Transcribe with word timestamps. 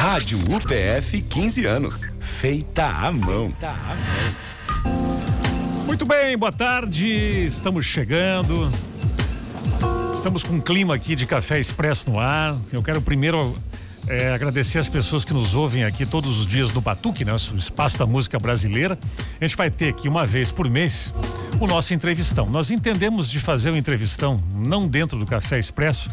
Rádio 0.00 0.38
UPF 0.38 1.20
15 1.20 1.66
anos. 1.66 2.08
Feita 2.20 2.86
à 2.86 3.12
mão. 3.12 3.50
Feita 3.50 3.68
à 3.68 3.94
mão. 4.88 5.84
Muito 5.84 6.06
bem, 6.06 6.38
boa 6.38 6.50
tarde. 6.50 7.06
Estamos 7.44 7.84
chegando. 7.84 8.72
Estamos 10.14 10.42
com 10.42 10.54
um 10.54 10.60
clima 10.60 10.94
aqui 10.94 11.14
de 11.14 11.26
café 11.26 11.60
expresso 11.60 12.10
no 12.10 12.18
ar. 12.18 12.56
Eu 12.72 12.82
quero 12.82 13.02
primeiro 13.02 13.54
é, 14.06 14.32
agradecer 14.32 14.78
as 14.78 14.88
pessoas 14.88 15.22
que 15.22 15.34
nos 15.34 15.54
ouvem 15.54 15.84
aqui 15.84 16.06
todos 16.06 16.38
os 16.38 16.46
dias 16.46 16.72
no 16.72 16.80
Batuque, 16.80 17.22
né? 17.22 17.32
O 17.34 17.56
espaço 17.56 17.98
da 17.98 18.06
música 18.06 18.38
brasileira. 18.38 18.98
A 19.38 19.44
gente 19.44 19.54
vai 19.54 19.70
ter 19.70 19.88
aqui 19.90 20.08
uma 20.08 20.26
vez 20.26 20.50
por 20.50 20.66
mês 20.70 21.12
o 21.60 21.66
nosso 21.66 21.92
entrevistão. 21.92 22.48
Nós 22.48 22.70
entendemos 22.70 23.30
de 23.30 23.38
fazer 23.38 23.70
o 23.70 23.76
entrevistão 23.76 24.42
não 24.66 24.88
dentro 24.88 25.18
do 25.18 25.26
Café 25.26 25.58
Expresso, 25.58 26.10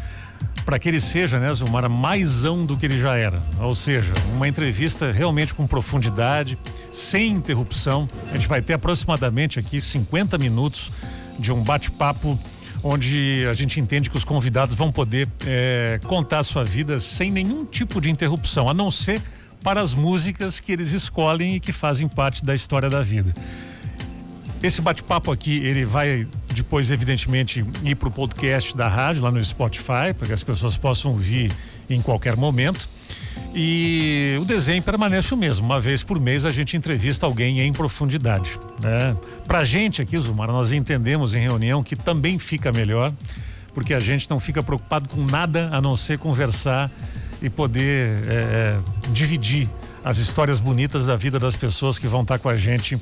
para 0.68 0.78
que 0.78 0.86
ele 0.86 1.00
seja, 1.00 1.40
né, 1.40 1.50
Zumara, 1.54 1.88
maisão 1.88 2.66
do 2.66 2.76
que 2.76 2.84
ele 2.84 2.98
já 2.98 3.16
era. 3.16 3.42
Ou 3.58 3.74
seja, 3.74 4.12
uma 4.34 4.46
entrevista 4.46 5.10
realmente 5.10 5.54
com 5.54 5.66
profundidade, 5.66 6.58
sem 6.92 7.32
interrupção. 7.32 8.06
A 8.30 8.36
gente 8.36 8.46
vai 8.46 8.60
ter 8.60 8.74
aproximadamente 8.74 9.58
aqui 9.58 9.80
50 9.80 10.36
minutos 10.36 10.92
de 11.38 11.50
um 11.50 11.62
bate-papo 11.62 12.38
onde 12.82 13.46
a 13.48 13.54
gente 13.54 13.80
entende 13.80 14.10
que 14.10 14.16
os 14.18 14.24
convidados 14.24 14.74
vão 14.74 14.92
poder 14.92 15.26
é, 15.46 16.00
contar 16.04 16.40
a 16.40 16.44
sua 16.44 16.64
vida 16.64 17.00
sem 17.00 17.30
nenhum 17.30 17.64
tipo 17.64 17.98
de 17.98 18.10
interrupção, 18.10 18.68
a 18.68 18.74
não 18.74 18.90
ser 18.90 19.22
para 19.64 19.80
as 19.80 19.94
músicas 19.94 20.60
que 20.60 20.70
eles 20.70 20.92
escolhem 20.92 21.54
e 21.54 21.60
que 21.60 21.72
fazem 21.72 22.06
parte 22.06 22.44
da 22.44 22.54
história 22.54 22.90
da 22.90 23.00
vida. 23.00 23.32
Esse 24.62 24.82
bate-papo 24.82 25.32
aqui, 25.32 25.56
ele 25.64 25.86
vai 25.86 26.28
depois, 26.58 26.90
evidentemente, 26.90 27.64
ir 27.84 27.94
para 27.94 28.08
o 28.08 28.12
podcast 28.12 28.76
da 28.76 28.88
rádio, 28.88 29.22
lá 29.22 29.30
no 29.30 29.42
Spotify, 29.42 30.12
para 30.16 30.26
que 30.26 30.32
as 30.32 30.42
pessoas 30.42 30.76
possam 30.76 31.12
ouvir 31.12 31.52
em 31.88 32.00
qualquer 32.00 32.36
momento. 32.36 32.88
E 33.54 34.36
o 34.40 34.44
desenho 34.44 34.82
permanece 34.82 35.32
o 35.32 35.36
mesmo. 35.36 35.66
Uma 35.66 35.80
vez 35.80 36.02
por 36.02 36.20
mês 36.20 36.44
a 36.44 36.52
gente 36.52 36.76
entrevista 36.76 37.26
alguém 37.26 37.60
em 37.60 37.72
profundidade. 37.72 38.58
Né? 38.82 39.16
Pra 39.46 39.64
gente 39.64 40.02
aqui, 40.02 40.18
Zumar, 40.18 40.48
nós 40.48 40.72
entendemos 40.72 41.34
em 41.34 41.40
reunião 41.40 41.82
que 41.82 41.96
também 41.96 42.38
fica 42.38 42.70
melhor, 42.72 43.12
porque 43.72 43.94
a 43.94 44.00
gente 44.00 44.28
não 44.28 44.38
fica 44.38 44.62
preocupado 44.62 45.08
com 45.08 45.24
nada 45.24 45.70
a 45.72 45.80
não 45.80 45.96
ser 45.96 46.18
conversar 46.18 46.90
e 47.40 47.48
poder 47.48 48.26
é, 48.26 48.32
é 48.32 48.78
dividir 49.12 49.68
as 50.04 50.18
histórias 50.18 50.60
bonitas 50.60 51.06
da 51.06 51.16
vida 51.16 51.38
das 51.38 51.54
pessoas 51.56 51.98
que 51.98 52.06
vão 52.06 52.22
estar 52.22 52.38
com 52.38 52.48
a 52.48 52.56
gente 52.56 53.00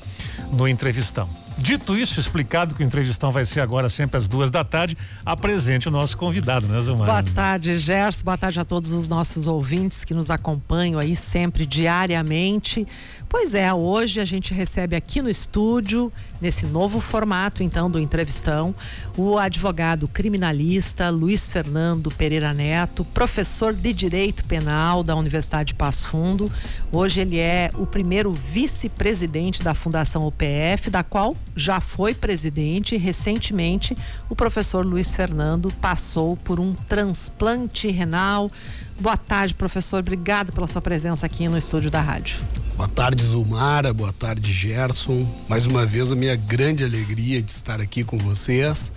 no 0.52 0.68
entrevistão. 0.68 1.45
Dito 1.58 1.96
isso, 1.96 2.20
explicado 2.20 2.74
que 2.74 2.82
o 2.82 2.86
entrevistão 2.86 3.32
vai 3.32 3.44
ser 3.46 3.60
agora 3.60 3.88
sempre 3.88 4.18
às 4.18 4.28
duas 4.28 4.50
da 4.50 4.62
tarde, 4.62 4.96
apresente 5.24 5.88
o 5.88 5.90
nosso 5.90 6.14
convidado, 6.16 6.68
né, 6.68 6.78
Zumar? 6.82 7.06
Boa 7.06 7.22
tarde, 7.22 7.78
Gerson. 7.78 8.24
Boa 8.24 8.36
tarde 8.36 8.60
a 8.60 8.64
todos 8.64 8.90
os 8.90 9.08
nossos 9.08 9.46
ouvintes 9.46 10.04
que 10.04 10.12
nos 10.12 10.30
acompanham 10.30 11.00
aí 11.00 11.16
sempre 11.16 11.64
diariamente. 11.64 12.86
Pois 13.26 13.54
é, 13.54 13.72
hoje 13.72 14.20
a 14.20 14.24
gente 14.24 14.52
recebe 14.52 14.94
aqui 14.94 15.22
no 15.22 15.30
estúdio, 15.30 16.12
nesse 16.40 16.66
novo 16.66 17.00
formato 17.00 17.62
então 17.62 17.90
do 17.90 17.98
entrevistão, 17.98 18.74
o 19.16 19.38
advogado 19.38 20.06
criminalista 20.06 21.08
Luiz 21.08 21.48
Fernando 21.48 22.10
Pereira 22.10 22.52
Neto, 22.52 23.04
professor 23.04 23.74
de 23.74 23.92
Direito 23.92 24.44
Penal 24.44 25.02
da 25.02 25.16
Universidade 25.16 25.68
de 25.68 25.74
Passo 25.74 26.06
Fundo. 26.08 26.52
Hoje 26.92 27.22
ele 27.22 27.38
é 27.38 27.70
o 27.74 27.86
primeiro 27.86 28.30
vice-presidente 28.32 29.62
da 29.62 29.74
Fundação 29.74 30.22
OPF, 30.22 30.90
da 30.90 31.02
qual 31.02 31.34
já 31.56 31.80
foi 31.80 32.14
presidente. 32.14 32.96
Recentemente, 32.96 33.96
o 34.28 34.36
professor 34.36 34.84
Luiz 34.84 35.14
Fernando 35.14 35.72
passou 35.80 36.36
por 36.36 36.60
um 36.60 36.74
transplante 36.74 37.88
renal 37.88 38.50
Boa 38.98 39.16
tarde, 39.16 39.54
professor. 39.54 40.00
Obrigado 40.00 40.52
pela 40.52 40.66
sua 40.66 40.80
presença 40.80 41.26
aqui 41.26 41.46
no 41.48 41.58
estúdio 41.58 41.90
da 41.90 42.00
rádio. 42.00 42.38
Boa 42.76 42.88
tarde, 42.88 43.22
Zulmara. 43.22 43.92
Boa 43.92 44.12
tarde, 44.12 44.50
Gerson. 44.50 45.28
Mais 45.48 45.66
uma 45.66 45.84
vez, 45.84 46.10
a 46.10 46.14
minha 46.14 46.34
grande 46.34 46.82
alegria 46.82 47.42
de 47.42 47.50
estar 47.50 47.78
aqui 47.78 48.02
com 48.02 48.16
vocês 48.16 48.90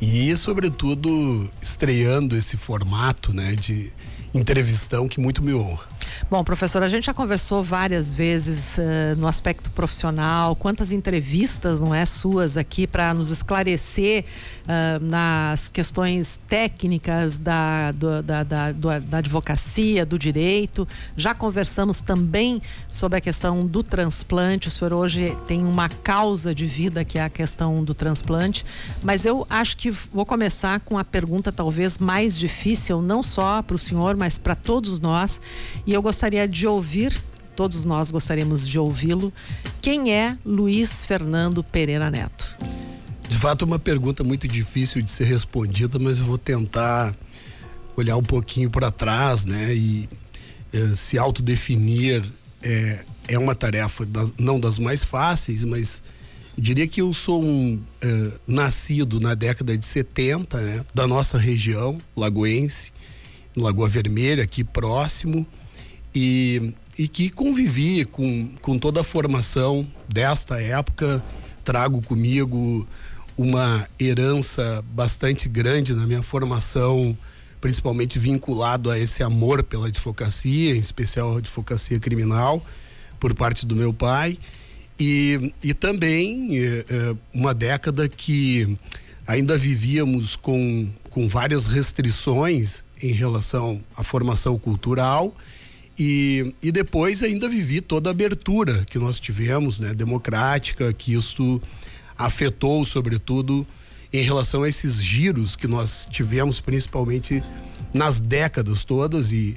e, 0.00 0.36
sobretudo, 0.36 1.50
estreando 1.60 2.36
esse 2.36 2.56
formato 2.56 3.32
né, 3.32 3.56
de 3.56 3.92
entrevistão 4.34 5.08
que 5.08 5.20
muito 5.20 5.42
me 5.42 5.54
honra. 5.54 5.94
Bom, 6.30 6.42
professor, 6.42 6.82
a 6.82 6.88
gente 6.88 7.06
já 7.06 7.14
conversou 7.14 7.62
várias 7.62 8.12
vezes 8.12 8.78
uh, 8.78 9.18
no 9.18 9.26
aspecto 9.28 9.70
profissional, 9.70 10.56
quantas 10.56 10.90
entrevistas, 10.90 11.80
não 11.80 11.94
é, 11.94 12.04
suas 12.06 12.56
aqui 12.56 12.86
para 12.86 13.12
nos 13.12 13.30
esclarecer 13.30 14.24
uh, 14.64 15.04
nas 15.04 15.68
questões 15.68 16.40
técnicas 16.48 17.36
da, 17.36 17.92
do, 17.92 18.22
da, 18.22 18.42
da, 18.42 18.72
do, 18.72 19.00
da 19.00 19.18
advocacia, 19.18 20.06
do 20.06 20.18
direito. 20.18 20.88
Já 21.16 21.34
conversamos 21.34 22.00
também 22.00 22.60
sobre 22.90 23.18
a 23.18 23.20
questão 23.20 23.66
do 23.66 23.82
transplante. 23.82 24.68
O 24.68 24.70
senhor 24.70 24.92
hoje 24.92 25.36
tem 25.46 25.64
uma 25.64 25.88
causa 25.88 26.54
de 26.54 26.66
vida 26.66 27.04
que 27.04 27.18
é 27.18 27.24
a 27.24 27.30
questão 27.30 27.84
do 27.84 27.92
transplante, 27.92 28.64
mas 29.02 29.24
eu 29.24 29.46
acho 29.50 29.76
que 29.76 29.90
vou 29.90 30.24
começar 30.24 30.80
com 30.80 30.98
a 30.98 31.04
pergunta 31.04 31.52
talvez 31.52 31.98
mais 31.98 32.38
difícil, 32.38 33.02
não 33.02 33.22
só 33.22 33.62
para 33.62 33.76
o 33.76 33.78
senhor, 33.78 34.16
mas 34.16 34.23
para 34.38 34.54
todos 34.54 35.00
nós. 35.00 35.40
E 35.86 35.92
eu 35.92 36.02
gostaria 36.02 36.48
de 36.48 36.66
ouvir, 36.66 37.14
todos 37.54 37.84
nós 37.84 38.10
gostaríamos 38.10 38.68
de 38.68 38.78
ouvi-lo, 38.78 39.32
quem 39.80 40.12
é 40.12 40.36
Luiz 40.44 41.04
Fernando 41.04 41.62
Pereira 41.62 42.10
Neto? 42.10 42.56
De 43.28 43.36
fato, 43.36 43.62
uma 43.62 43.78
pergunta 43.78 44.22
muito 44.22 44.46
difícil 44.46 45.02
de 45.02 45.10
ser 45.10 45.24
respondida, 45.24 45.98
mas 45.98 46.18
eu 46.18 46.24
vou 46.24 46.38
tentar 46.38 47.14
olhar 47.96 48.16
um 48.16 48.22
pouquinho 48.22 48.70
para 48.70 48.90
trás, 48.90 49.44
né? 49.44 49.74
E 49.74 50.08
eh, 50.72 50.94
se 50.94 51.18
autodefinir 51.18 52.22
é, 52.62 53.04
é 53.28 53.38
uma 53.38 53.54
tarefa 53.54 54.04
das, 54.04 54.32
não 54.38 54.58
das 54.58 54.78
mais 54.78 55.04
fáceis, 55.04 55.64
mas 55.64 56.02
diria 56.56 56.86
que 56.86 57.00
eu 57.00 57.12
sou 57.12 57.42
um 57.42 57.80
eh, 58.00 58.30
nascido 58.46 59.20
na 59.20 59.34
década 59.34 59.76
de 59.76 59.84
70, 59.84 60.60
né? 60.60 60.84
Da 60.94 61.06
nossa 61.06 61.38
região, 61.38 62.00
lagoense, 62.16 62.92
Lagoa 63.56 63.88
Vermelha, 63.88 64.42
aqui 64.42 64.64
próximo, 64.64 65.46
e, 66.14 66.74
e 66.98 67.08
que 67.08 67.30
convivi 67.30 68.04
com, 68.04 68.50
com 68.60 68.78
toda 68.78 69.00
a 69.00 69.04
formação 69.04 69.86
desta 70.08 70.60
época. 70.60 71.22
Trago 71.64 72.02
comigo 72.02 72.86
uma 73.36 73.88
herança 73.98 74.84
bastante 74.92 75.48
grande 75.48 75.94
na 75.94 76.06
minha 76.06 76.22
formação, 76.22 77.16
principalmente 77.60 78.18
vinculado 78.18 78.90
a 78.90 78.98
esse 78.98 79.22
amor 79.22 79.62
pela 79.62 79.88
advocacia, 79.88 80.76
em 80.76 80.80
especial 80.80 81.34
a 81.34 81.38
advocacia 81.38 81.98
criminal, 81.98 82.64
por 83.18 83.34
parte 83.34 83.64
do 83.64 83.74
meu 83.74 83.92
pai. 83.92 84.38
E, 84.98 85.52
e 85.62 85.74
também 85.74 86.56
eh, 86.56 86.84
eh 86.88 87.16
uma 87.32 87.52
década 87.52 88.08
que 88.08 88.78
ainda 89.26 89.58
vivíamos 89.58 90.36
com, 90.36 90.88
com 91.10 91.26
várias 91.26 91.66
restrições 91.66 92.83
em 93.02 93.12
relação 93.12 93.82
à 93.96 94.02
formação 94.02 94.58
cultural 94.58 95.34
e, 95.98 96.54
e 96.62 96.72
depois 96.72 97.22
ainda 97.22 97.48
vivi 97.48 97.80
toda 97.80 98.10
a 98.10 98.12
abertura 98.12 98.84
que 98.86 98.98
nós 98.98 99.20
tivemos, 99.20 99.78
né, 99.78 99.94
democrática, 99.94 100.92
que 100.92 101.14
isso 101.14 101.60
afetou 102.16 102.84
sobretudo 102.84 103.66
em 104.12 104.22
relação 104.22 104.62
a 104.62 104.68
esses 104.68 105.02
giros 105.02 105.56
que 105.56 105.66
nós 105.66 106.06
tivemos 106.10 106.60
principalmente 106.60 107.42
nas 107.92 108.20
décadas 108.20 108.84
todas 108.84 109.32
e 109.32 109.56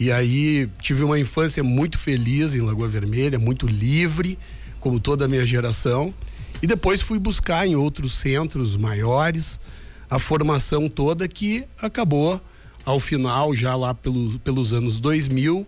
e 0.00 0.12
aí 0.12 0.70
tive 0.80 1.02
uma 1.02 1.18
infância 1.18 1.60
muito 1.64 1.98
feliz 1.98 2.54
em 2.54 2.60
Lagoa 2.60 2.86
Vermelha, 2.86 3.36
muito 3.36 3.66
livre, 3.66 4.38
como 4.78 5.00
toda 5.00 5.24
a 5.24 5.28
minha 5.28 5.44
geração. 5.44 6.14
E 6.62 6.68
depois 6.68 7.00
fui 7.00 7.18
buscar 7.18 7.66
em 7.66 7.74
outros 7.74 8.12
centros 8.12 8.76
maiores 8.76 9.58
a 10.08 10.20
formação 10.20 10.88
toda 10.88 11.26
que 11.26 11.64
acabou 11.82 12.40
ao 12.88 12.98
final, 12.98 13.54
já 13.54 13.76
lá 13.76 13.92
pelo, 13.92 14.38
pelos 14.38 14.72
anos 14.72 14.98
2000, 14.98 15.66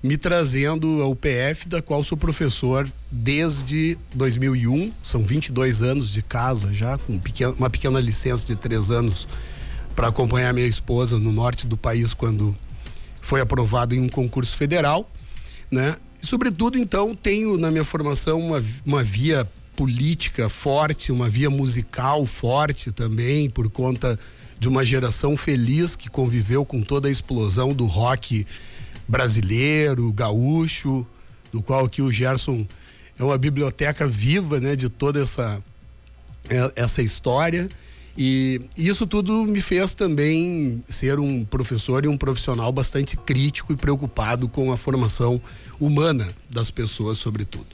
me 0.00 0.16
trazendo 0.16 1.02
ao 1.02 1.16
PF, 1.16 1.66
da 1.66 1.82
qual 1.82 2.04
sou 2.04 2.16
professor 2.16 2.88
desde 3.10 3.98
2001. 4.14 4.92
São 5.02 5.24
22 5.24 5.82
anos 5.82 6.12
de 6.12 6.22
casa 6.22 6.72
já, 6.72 6.96
com 6.96 7.18
pequeno, 7.18 7.56
uma 7.58 7.68
pequena 7.68 7.98
licença 7.98 8.46
de 8.46 8.54
três 8.54 8.88
anos 8.88 9.26
para 9.96 10.06
acompanhar 10.06 10.54
minha 10.54 10.66
esposa 10.66 11.18
no 11.18 11.32
norte 11.32 11.66
do 11.66 11.76
país 11.76 12.14
quando 12.14 12.56
foi 13.20 13.40
aprovado 13.40 13.92
em 13.92 14.00
um 14.00 14.08
concurso 14.08 14.56
federal, 14.56 15.08
né? 15.72 15.96
E, 16.22 16.26
sobretudo, 16.26 16.78
então, 16.78 17.16
tenho 17.16 17.56
na 17.58 17.68
minha 17.72 17.84
formação 17.84 18.38
uma, 18.38 18.64
uma 18.86 19.02
via 19.02 19.44
política 19.74 20.48
forte, 20.48 21.10
uma 21.10 21.28
via 21.28 21.50
musical 21.50 22.24
forte 22.26 22.92
também, 22.92 23.50
por 23.50 23.68
conta 23.68 24.16
de 24.60 24.68
uma 24.68 24.84
geração 24.84 25.36
feliz 25.36 25.96
que 25.96 26.10
conviveu 26.10 26.64
com 26.64 26.82
toda 26.82 27.08
a 27.08 27.10
explosão 27.10 27.72
do 27.72 27.86
rock 27.86 28.46
brasileiro, 29.08 30.12
gaúcho, 30.12 31.04
do 31.50 31.60
qual 31.62 31.86
aqui 31.86 32.02
o 32.02 32.12
Gerson 32.12 32.66
é 33.18 33.24
uma 33.24 33.38
biblioteca 33.38 34.06
viva, 34.06 34.60
né, 34.60 34.76
de 34.76 34.88
toda 34.88 35.20
essa 35.20 35.60
é, 36.48 36.72
essa 36.76 37.02
história 37.02 37.68
E 38.16 38.60
isso 38.76 39.06
tudo 39.06 39.44
me 39.44 39.60
fez 39.60 39.94
também 39.94 40.84
ser 40.88 41.18
um 41.18 41.44
professor 41.44 42.04
e 42.04 42.08
um 42.08 42.16
profissional 42.16 42.70
bastante 42.70 43.16
crítico 43.16 43.72
e 43.72 43.76
preocupado 43.76 44.48
com 44.48 44.72
a 44.72 44.76
formação 44.76 45.40
humana 45.78 46.28
das 46.50 46.70
pessoas, 46.70 47.18
sobretudo. 47.18 47.66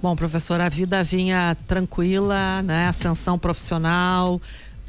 Bom, 0.00 0.16
professor, 0.16 0.60
a 0.60 0.68
vida 0.68 1.02
vinha 1.04 1.56
tranquila, 1.66 2.62
né? 2.62 2.88
Ascensão 2.88 3.38
profissional, 3.38 4.40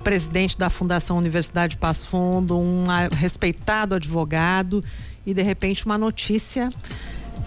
presidente 0.04 0.58
da 0.58 0.70
Fundação 0.70 1.18
Universidade 1.18 1.78
Passo 1.78 2.08
Fundo, 2.08 2.58
um 2.58 2.86
respeitado 3.12 3.96
advogado 3.96 4.84
e 5.26 5.34
de 5.34 5.42
repente 5.42 5.86
uma 5.86 5.98
notícia 5.98 6.70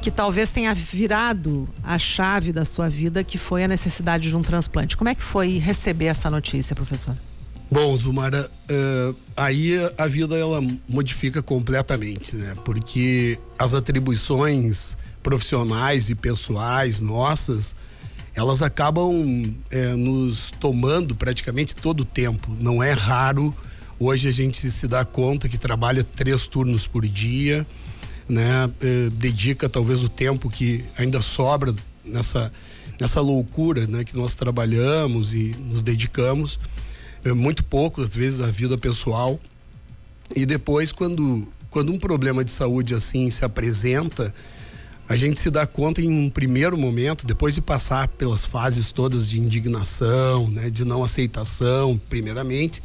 que 0.01 0.11
talvez 0.11 0.53
tenha 0.53 0.75
virado 0.75 1.69
a 1.83 1.99
chave 1.99 2.53
da 2.53 2.65
sua 2.65 2.89
vida, 2.89 3.23
que 3.23 3.39
foi 3.39 3.65
a 3.65 3.69
necessidade 3.69 4.29
de 4.29 4.37
um 4.37 4.43
transplante. 4.43 4.97
Como 4.97 5.09
é 5.09 5.15
que 5.15 5.23
foi 5.23 5.59
receber 5.59 6.07
essa 6.07 6.31
notícia, 6.31 6.75
professor? 6.75 7.17
Bom, 7.71 7.97
Zumara, 7.97 8.51
uh, 8.71 9.17
aí 9.37 9.75
a 9.99 10.07
vida 10.07 10.37
ela 10.37 10.61
modifica 10.89 11.43
completamente, 11.43 12.37
né? 12.37 12.55
Porque 12.65 13.39
as 13.59 13.75
atribuições 13.75 14.97
profissionais 15.23 16.09
e 16.09 16.15
pessoais 16.15 17.01
nossas, 17.01 17.75
elas 18.37 18.61
acabam 18.61 19.55
é, 19.71 19.95
nos 19.95 20.53
tomando 20.61 21.17
praticamente 21.17 21.75
todo 21.75 22.01
o 22.01 22.05
tempo. 22.05 22.55
Não 22.61 22.83
é 22.83 22.93
raro 22.93 23.53
hoje 23.99 24.29
a 24.29 24.33
gente 24.33 24.71
se 24.71 24.87
dá 24.87 25.05
conta 25.07 25.49
que 25.49 25.57
trabalha 25.57 26.05
três 26.05 26.47
turnos 26.47 26.87
por 26.87 27.07
dia, 27.09 27.67
né? 28.29 28.71
É, 28.81 29.09
dedica 29.11 29.69
talvez 29.71 30.05
o 30.05 30.09
tempo 30.09 30.51
que 30.51 30.85
ainda 30.97 31.23
sobra 31.23 31.75
nessa 32.05 32.53
nessa 33.01 33.21
loucura, 33.21 33.87
né? 33.87 34.05
Que 34.05 34.15
nós 34.17 34.35
trabalhamos 34.35 35.35
e 35.35 35.57
nos 35.71 35.83
dedicamos 35.83 36.61
é, 37.25 37.33
muito 37.33 37.65
pouco 37.65 38.03
às 38.03 38.15
vezes 38.15 38.41
a 38.41 38.49
vida 38.49 38.77
pessoal 38.77 39.41
e 40.35 40.45
depois 40.45 40.93
quando 40.93 41.49
quando 41.71 41.93
um 41.93 41.99
problema 41.99 42.45
de 42.45 42.51
saúde 42.51 42.95
assim 42.95 43.31
se 43.31 43.45
apresenta 43.45 44.35
a 45.09 45.15
gente 45.15 45.39
se 45.39 45.51
dá 45.51 45.67
conta 45.67 46.01
em 46.01 46.09
um 46.09 46.29
primeiro 46.29 46.77
momento, 46.77 47.27
depois 47.27 47.55
de 47.55 47.61
passar 47.61 48.09
pelas 48.09 48.45
fases 48.45 48.91
todas 48.91 49.29
de 49.29 49.41
indignação, 49.41 50.49
né, 50.51 50.69
de 50.69 50.85
não 50.85 51.05
aceitação, 51.05 52.01
primeiramente, 52.09 52.83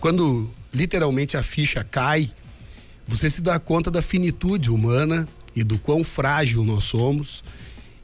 quando 0.00 0.50
literalmente 0.72 1.36
a 1.36 1.42
ficha 1.42 1.84
cai, 1.84 2.30
você 3.06 3.28
se 3.28 3.42
dá 3.42 3.58
conta 3.58 3.90
da 3.90 4.00
finitude 4.00 4.70
humana 4.70 5.28
e 5.54 5.62
do 5.62 5.78
quão 5.78 6.04
frágil 6.04 6.64
nós 6.64 6.84
somos. 6.84 7.42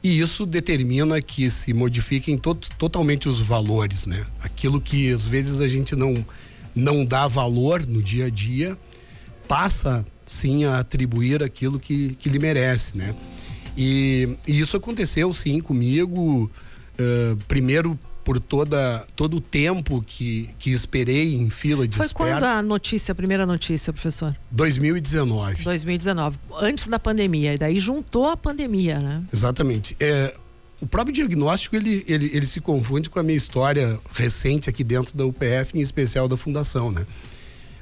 E 0.03 0.19
isso 0.19 0.45
determina 0.45 1.19
que 1.21 1.49
se 1.49 1.73
modifiquem 1.73 2.37
to 2.37 2.53
totalmente 2.77 3.27
os 3.27 3.39
valores, 3.39 4.05
né? 4.05 4.25
Aquilo 4.39 4.79
que 4.79 5.11
às 5.11 5.25
vezes 5.25 5.61
a 5.61 5.67
gente 5.67 5.95
não, 5.95 6.23
não 6.75 7.03
dá 7.03 7.27
valor 7.27 7.85
no 7.85 8.03
dia 8.03 8.25
a 8.25 8.29
dia, 8.29 8.77
passa 9.47 10.05
sim 10.25 10.65
a 10.65 10.79
atribuir 10.79 11.41
aquilo 11.41 11.79
que, 11.79 12.15
que 12.15 12.29
lhe 12.29 12.37
merece, 12.37 12.97
né? 12.97 13.15
E, 13.77 14.37
e 14.47 14.59
isso 14.59 14.77
aconteceu 14.77 15.33
sim 15.33 15.59
comigo, 15.59 16.49
uh, 16.99 17.35
primeiro 17.47 17.99
por 18.23 18.39
toda 18.39 19.05
todo 19.15 19.37
o 19.37 19.41
tempo 19.41 20.03
que, 20.05 20.49
que 20.57 20.71
esperei 20.71 21.35
em 21.35 21.49
fila 21.51 21.87
de 21.87 21.95
Foi 21.95 22.07
espera. 22.07 22.31
Foi 22.31 22.39
quando 22.39 22.43
a 22.45 22.61
notícia, 22.61 23.11
a 23.11 23.15
primeira 23.15 23.45
notícia, 23.45 23.93
professor? 23.93 24.35
2019. 24.49 25.63
2019, 25.63 26.39
antes 26.59 26.87
da 26.87 26.97
pandemia, 26.97 27.53
e 27.53 27.57
daí 27.57 27.79
juntou 27.79 28.27
a 28.27 28.35
pandemia, 28.35 28.99
né? 28.99 29.23
Exatamente. 29.31 29.95
É, 29.99 30.35
o 30.81 30.87
próprio 30.87 31.13
diagnóstico 31.13 31.75
ele, 31.75 32.03
ele, 32.07 32.31
ele 32.33 32.45
se 32.47 32.59
confunde 32.59 33.11
com 33.11 33.19
a 33.19 33.23
minha 33.23 33.37
história 33.37 33.99
recente 34.13 34.69
aqui 34.69 34.83
dentro 34.83 35.15
da 35.15 35.23
UPF, 35.23 35.75
em 35.75 35.81
especial 35.81 36.27
da 36.27 36.35
fundação, 36.35 36.91
né? 36.91 37.05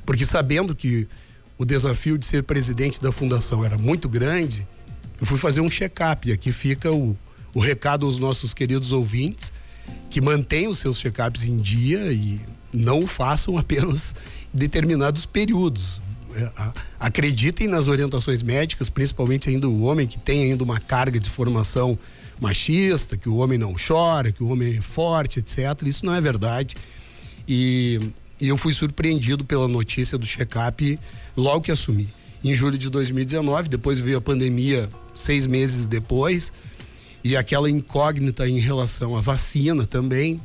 Porque 0.05 0.25
sabendo 0.25 0.75
que 0.75 1.07
o 1.57 1.63
desafio 1.63 2.17
de 2.17 2.25
ser 2.25 2.43
presidente 2.43 3.01
da 3.01 3.13
fundação 3.13 3.63
era 3.63 3.77
muito 3.77 4.09
grande, 4.09 4.67
eu 5.19 5.25
fui 5.25 5.37
fazer 5.37 5.61
um 5.61 5.69
check-up. 5.69 6.27
E 6.27 6.31
aqui 6.31 6.51
fica 6.51 6.91
o, 6.91 7.17
o 7.53 7.59
recado 7.59 8.05
aos 8.05 8.17
nossos 8.19 8.53
queridos 8.53 8.91
ouvintes 8.91 9.51
que 10.09 10.21
mantenham 10.21 10.71
os 10.71 10.79
seus 10.79 10.99
check-ups 10.99 11.43
em 11.45 11.57
dia 11.57 12.11
e 12.11 12.39
não 12.73 13.05
façam 13.05 13.57
apenas 13.59 14.15
em 14.53 14.57
determinados 14.57 15.25
períodos. 15.25 16.01
É, 16.35 16.51
acreditem 16.99 17.67
nas 17.67 17.87
orientações 17.87 18.41
médicas, 18.41 18.89
principalmente 18.89 19.49
ainda 19.49 19.67
o 19.69 19.83
homem 19.83 20.07
que 20.07 20.17
tem 20.17 20.43
ainda 20.43 20.63
uma 20.63 20.79
carga 20.79 21.19
de 21.19 21.29
formação 21.29 21.97
machista, 22.41 23.15
que 23.15 23.29
o 23.29 23.35
homem 23.35 23.57
não 23.57 23.75
chora, 23.75 24.31
que 24.31 24.43
o 24.43 24.47
homem 24.49 24.77
é 24.77 24.81
forte, 24.81 25.39
etc. 25.39 25.59
Isso 25.85 26.05
não 26.05 26.13
é 26.15 26.19
verdade. 26.19 26.75
E, 27.47 27.99
e 28.41 28.47
eu 28.47 28.57
fui 28.57 28.73
surpreendido 28.73 29.45
pela 29.45 29.67
notícia 29.67 30.17
do 30.17 30.25
check-up 30.25 30.99
logo 31.37 31.61
que 31.61 31.71
assumi. 31.71 32.09
Em 32.43 32.53
julho 32.53 32.77
de 32.77 32.89
2019, 32.89 33.69
depois 33.69 33.99
veio 33.99 34.17
a 34.17 34.21
pandemia 34.21 34.89
seis 35.13 35.47
meses 35.47 35.87
depois 35.87 36.51
e 37.23 37.37
aquela 37.37 37.69
incógnita 37.69 38.47
em 38.49 38.59
relação 38.59 39.15
à 39.15 39.21
vacina 39.21 39.85
também, 39.85 40.41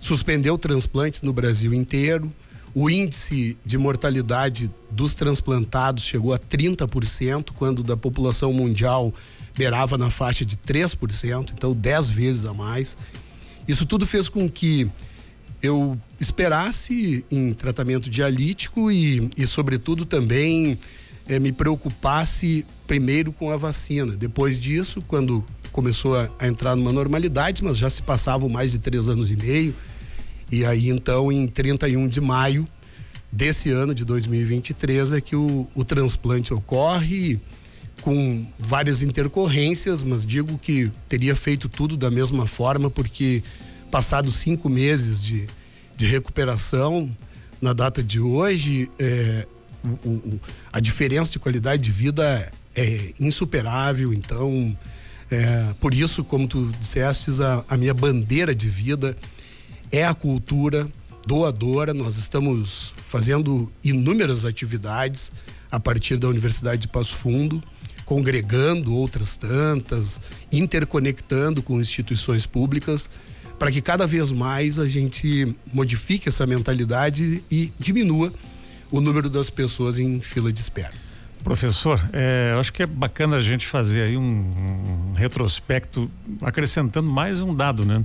suspendeu 0.00 0.56
transplantes 0.56 1.20
no 1.20 1.34
Brasil 1.34 1.74
inteiro. 1.74 2.32
O 2.74 2.88
índice 2.88 3.58
de 3.64 3.76
mortalidade 3.76 4.70
dos 4.90 5.14
transplantados 5.14 6.02
chegou 6.04 6.32
a 6.32 6.38
30%, 6.38 7.50
quando 7.54 7.82
da 7.82 7.96
população 7.96 8.50
mundial 8.50 9.12
beirava 9.56 9.98
na 9.98 10.08
faixa 10.08 10.46
de 10.46 10.56
3%, 10.56 11.52
então 11.52 11.74
10 11.74 12.08
vezes 12.08 12.44
a 12.46 12.54
mais. 12.54 12.96
Isso 13.68 13.84
tudo 13.84 14.06
fez 14.06 14.30
com 14.30 14.48
que 14.48 14.90
eu 15.62 15.98
esperasse 16.18 17.24
em 17.30 17.52
tratamento 17.52 18.08
dialítico 18.08 18.90
e, 18.90 19.30
e 19.36 19.46
sobretudo, 19.46 20.04
também 20.04 20.78
eh, 21.28 21.38
me 21.38 21.52
preocupasse 21.52 22.64
primeiro 22.86 23.32
com 23.32 23.50
a 23.50 23.56
vacina. 23.56 24.16
Depois 24.16 24.60
disso, 24.60 25.02
quando 25.06 25.44
começou 25.72 26.16
a, 26.16 26.30
a, 26.38 26.46
entrar 26.46 26.76
numa 26.76 26.92
normalidade, 26.92 27.64
mas 27.64 27.76
já 27.76 27.90
se 27.90 28.02
passavam 28.02 28.48
mais 28.48 28.72
de 28.72 28.78
três 28.78 29.08
anos 29.08 29.30
e 29.30 29.36
meio. 29.36 29.74
E 30.50 30.64
aí, 30.64 30.88
então, 30.88 31.32
em 31.32 31.46
31 31.46 32.06
de 32.06 32.20
maio 32.20 32.66
desse 33.32 33.70
ano 33.70 33.92
de 33.94 34.04
2023 34.04 35.12
é 35.12 35.20
que 35.20 35.34
o, 35.34 35.66
o 35.74 35.84
transplante 35.84 36.54
ocorre 36.54 37.40
com 38.00 38.46
várias 38.58 39.02
intercorrências, 39.02 40.02
mas 40.04 40.24
digo 40.24 40.58
que 40.58 40.90
teria 41.08 41.34
feito 41.34 41.68
tudo 41.68 41.96
da 41.96 42.10
mesma 42.10 42.46
forma, 42.46 42.90
porque 42.90 43.42
passados 43.90 44.36
cinco 44.36 44.68
meses 44.68 45.22
de, 45.22 45.48
de 45.96 46.06
recuperação, 46.06 47.10
na 47.60 47.72
data 47.72 48.02
de 48.02 48.20
hoje, 48.20 48.90
é, 48.98 49.46
o, 50.04 50.08
o, 50.10 50.40
a 50.72 50.80
diferença 50.80 51.32
de 51.32 51.38
qualidade 51.38 51.82
de 51.82 51.90
vida 51.90 52.50
é 52.74 53.12
insuperável. 53.20 54.12
Então, 54.12 54.76
é, 55.30 55.74
por 55.80 55.94
isso, 55.94 56.24
como 56.24 56.46
tu 56.46 56.70
disseste, 56.80 57.30
a, 57.42 57.64
a 57.68 57.76
minha 57.76 57.94
bandeira 57.94 58.54
de 58.54 58.68
vida 58.68 59.16
é 59.90 60.04
a 60.04 60.14
cultura 60.14 60.88
doadora. 61.26 61.94
Nós 61.94 62.16
estamos 62.16 62.94
fazendo 62.96 63.72
inúmeras 63.82 64.44
atividades 64.44 65.30
a 65.70 65.80
partir 65.80 66.16
da 66.16 66.28
Universidade 66.28 66.82
de 66.82 66.88
Passo 66.88 67.14
Fundo, 67.14 67.62
congregando 68.04 68.94
outras 68.94 69.36
tantas, 69.36 70.20
interconectando 70.52 71.62
com 71.62 71.80
instituições 71.80 72.46
públicas, 72.46 73.08
para 73.58 73.72
que 73.72 73.80
cada 73.80 74.06
vez 74.06 74.30
mais 74.30 74.78
a 74.78 74.86
gente 74.86 75.56
modifique 75.72 76.28
essa 76.28 76.46
mentalidade 76.46 77.42
e 77.50 77.72
diminua 77.78 78.32
o 78.94 79.00
número 79.00 79.28
das 79.28 79.50
pessoas 79.50 79.98
em 79.98 80.20
fila 80.20 80.52
de 80.52 80.60
espera. 80.60 80.92
Professor, 81.42 82.00
é, 82.12 82.50
eu 82.52 82.60
acho 82.60 82.72
que 82.72 82.84
é 82.84 82.86
bacana 82.86 83.36
a 83.36 83.40
gente 83.40 83.66
fazer 83.66 84.02
aí 84.02 84.16
um, 84.16 84.22
um 84.22 85.12
retrospecto, 85.16 86.08
acrescentando 86.40 87.10
mais 87.10 87.42
um 87.42 87.52
dado, 87.52 87.84
né? 87.84 88.04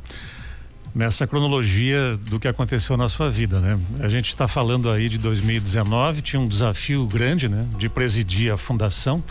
Nessa 0.94 1.28
cronologia 1.28 2.18
do 2.26 2.40
que 2.40 2.48
aconteceu 2.48 2.98
na 2.98 3.08
sua 3.08 3.30
vida, 3.30 3.60
né? 3.60 3.80
A 4.00 4.08
gente 4.08 4.30
está 4.30 4.48
falando 4.48 4.90
aí 4.90 5.08
de 5.08 5.20
2019, 5.20 6.24
tinha 6.24 6.40
um 6.40 6.48
desafio 6.48 7.06
grande, 7.06 7.48
né? 7.48 7.68
De 7.78 7.88
presidir 7.88 8.52
a 8.52 8.58
fundação. 8.58 9.24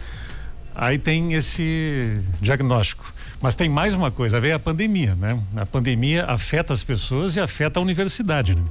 Aí 0.77 0.97
tem 0.97 1.35
esse 1.35 2.21
diagnóstico. 2.41 3.13
Mas 3.43 3.57
tem 3.57 3.69
mais 3.69 3.95
uma 3.95 4.13
coisa, 4.13 4.41
veio 4.41 4.55
a 4.55 4.61
pandemia, 4.61 5.17
né? 5.17 5.43
A 5.57 5.67
pandemia 5.67 6.25
afeta 6.25 6.73
as 6.73 6.85
pessoas 6.85 7.35
e 7.35 7.41
afeta 7.41 7.81
a 7.81 7.83
universidade, 7.83 8.55
né? 8.55 8.63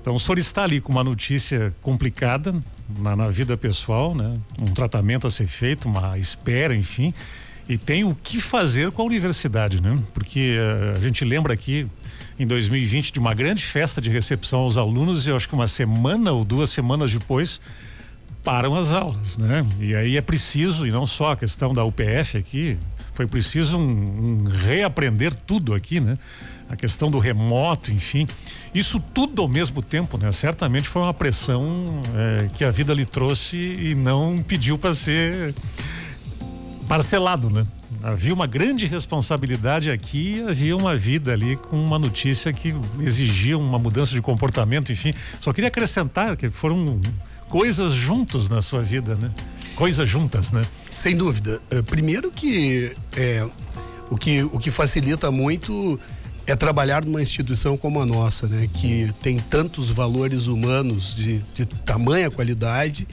Então, 0.00 0.14
o 0.14 0.20
senhor 0.20 0.38
está 0.38 0.64
ali 0.64 0.80
com 0.80 0.90
uma 0.90 1.04
notícia 1.04 1.74
complicada 1.82 2.54
na, 2.98 3.14
na, 3.14 3.28
vida 3.28 3.56
pessoal, 3.56 4.14
né? 4.14 4.38
Um 4.60 4.72
tratamento 4.72 5.26
a 5.26 5.30
ser 5.30 5.46
feito, 5.46 5.86
uma 5.86 6.18
espera, 6.18 6.74
enfim. 6.74 7.12
E 7.68 7.76
tem 7.76 8.02
o 8.02 8.14
que 8.14 8.40
fazer 8.40 8.90
com 8.92 9.02
a 9.02 9.04
universidade, 9.04 9.82
né? 9.82 9.98
Porque 10.14 10.56
uh, 10.58 10.96
a 10.96 11.00
gente 11.00 11.24
lembra 11.24 11.52
aqui 11.52 11.86
em 12.38 12.46
2020 12.46 13.12
de 13.12 13.20
uma 13.20 13.34
grande 13.34 13.62
festa 13.62 14.00
de 14.00 14.08
recepção 14.08 14.60
aos 14.60 14.78
alunos 14.78 15.26
e 15.26 15.30
eu 15.30 15.36
acho 15.36 15.46
que 15.46 15.54
uma 15.54 15.68
semana 15.68 16.32
ou 16.32 16.44
duas 16.44 16.70
semanas 16.70 17.12
depois 17.12 17.60
param 18.42 18.74
as 18.74 18.94
aulas, 18.94 19.36
né? 19.36 19.64
E 19.78 19.94
aí 19.94 20.16
é 20.16 20.22
preciso, 20.22 20.86
e 20.86 20.90
não 20.90 21.06
só 21.06 21.32
a 21.32 21.36
questão 21.36 21.74
da 21.74 21.84
UPF 21.84 22.38
aqui, 22.38 22.78
Foi 23.12 23.26
preciso 23.26 23.76
um, 23.76 23.82
um 23.82 24.44
reaprender 24.44 25.34
tudo 25.34 25.74
aqui, 25.74 26.00
né? 26.00 26.16
A 26.70 26.76
questão 26.76 27.10
do 27.10 27.18
remoto, 27.18 27.92
enfim. 27.92 28.26
Isso 28.72 29.00
tudo 29.12 29.42
ao 29.42 29.48
mesmo 29.48 29.82
tempo, 29.82 30.16
né? 30.16 30.30
Certamente 30.30 30.88
foi 30.88 31.02
uma 31.02 31.12
pressão 31.12 32.00
é, 32.16 32.48
que 32.54 32.64
a 32.64 32.70
vida 32.70 32.94
lhe 32.94 33.04
trouxe 33.04 33.56
e 33.56 33.94
não 33.94 34.38
pediu 34.38 34.78
para 34.78 34.94
ser 34.94 35.52
parcelado, 36.86 37.50
né? 37.50 37.66
Havia 38.02 38.32
uma 38.32 38.46
grande 38.46 38.86
responsabilidade 38.86 39.90
aqui, 39.90 40.42
havia 40.48 40.76
uma 40.76 40.96
vida 40.96 41.32
ali 41.32 41.56
com 41.56 41.76
uma 41.76 41.98
notícia 41.98 42.52
que 42.52 42.74
exigia 43.00 43.58
uma 43.58 43.78
mudança 43.78 44.14
de 44.14 44.22
comportamento, 44.22 44.92
enfim. 44.92 45.12
Só 45.40 45.52
queria 45.52 45.68
acrescentar 45.68 46.36
que 46.36 46.48
foram 46.48 47.00
coisas 47.48 47.92
juntos 47.92 48.48
na 48.48 48.62
sua 48.62 48.80
vida, 48.80 49.16
né? 49.16 49.30
Coisas 49.74 50.08
juntas, 50.08 50.52
né? 50.52 50.64
Sem 50.92 51.16
dúvida. 51.16 51.60
Uh, 51.72 51.82
primeiro 51.82 52.30
que 52.30 52.92
é, 53.16 53.46
o 54.08 54.16
que 54.16 54.42
o 54.44 54.58
que 54.58 54.70
facilita 54.70 55.30
muito 55.30 55.98
é 56.50 56.56
trabalhar 56.56 57.04
numa 57.04 57.22
instituição 57.22 57.76
como 57.76 58.02
a 58.02 58.06
nossa, 58.06 58.48
né? 58.48 58.68
Que 58.74 59.14
tem 59.22 59.38
tantos 59.38 59.88
valores 59.88 60.48
humanos 60.48 61.14
de, 61.14 61.38
de 61.54 61.64
tamanha 61.64 62.28
qualidade 62.28 63.06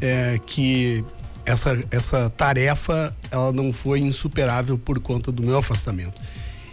é, 0.00 0.38
que 0.46 1.04
essa, 1.44 1.76
essa 1.90 2.30
tarefa 2.30 3.12
ela 3.28 3.52
não 3.52 3.72
foi 3.72 3.98
insuperável 3.98 4.78
por 4.78 5.00
conta 5.00 5.32
do 5.32 5.42
meu 5.42 5.58
afastamento. 5.58 6.22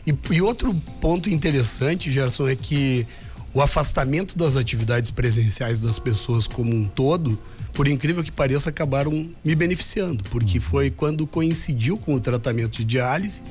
E, 0.06 0.14
e 0.30 0.40
outro 0.40 0.76
ponto 1.02 1.32
interessante, 1.32 2.12
Gerson, 2.12 2.48
é 2.48 2.56
que 2.56 3.08
o 3.52 3.60
afastamento 3.60 4.38
das 4.38 4.56
atividades 4.56 5.10
presenciais 5.10 5.80
das 5.80 5.98
pessoas 5.98 6.46
como 6.46 6.76
um 6.76 6.88
todo, 6.88 7.40
por 7.74 7.88
incrível 7.88 8.24
que 8.24 8.32
pareça, 8.32 8.70
acabaram 8.70 9.32
me 9.44 9.56
beneficiando, 9.56 10.24
porque 10.26 10.60
foi 10.60 10.92
quando 10.92 11.26
coincidiu 11.26 11.98
com 11.98 12.14
o 12.14 12.20
tratamento 12.20 12.78
de 12.78 12.84
diálise, 12.84 13.42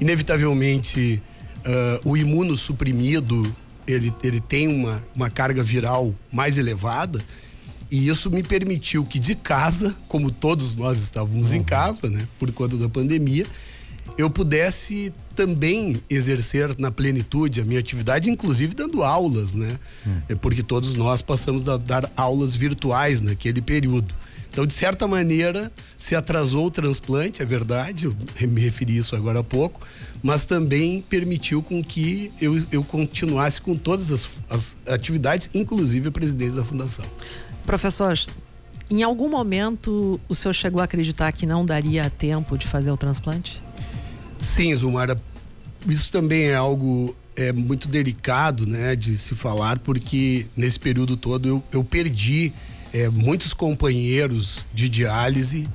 inevitavelmente 0.00 1.20
uh, 1.66 2.08
o 2.08 2.16
imunossuprimido 2.16 3.54
ele, 3.86 4.12
ele 4.22 4.40
tem 4.40 4.68
uma, 4.68 5.02
uma 5.14 5.30
carga 5.30 5.62
viral 5.62 6.14
mais 6.30 6.58
elevada 6.58 7.22
e 7.90 8.08
isso 8.08 8.30
me 8.30 8.42
permitiu 8.42 9.04
que 9.04 9.18
de 9.18 9.34
casa, 9.34 9.96
como 10.06 10.30
todos 10.30 10.74
nós 10.74 10.98
estávamos 10.98 11.50
uhum. 11.50 11.56
em 11.56 11.62
casa, 11.62 12.10
né, 12.10 12.28
por 12.38 12.52
conta 12.52 12.76
da 12.76 12.88
pandemia, 12.88 13.46
eu 14.16 14.28
pudesse 14.28 15.12
também 15.34 16.00
exercer 16.08 16.74
na 16.78 16.90
plenitude 16.90 17.60
a 17.60 17.64
minha 17.64 17.78
atividade, 17.80 18.30
inclusive 18.30 18.74
dando 18.74 19.02
aulas, 19.02 19.54
né? 19.54 19.78
Hum. 20.06 20.36
Porque 20.40 20.62
todos 20.62 20.94
nós 20.94 21.22
passamos 21.22 21.68
a 21.68 21.76
dar 21.76 22.10
aulas 22.16 22.54
virtuais 22.54 23.20
naquele 23.20 23.60
período. 23.60 24.12
Então, 24.58 24.66
de 24.66 24.74
certa 24.74 25.06
maneira, 25.06 25.70
se 25.96 26.16
atrasou 26.16 26.66
o 26.66 26.70
transplante, 26.70 27.40
é 27.40 27.44
verdade, 27.44 28.06
eu 28.06 28.16
me 28.48 28.60
referi 28.60 28.96
isso 28.96 29.14
agora 29.14 29.38
há 29.38 29.44
pouco, 29.44 29.80
mas 30.20 30.46
também 30.46 31.00
permitiu 31.00 31.62
com 31.62 31.80
que 31.80 32.32
eu, 32.40 32.60
eu 32.72 32.82
continuasse 32.82 33.60
com 33.60 33.76
todas 33.76 34.10
as, 34.10 34.28
as 34.50 34.76
atividades, 34.84 35.48
inclusive 35.54 36.08
a 36.08 36.10
presidência 36.10 36.56
da 36.56 36.64
fundação. 36.64 37.04
Professor, 37.64 38.18
em 38.90 39.04
algum 39.04 39.28
momento 39.28 40.20
o 40.28 40.34
senhor 40.34 40.54
chegou 40.54 40.80
a 40.80 40.86
acreditar 40.86 41.30
que 41.30 41.46
não 41.46 41.64
daria 41.64 42.10
tempo 42.10 42.58
de 42.58 42.66
fazer 42.66 42.90
o 42.90 42.96
transplante? 42.96 43.62
Sim, 44.40 44.74
Zumara. 44.74 45.16
Isso 45.88 46.10
também 46.10 46.46
é 46.46 46.56
algo 46.56 47.16
é, 47.36 47.52
muito 47.52 47.86
delicado 47.86 48.66
né, 48.66 48.96
de 48.96 49.16
se 49.18 49.36
falar, 49.36 49.78
porque 49.78 50.46
nesse 50.56 50.80
período 50.80 51.16
todo 51.16 51.48
eu, 51.48 51.62
eu 51.70 51.84
perdi 51.84 52.52
é, 52.92 53.08
muitos 53.08 53.52
companheiros 53.52 54.64
de 54.72 54.88
diálise 54.88 55.66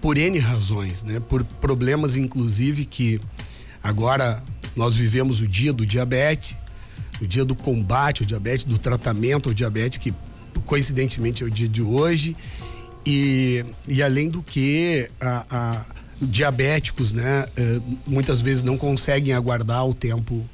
por 0.00 0.16
N 0.16 0.38
razões, 0.38 1.02
né? 1.02 1.20
Por 1.20 1.44
problemas, 1.44 2.16
inclusive, 2.16 2.84
que 2.84 3.20
agora 3.82 4.42
nós 4.74 4.94
vivemos 4.94 5.40
o 5.40 5.48
dia 5.48 5.72
do 5.72 5.84
diabetes, 5.84 6.56
o 7.20 7.26
dia 7.26 7.44
do 7.44 7.54
combate 7.54 8.22
ao 8.22 8.26
diabetes, 8.26 8.64
do 8.64 8.78
tratamento 8.78 9.48
ao 9.48 9.54
diabetes, 9.54 9.98
que 9.98 10.14
coincidentemente 10.64 11.42
é 11.42 11.46
o 11.46 11.50
dia 11.50 11.68
de 11.68 11.82
hoje. 11.82 12.36
E, 13.04 13.64
e 13.88 14.02
além 14.02 14.28
do 14.28 14.42
que, 14.42 15.10
a, 15.20 15.44
a 15.50 15.84
diabéticos, 16.20 17.12
né, 17.12 17.46
eh, 17.56 17.80
muitas 18.06 18.40
vezes 18.40 18.62
não 18.62 18.76
conseguem 18.76 19.32
aguardar 19.32 19.86
o 19.86 19.94
tempo 19.94 20.44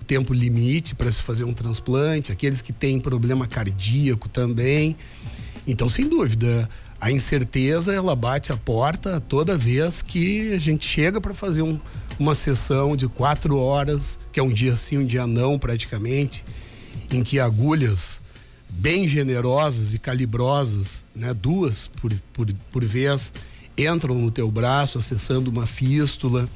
o 0.00 0.04
tempo 0.04 0.34
limite 0.34 0.94
para 0.94 1.10
se 1.10 1.22
fazer 1.22 1.44
um 1.44 1.54
transplante, 1.54 2.30
aqueles 2.30 2.60
que 2.60 2.74
têm 2.74 3.00
problema 3.00 3.46
cardíaco 3.46 4.28
também. 4.28 4.94
Então, 5.66 5.88
sem 5.88 6.08
dúvida, 6.08 6.68
a 7.00 7.10
incerteza 7.10 7.92
ela 7.92 8.14
bate 8.14 8.52
a 8.52 8.56
porta 8.56 9.20
toda 9.20 9.56
vez 9.56 10.02
que 10.02 10.52
a 10.52 10.58
gente 10.58 10.86
chega 10.86 11.20
para 11.20 11.32
fazer 11.32 11.62
um, 11.62 11.78
uma 12.18 12.34
sessão 12.34 12.96
de 12.96 13.08
quatro 13.08 13.58
horas, 13.58 14.18
que 14.30 14.38
é 14.38 14.42
um 14.42 14.50
dia 14.50 14.76
sim, 14.76 14.98
um 14.98 15.04
dia 15.04 15.26
não, 15.26 15.58
praticamente, 15.58 16.44
em 17.10 17.22
que 17.22 17.40
agulhas 17.40 18.20
bem 18.68 19.08
generosas 19.08 19.94
e 19.94 19.98
calibrosas, 19.98 21.04
né, 21.14 21.32
duas 21.32 21.86
por, 21.86 22.12
por, 22.32 22.46
por 22.70 22.84
vez, 22.84 23.32
entram 23.76 24.14
no 24.14 24.30
teu 24.30 24.50
braço, 24.50 24.98
acessando 24.98 25.50
uma 25.50 25.66
fístula. 25.66 26.48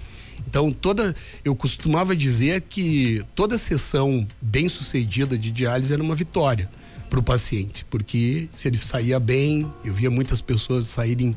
Então, 0.46 0.70
toda. 0.70 1.16
Eu 1.44 1.54
costumava 1.56 2.14
dizer 2.14 2.62
que 2.62 3.22
toda 3.34 3.58
sessão 3.58 4.26
bem 4.40 4.68
sucedida 4.68 5.36
de 5.36 5.50
diálise 5.50 5.92
era 5.92 6.02
uma 6.02 6.14
vitória 6.14 6.70
para 7.08 7.18
o 7.18 7.22
paciente, 7.22 7.84
porque 7.86 8.48
se 8.54 8.68
ele 8.68 8.78
saía 8.78 9.18
bem, 9.18 9.70
eu 9.84 9.94
via 9.94 10.10
muitas 10.10 10.40
pessoas 10.40 10.86
saírem 10.86 11.34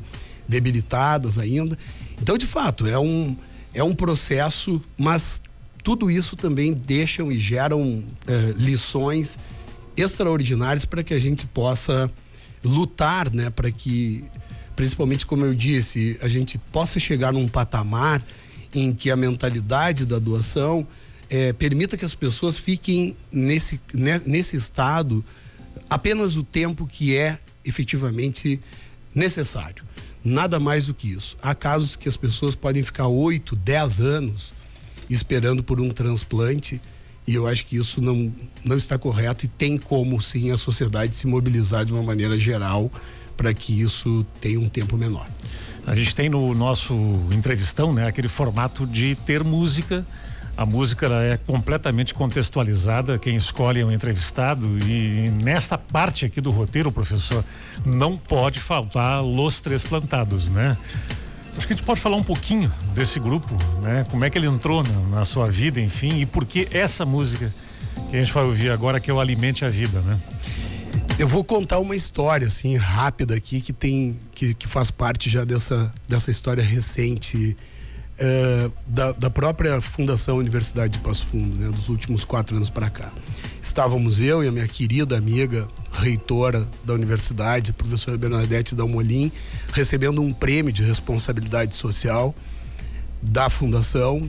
debilitadas 0.48 1.38
ainda. 1.38 1.78
Então, 2.20 2.36
de 2.36 2.46
fato, 2.46 2.86
é 2.86 2.98
um, 2.98 3.36
é 3.72 3.82
um 3.82 3.94
processo, 3.94 4.82
mas 4.98 5.40
tudo 5.82 6.10
isso 6.10 6.36
também 6.36 6.72
deixam 6.72 7.32
e 7.32 7.38
geram 7.38 8.04
eh, 8.26 8.54
lições 8.56 9.38
extraordinários 9.96 10.84
para 10.84 11.02
que 11.02 11.14
a 11.14 11.18
gente 11.18 11.46
possa 11.46 12.10
lutar, 12.62 13.32
né, 13.32 13.50
para 13.50 13.70
que 13.70 14.24
principalmente 14.76 15.26
como 15.26 15.44
eu 15.44 15.54
disse, 15.54 16.16
a 16.22 16.28
gente 16.28 16.58
possa 16.70 16.98
chegar 16.98 17.32
num 17.32 17.48
patamar 17.48 18.24
em 18.74 18.94
que 18.94 19.10
a 19.10 19.16
mentalidade 19.16 20.06
da 20.06 20.18
doação 20.18 20.86
é, 21.28 21.52
permita 21.52 21.96
que 21.96 22.04
as 22.04 22.14
pessoas 22.14 22.58
fiquem 22.58 23.16
nesse, 23.30 23.80
né, 23.92 24.20
nesse 24.24 24.56
estado 24.56 25.24
apenas 25.88 26.36
o 26.36 26.42
tempo 26.42 26.86
que 26.86 27.16
é 27.16 27.38
efetivamente 27.64 28.60
necessário. 29.14 29.84
Nada 30.24 30.60
mais 30.60 30.86
do 30.86 30.94
que 30.94 31.12
isso. 31.12 31.36
Há 31.42 31.54
casos 31.54 31.96
que 31.96 32.08
as 32.08 32.16
pessoas 32.16 32.54
podem 32.54 32.82
ficar 32.82 33.08
8, 33.08 33.56
10 33.56 34.00
anos 34.00 34.52
esperando 35.10 35.62
por 35.62 35.80
um 35.80 35.90
transplante 35.90 36.80
e 37.26 37.34
eu 37.34 37.46
acho 37.46 37.66
que 37.66 37.76
isso 37.76 38.00
não, 38.00 38.32
não 38.64 38.76
está 38.76 38.98
correto 38.98 39.44
e 39.44 39.48
tem 39.48 39.76
como 39.76 40.20
sim 40.20 40.50
a 40.50 40.58
sociedade 40.58 41.14
se 41.14 41.26
mobilizar 41.26 41.84
de 41.84 41.92
uma 41.92 42.02
maneira 42.02 42.38
geral 42.38 42.90
para 43.36 43.52
que 43.54 43.80
isso 43.80 44.26
tenha 44.40 44.58
um 44.58 44.68
tempo 44.68 44.96
menor. 44.96 45.28
A 45.86 45.94
gente 45.94 46.14
tem 46.14 46.28
no 46.28 46.54
nosso 46.54 46.94
entrevistão, 47.32 47.92
né, 47.92 48.06
aquele 48.06 48.28
formato 48.28 48.86
de 48.86 49.14
ter 49.14 49.42
música. 49.42 50.06
A 50.56 50.66
música 50.66 51.06
é 51.06 51.38
completamente 51.38 52.12
contextualizada, 52.12 53.18
quem 53.18 53.36
escolhe 53.36 53.80
é 53.80 53.84
um 53.84 53.90
entrevistado 53.90 54.78
e 54.86 55.30
nesta 55.42 55.78
parte 55.78 56.26
aqui 56.26 56.40
do 56.40 56.50
roteiro, 56.50 56.92
professor, 56.92 57.42
não 57.86 58.18
pode 58.18 58.60
faltar 58.60 59.22
Los 59.22 59.62
Três 59.62 59.84
Plantados, 59.84 60.50
né? 60.50 60.76
Acho 61.56 61.66
que 61.66 61.72
a 61.72 61.76
gente 61.76 61.84
pode 61.84 62.00
falar 62.00 62.16
um 62.16 62.22
pouquinho 62.22 62.72
desse 62.94 63.18
grupo, 63.18 63.56
né? 63.80 64.04
Como 64.10 64.24
é 64.24 64.30
que 64.30 64.36
ele 64.36 64.46
entrou 64.46 64.82
na, 64.82 65.18
na, 65.18 65.24
sua 65.24 65.50
vida, 65.50 65.80
enfim, 65.80 66.20
e 66.20 66.26
por 66.26 66.44
que 66.44 66.68
essa 66.70 67.04
música 67.04 67.52
que 68.10 68.16
a 68.16 68.18
gente 68.18 68.32
vai 68.32 68.44
ouvir 68.44 68.70
agora 68.70 69.00
que 69.00 69.10
é 69.10 69.14
o 69.14 69.20
Alimente 69.20 69.64
a 69.64 69.68
Vida, 69.68 70.00
né? 70.00 70.18
Eu 71.18 71.28
vou 71.28 71.44
contar 71.44 71.78
uma 71.78 71.96
história 71.96 72.46
assim 72.46 72.76
rápida 72.76 73.34
aqui 73.34 73.60
que 73.60 73.72
tem 73.72 74.18
que, 74.34 74.54
que 74.54 74.66
faz 74.66 74.90
parte 74.90 75.30
já 75.30 75.44
dessa, 75.44 75.92
dessa 76.08 76.30
história 76.30 76.62
recente 76.62 77.56
uh, 78.22 78.72
da, 78.86 79.12
da 79.12 79.28
própria 79.28 79.80
Fundação 79.80 80.36
Universidade 80.36 80.94
de 80.94 80.98
Passo 81.00 81.26
Fundo, 81.26 81.58
né, 81.58 81.68
dos 81.68 81.88
últimos 81.88 82.24
quatro 82.24 82.56
anos 82.56 82.70
para 82.70 82.88
cá. 82.88 83.10
Estávamos 83.60 84.20
eu 84.20 84.42
e 84.42 84.48
a 84.48 84.52
minha 84.52 84.68
querida 84.68 85.16
amiga 85.16 85.66
reitora 85.92 86.66
da 86.84 86.94
universidade, 86.94 87.72
professora 87.72 88.16
Bernadette 88.16 88.74
Dalmolin, 88.74 89.30
recebendo 89.72 90.22
um 90.22 90.32
prêmio 90.32 90.72
de 90.72 90.82
responsabilidade 90.82 91.76
social 91.76 92.34
da 93.20 93.50
fundação 93.50 94.28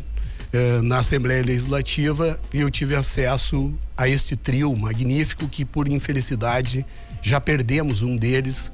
eh, 0.51 0.81
na 0.83 0.99
Assembleia 0.99 1.43
Legislativa 1.43 2.39
e 2.53 2.59
eu 2.59 2.69
tive 2.69 2.95
acesso 2.95 3.73
a 3.97 4.07
este 4.07 4.35
trio 4.35 4.75
magnífico 4.75 5.47
que 5.47 5.65
por 5.65 5.87
infelicidade 5.87 6.85
já 7.23 7.41
perdemos 7.41 8.03
um 8.03 8.15
deles 8.15 8.71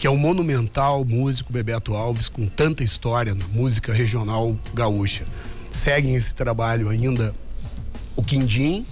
que 0.00 0.06
é 0.06 0.10
o 0.10 0.16
monumental 0.16 1.04
músico 1.04 1.52
Bebeto 1.52 1.94
Alves 1.94 2.26
com 2.26 2.46
tanta 2.46 2.82
história 2.82 3.34
na 3.34 3.46
música 3.48 3.92
regional 3.92 4.58
gaúcha. 4.72 5.26
Seguem 5.70 6.14
esse 6.14 6.34
trabalho 6.34 6.88
ainda 6.88 7.34
o 8.16 8.22
Quindim, 8.22 8.86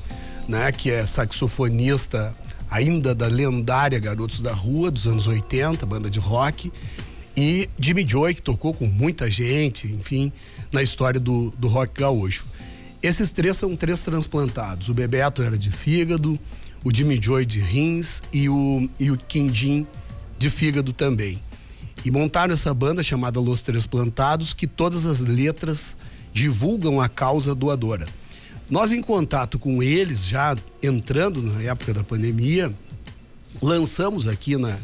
né, 0.46 0.70
que 0.70 0.90
é 0.90 1.06
saxofonista 1.06 2.36
ainda 2.70 3.14
da 3.14 3.26
lendária 3.26 3.98
Garotos 3.98 4.42
da 4.42 4.52
Rua, 4.52 4.90
dos 4.90 5.06
anos 5.06 5.26
80, 5.26 5.86
banda 5.86 6.10
de 6.10 6.18
rock. 6.18 6.70
e 7.34 7.70
Jimmy 7.80 8.04
Joy, 8.06 8.34
que 8.34 8.42
tocou 8.42 8.74
com 8.74 8.84
muita 8.84 9.30
gente, 9.30 9.88
enfim, 9.88 10.30
na 10.70 10.82
história 10.82 11.18
do, 11.18 11.48
do 11.56 11.68
rock 11.68 12.02
gaúcho. 12.02 12.46
Esses 13.02 13.30
três 13.30 13.56
são 13.56 13.74
três 13.74 14.00
transplantados. 14.00 14.90
O 14.90 14.94
Bebeto 14.94 15.40
era 15.42 15.56
de 15.56 15.70
fígado, 15.70 16.38
o 16.84 16.94
Jimmy 16.94 17.18
Joy 17.18 17.46
de 17.46 17.60
rins 17.60 18.20
e 18.30 18.46
o, 18.50 18.90
e 19.00 19.10
o 19.10 19.16
Quindim 19.16 19.86
de 20.38 20.50
fígado 20.50 20.92
também. 20.92 21.40
E 22.04 22.10
montaram 22.10 22.54
essa 22.54 22.72
banda 22.72 23.02
chamada 23.02 23.40
Los 23.40 23.60
Transplantados, 23.62 24.52
que 24.54 24.66
todas 24.66 25.04
as 25.04 25.20
letras 25.20 25.96
divulgam 26.32 27.00
a 27.00 27.08
causa 27.08 27.54
doadora. 27.54 28.06
Nós, 28.70 28.92
em 28.92 29.00
contato 29.00 29.58
com 29.58 29.82
eles, 29.82 30.26
já 30.26 30.56
entrando 30.82 31.42
na 31.42 31.62
época 31.62 31.92
da 31.92 32.04
pandemia, 32.04 32.72
lançamos 33.60 34.28
aqui 34.28 34.56
na, 34.56 34.78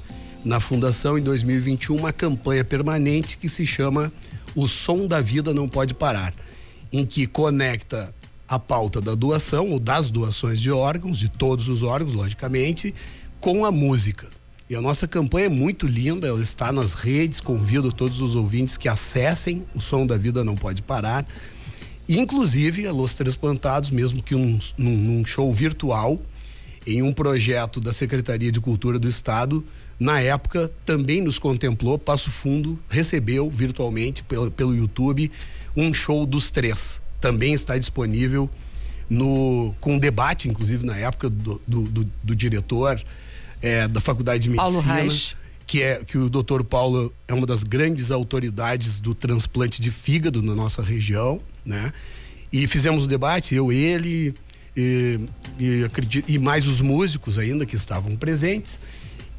na 0.45 0.59
Fundação, 0.59 1.19
em 1.19 1.23
2021, 1.23 1.97
uma 1.97 2.13
campanha 2.13 2.65
permanente 2.65 3.37
que 3.37 3.49
se 3.49 3.67
chama 3.67 4.13
O 4.55 4.67
Som 4.67 5.07
da 5.07 5.21
Vida 5.21 5.55
Não 5.55 5.69
Pode 5.69 5.95
Parar, 5.95 6.35
em 6.93 7.05
que 7.05 7.27
conecta 7.27 8.13
a 8.49 8.59
pauta 8.59 9.01
da 9.01 9.15
doação, 9.15 9.71
ou 9.71 9.79
das 9.79 10.11
doações 10.11 10.61
de 10.61 10.71
órgãos, 10.71 11.19
de 11.19 11.29
todos 11.29 11.69
os 11.69 11.83
órgãos, 11.83 12.13
logicamente, 12.13 12.95
com 13.39 13.65
a 13.65 13.71
música. 13.71 14.29
E 14.69 14.75
a 14.75 14.81
nossa 14.81 15.07
campanha 15.07 15.47
é 15.47 15.51
muito 15.51 15.87
linda, 15.87 16.27
ela 16.27 16.41
está 16.41 16.73
nas 16.73 16.95
redes, 16.95 17.39
convido 17.39 17.93
todos 17.93 18.23
os 18.23 18.35
ouvintes 18.35 18.79
que 18.79 18.89
acessem 18.89 19.63
o 19.75 19.81
Som 19.81 20.07
da 20.07 20.17
Vida 20.17 20.43
Não 20.43 20.57
Pode 20.57 20.81
Parar. 20.81 21.27
Inclusive, 22.09 22.87
a 22.87 22.93
Los 22.93 23.13
Transplantados, 23.13 23.91
mesmo 23.91 24.23
que 24.23 24.35
um, 24.35 24.59
num, 24.79 24.97
num 24.97 25.27
show 25.27 25.53
virtual, 25.53 26.19
em 26.87 27.03
um 27.03 27.13
projeto 27.13 27.79
da 27.79 27.93
Secretaria 27.93 28.51
de 28.51 28.59
Cultura 28.59 28.99
do 28.99 29.07
Estado, 29.07 29.63
na 30.01 30.19
época 30.21 30.73
também 30.87 31.21
nos 31.21 31.39
contemplou, 31.39 31.99
Passo 31.99 32.31
Fundo 32.31 32.79
recebeu 32.89 33.51
virtualmente 33.51 34.23
pelo, 34.23 34.51
pelo 34.51 34.75
YouTube 34.75 35.31
um 35.77 35.93
show 35.93 36.25
dos 36.25 36.51
três. 36.51 37.03
Também 37.21 37.53
está 37.53 37.77
disponível 37.77 38.49
no 39.11 39.75
com 39.79 39.99
debate, 39.99 40.49
inclusive 40.49 40.87
na 40.87 40.97
época 40.97 41.29
do, 41.29 41.61
do, 41.67 41.83
do, 41.83 42.11
do 42.23 42.35
diretor 42.35 43.03
é, 43.65 43.89
da 43.89 43.99
Faculdade 43.99 44.43
de 44.43 44.51
Medicina. 44.51 44.71
Paulo 44.71 44.87
Reich. 44.87 45.35
Que, 45.67 45.83
é, 45.83 46.05
que 46.05 46.19
o 46.19 46.29
doutor 46.29 46.63
Paulo 46.63 47.11
é 47.27 47.33
uma 47.33 47.47
das 47.47 47.65
grandes 47.65 48.11
autoridades 48.11 49.01
do 49.01 49.15
transplante 49.15 49.81
de 49.81 49.91
fígado 49.91 50.43
na 50.43 50.55
nossa 50.55 50.83
região, 50.83 51.41
né? 51.65 51.91
E 52.53 52.67
fizemos 52.67 53.05
o 53.05 53.07
debate, 53.07 53.55
eu, 53.55 53.73
ele, 53.73 54.35
e, 54.77 55.19
e, 55.59 55.83
acredito, 55.83 56.31
e 56.31 56.39
mais 56.39 56.67
os 56.67 56.83
músicos 56.83 57.39
ainda 57.39 57.65
que 57.65 57.75
estavam 57.75 58.15
presentes. 58.15 58.79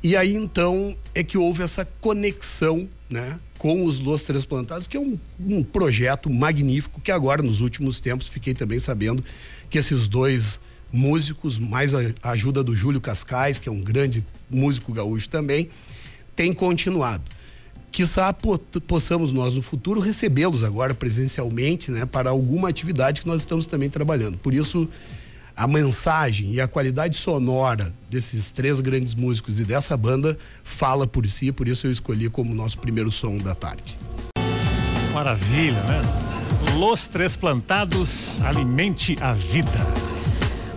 E 0.02 0.18
aí 0.18 0.34
então 0.34 0.98
é 1.14 1.24
que 1.24 1.38
houve 1.38 1.62
essa 1.62 1.86
conexão 2.02 2.90
né, 3.08 3.40
com 3.60 3.86
os 3.86 4.00
Los 4.00 4.24
Transplantados, 4.24 4.88
que 4.88 4.98
é 4.98 5.00
um, 5.00 5.20
um 5.40 5.62
projeto 5.62 6.28
magnífico 6.28 7.00
que 7.00 7.12
agora, 7.12 7.44
nos 7.44 7.62
últimos 7.62 8.00
tempos, 8.00 8.28
fiquei 8.28 8.56
também 8.56 8.80
sabendo 8.80 9.24
que 9.70 9.78
esses 9.78 10.08
dois 10.08 10.60
músicos, 10.92 11.58
mais 11.58 11.94
a, 11.94 12.00
ajuda 12.24 12.64
do 12.64 12.76
Júlio 12.76 13.02
Cascais, 13.02 13.60
que 13.60 13.70
é 13.70 13.72
um 13.72 13.82
grande 13.82 14.24
músico 14.50 14.94
gaúcho 14.94 15.30
também, 15.30 15.70
tem 16.36 16.54
continuado. 16.54 17.24
Quizá 17.92 18.34
possamos 18.88 19.32
nós 19.32 19.54
no 19.54 19.62
futuro 19.62 20.02
recebê-los 20.02 20.64
agora 20.64 20.94
presencialmente, 20.94 21.92
né, 21.92 22.06
para 22.06 22.30
alguma 22.30 22.68
atividade 22.70 23.22
que 23.22 23.28
nós 23.28 23.42
estamos 23.42 23.66
também 23.66 23.90
trabalhando. 23.90 24.38
Por 24.38 24.54
isso, 24.54 24.90
a 25.56 25.66
mensagem 25.66 26.52
e 26.52 26.60
a 26.60 26.68
qualidade 26.68 27.16
sonora 27.16 27.94
desses 28.10 28.52
três 28.52 28.82
grandes 28.82 29.16
músicos 29.16 29.60
e 29.60 29.64
dessa 29.64 29.96
banda 29.96 30.38
fala 30.64 31.08
por 31.08 31.26
si, 31.26 31.52
por 31.52 31.68
isso 31.68 31.88
eu 31.88 31.92
escolhi 31.92 32.30
como 32.30 32.54
nosso 32.54 32.78
primeiro 32.80 33.10
som 33.12 33.38
da 33.38 33.56
tarde. 33.56 33.98
Maravilha, 35.14 35.82
né? 35.84 36.02
Los 36.78 37.08
Três 37.08 37.38
Plantados, 37.38 38.42
alimente 38.42 39.16
a 39.22 39.32
vida. 39.32 40.15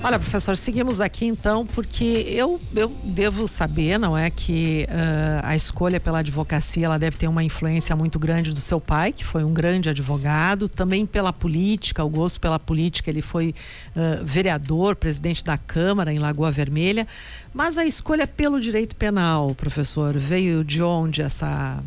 Olha, 0.00 0.16
professor, 0.16 0.56
seguimos 0.56 1.00
aqui 1.00 1.26
então, 1.26 1.66
porque 1.66 2.04
eu, 2.28 2.60
eu 2.74 2.88
devo 3.02 3.48
saber, 3.48 3.98
não 3.98 4.16
é, 4.16 4.30
que 4.30 4.86
uh, 4.88 5.40
a 5.42 5.56
escolha 5.56 5.98
pela 5.98 6.20
advocacia 6.20 6.86
ela 6.86 6.96
deve 6.98 7.16
ter 7.16 7.26
uma 7.26 7.42
influência 7.42 7.96
muito 7.96 8.16
grande 8.16 8.52
do 8.52 8.60
seu 8.60 8.80
pai, 8.80 9.12
que 9.12 9.24
foi 9.24 9.42
um 9.42 9.52
grande 9.52 9.88
advogado, 9.88 10.68
também 10.68 11.04
pela 11.04 11.32
política, 11.32 12.04
o 12.04 12.08
gosto 12.08 12.40
pela 12.40 12.60
política, 12.60 13.10
ele 13.10 13.20
foi 13.20 13.52
uh, 13.96 14.24
vereador, 14.24 14.94
presidente 14.94 15.44
da 15.44 15.58
Câmara 15.58 16.12
em 16.12 16.20
Lagoa 16.20 16.52
Vermelha, 16.52 17.06
mas 17.52 17.76
a 17.76 17.84
escolha 17.84 18.26
pelo 18.26 18.60
direito 18.60 18.94
penal, 18.94 19.52
professor, 19.56 20.16
veio 20.16 20.62
de 20.62 20.80
onde 20.80 21.22
essa, 21.22 21.82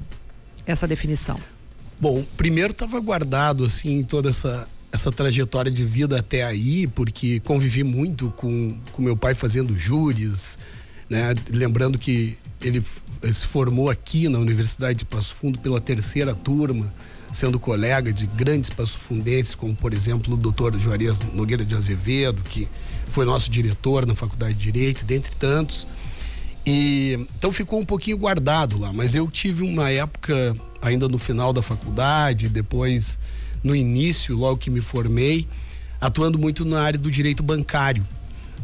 essa 0.66 0.86
definição? 0.86 1.40
Bom, 2.00 2.26
primeiro 2.36 2.72
estava 2.72 3.00
guardado 3.00 3.64
assim 3.64 4.04
toda 4.04 4.30
essa 4.30 4.68
essa 4.92 5.12
trajetória 5.12 5.72
de 5.72 5.86
vida 5.86 6.20
até 6.20 6.44
aí, 6.44 6.86
porque 6.88 7.40
convivi 7.40 7.84
muito 7.84 8.30
com, 8.32 8.80
com 8.92 9.02
meu 9.02 9.16
pai 9.16 9.34
fazendo 9.34 9.78
júris, 9.78 10.58
né? 11.10 11.34
Lembrando 11.50 11.98
que 11.98 12.38
ele 12.62 12.82
se 12.82 13.46
formou 13.46 13.90
aqui 13.90 14.28
na 14.28 14.40
Universidade 14.40 15.00
de 15.00 15.06
Passo 15.06 15.34
Fundo 15.34 15.60
pela 15.60 15.80
terceira 15.80 16.36
turma, 16.36 16.94
sendo 17.34 17.60
colega 17.60 18.12
de 18.12 18.28
grandes 18.28 18.70
passofundenses, 18.70 19.56
como 19.56 19.76
por 19.76 19.94
exemplo 19.94 20.34
o 20.34 20.38
doutor 20.38 20.78
Juarez 20.78 21.20
Nogueira 21.34 21.64
de 21.64 21.76
Azevedo, 21.76 22.42
que 22.44 22.68
foi 23.08 23.26
nosso 23.26 23.50
diretor 23.50 24.06
na 24.06 24.14
Faculdade 24.14 24.54
de 24.54 24.72
Direito, 24.72 25.06
dentre 25.06 25.34
tantos. 25.36 25.88
E 26.66 27.26
então 27.38 27.52
ficou 27.52 27.80
um 27.80 27.86
pouquinho 27.86 28.18
guardado 28.18 28.78
lá, 28.78 28.92
mas 28.92 29.16
eu 29.16 29.28
tive 29.30 29.64
uma 29.64 29.90
época 29.90 30.56
ainda 30.82 31.08
no 31.08 31.18
final 31.18 31.54
da 31.54 31.62
faculdade, 31.62 32.50
depois 32.50 33.18
no 33.64 33.76
início, 33.76 34.36
logo 34.36 34.58
que 34.58 34.70
me 34.70 34.82
formei, 34.82 35.48
atuando 36.00 36.38
muito 36.38 36.66
na 36.66 36.82
área 36.82 37.00
do 37.00 37.12
direito 37.12 37.44
bancário. 37.44 38.06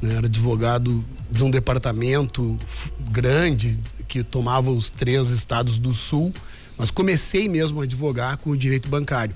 Né? 0.01 0.15
Era 0.15 0.27
advogado 0.27 1.03
de 1.29 1.43
um 1.43 1.51
departamento 1.51 2.57
grande 3.12 3.77
que 4.07 4.23
tomava 4.23 4.71
os 4.71 4.89
três 4.89 5.29
estados 5.29 5.77
do 5.77 5.93
sul, 5.93 6.31
mas 6.77 6.89
comecei 6.89 7.47
mesmo 7.47 7.81
a 7.81 7.83
advogar 7.83 8.38
com 8.38 8.51
o 8.51 8.57
direito 8.57 8.88
bancário. 8.88 9.36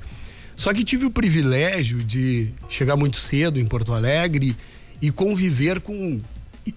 Só 0.56 0.74
que 0.74 0.84
tive 0.84 1.06
o 1.06 1.12
privilégio 1.12 2.04
de 2.04 2.50
chegar 2.70 2.96
muito 2.96 3.18
cedo 3.18 3.60
em 3.60 3.66
Porto 3.66 3.94
Alegre 3.94 4.56
e 5.02 5.12
conviver 5.12 5.82
com 5.82 6.20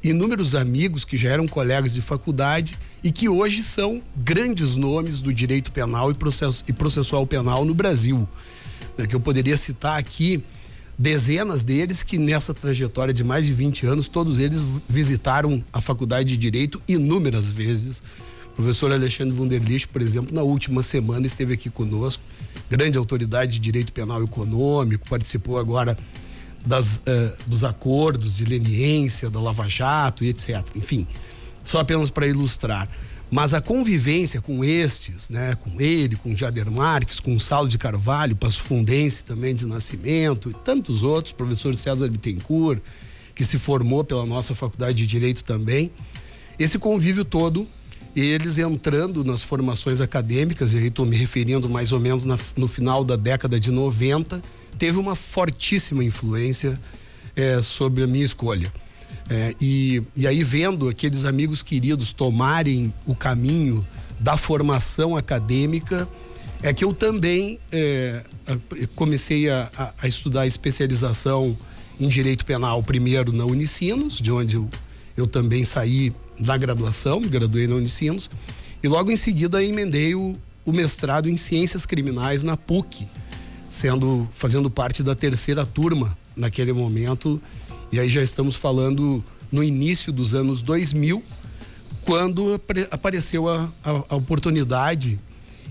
inúmeros 0.02 0.54
amigos 0.54 1.04
que 1.04 1.16
já 1.16 1.30
eram 1.30 1.46
colegas 1.46 1.92
de 1.92 2.00
faculdade 2.00 2.78
e 3.02 3.12
que 3.12 3.28
hoje 3.28 3.62
são 3.62 4.02
grandes 4.16 4.74
nomes 4.74 5.20
do 5.20 5.32
direito 5.32 5.70
penal 5.70 6.10
e, 6.10 6.14
processo, 6.14 6.64
e 6.66 6.72
processual 6.72 7.26
penal 7.26 7.64
no 7.64 7.74
Brasil 7.74 8.26
né, 8.96 9.06
que 9.06 9.14
eu 9.14 9.20
poderia 9.20 9.56
citar 9.56 9.98
aqui 9.98 10.42
dezenas 10.98 11.64
deles 11.64 12.02
que 12.02 12.18
nessa 12.18 12.54
trajetória 12.54 13.12
de 13.12 13.24
mais 13.24 13.46
de 13.46 13.52
20 13.52 13.86
anos, 13.86 14.08
todos 14.08 14.38
eles 14.38 14.62
visitaram 14.88 15.62
a 15.72 15.80
faculdade 15.80 16.28
de 16.28 16.36
Direito 16.36 16.80
inúmeras 16.86 17.48
vezes. 17.48 18.02
O 18.52 18.56
professor 18.56 18.92
Alexandre 18.92 19.36
Wunderlich, 19.36 19.88
por 19.88 20.00
exemplo, 20.00 20.32
na 20.32 20.42
última 20.42 20.82
semana 20.82 21.26
esteve 21.26 21.54
aqui 21.54 21.68
conosco, 21.68 22.22
grande 22.70 22.96
autoridade 22.96 23.52
de 23.52 23.58
direito 23.58 23.92
penal 23.92 24.22
econômico, 24.22 25.08
participou 25.08 25.58
agora 25.58 25.98
das, 26.64 26.98
uh, 26.98 27.36
dos 27.48 27.64
acordos 27.64 28.36
de 28.36 28.44
leniência, 28.44 29.28
da 29.28 29.40
Lava 29.40 29.68
Jato 29.68 30.24
e 30.24 30.28
etc. 30.28 30.64
Enfim, 30.76 31.04
só 31.64 31.80
apenas 31.80 32.10
para 32.10 32.28
ilustrar. 32.28 32.88
Mas 33.34 33.52
a 33.52 33.60
convivência 33.60 34.40
com 34.40 34.64
estes, 34.64 35.28
né, 35.28 35.56
com 35.56 35.80
ele, 35.80 36.14
com 36.14 36.36
Jader 36.36 36.70
Marques, 36.70 37.18
com 37.18 37.36
Saulo 37.36 37.68
de 37.68 37.76
Carvalho, 37.76 38.36
Passo 38.36 38.62
Fundense 38.62 39.24
também 39.24 39.56
de 39.56 39.66
Nascimento 39.66 40.50
e 40.50 40.54
tantos 40.54 41.02
outros, 41.02 41.32
professor 41.32 41.74
César 41.74 42.08
Bittencourt, 42.08 42.80
que 43.34 43.44
se 43.44 43.58
formou 43.58 44.04
pela 44.04 44.24
nossa 44.24 44.54
faculdade 44.54 44.98
de 44.98 45.06
Direito 45.08 45.42
também. 45.42 45.90
Esse 46.60 46.78
convívio 46.78 47.24
todo, 47.24 47.66
eles 48.14 48.56
entrando 48.56 49.24
nas 49.24 49.42
formações 49.42 50.00
acadêmicas, 50.00 50.72
e 50.72 50.78
aí 50.78 50.86
estou 50.86 51.04
me 51.04 51.16
referindo 51.16 51.68
mais 51.68 51.90
ou 51.90 51.98
menos 51.98 52.24
na, 52.24 52.38
no 52.56 52.68
final 52.68 53.02
da 53.02 53.16
década 53.16 53.58
de 53.58 53.72
90, 53.72 54.40
teve 54.78 54.96
uma 54.96 55.16
fortíssima 55.16 56.04
influência 56.04 56.78
é, 57.34 57.60
sobre 57.60 58.04
a 58.04 58.06
minha 58.06 58.24
escolha. 58.24 58.72
É, 59.28 59.54
e, 59.60 60.02
e 60.14 60.26
aí, 60.26 60.44
vendo 60.44 60.88
aqueles 60.88 61.24
amigos 61.24 61.62
queridos 61.62 62.12
tomarem 62.12 62.92
o 63.06 63.14
caminho 63.14 63.86
da 64.20 64.36
formação 64.36 65.16
acadêmica, 65.16 66.08
é 66.62 66.72
que 66.72 66.84
eu 66.84 66.92
também 66.92 67.58
é, 67.70 68.24
comecei 68.94 69.50
a, 69.50 69.92
a, 70.00 70.08
estudar 70.08 70.46
especialização 70.46 71.56
em 72.00 72.08
Direito 72.08 72.44
Penal, 72.44 72.82
primeiro 72.82 73.32
na 73.32 73.44
Unicinos, 73.44 74.18
de 74.18 74.30
onde 74.30 74.56
eu, 74.56 74.68
eu 75.16 75.26
também 75.26 75.64
saí 75.64 76.12
da 76.38 76.56
graduação, 76.56 77.20
me 77.20 77.28
graduei 77.28 77.66
na 77.66 77.74
Unicinos, 77.74 78.30
e 78.82 78.88
logo 78.88 79.10
em 79.10 79.16
seguida 79.16 79.62
emendei 79.62 80.14
o, 80.14 80.34
o 80.64 80.72
mestrado 80.72 81.28
em 81.28 81.36
Ciências 81.36 81.86
Criminais 81.86 82.42
na 82.42 82.56
PUC, 82.56 83.06
sendo 83.70 84.28
fazendo 84.32 84.70
parte 84.70 85.02
da 85.02 85.14
terceira 85.14 85.64
turma 85.64 86.16
naquele 86.36 86.72
momento 86.72 87.40
e 87.94 88.00
aí 88.00 88.10
já 88.10 88.24
estamos 88.24 88.56
falando 88.56 89.22
no 89.52 89.62
início 89.62 90.12
dos 90.12 90.34
anos 90.34 90.60
2000, 90.60 91.22
quando 92.04 92.60
apareceu 92.90 93.48
a, 93.48 93.72
a, 93.84 93.90
a 94.08 94.16
oportunidade 94.16 95.16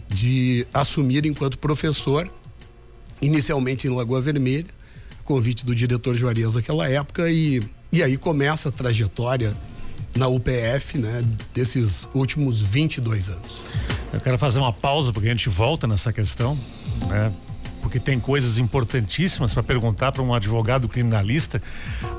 de 0.07 0.65
assumir 0.73 1.25
enquanto 1.25 1.59
professor, 1.59 2.31
inicialmente 3.21 3.87
em 3.87 3.89
Lagoa 3.89 4.21
Vermelha, 4.21 4.69
convite 5.25 5.65
do 5.65 5.75
diretor 5.75 6.15
Juarez 6.15 6.55
naquela 6.55 6.87
época 6.89 7.29
e, 7.29 7.61
e 7.91 8.01
aí 8.01 8.15
começa 8.15 8.69
a 8.69 8.71
trajetória 8.71 9.53
na 10.15 10.29
UPF, 10.29 10.97
né, 10.97 11.21
desses 11.53 12.07
últimos 12.13 12.61
22 12.61 13.27
anos. 13.27 13.61
Eu 14.13 14.21
quero 14.21 14.37
fazer 14.37 14.59
uma 14.59 14.71
pausa 14.71 15.11
porque 15.11 15.27
a 15.27 15.31
gente 15.31 15.49
volta 15.49 15.85
nessa 15.87 16.13
questão, 16.13 16.57
né? 17.09 17.33
Porque 17.83 17.99
tem 17.99 18.19
coisas 18.19 18.57
importantíssimas 18.57 19.53
para 19.53 19.61
perguntar 19.61 20.11
para 20.11 20.23
um 20.23 20.33
advogado 20.33 20.87
criminalista, 20.87 21.61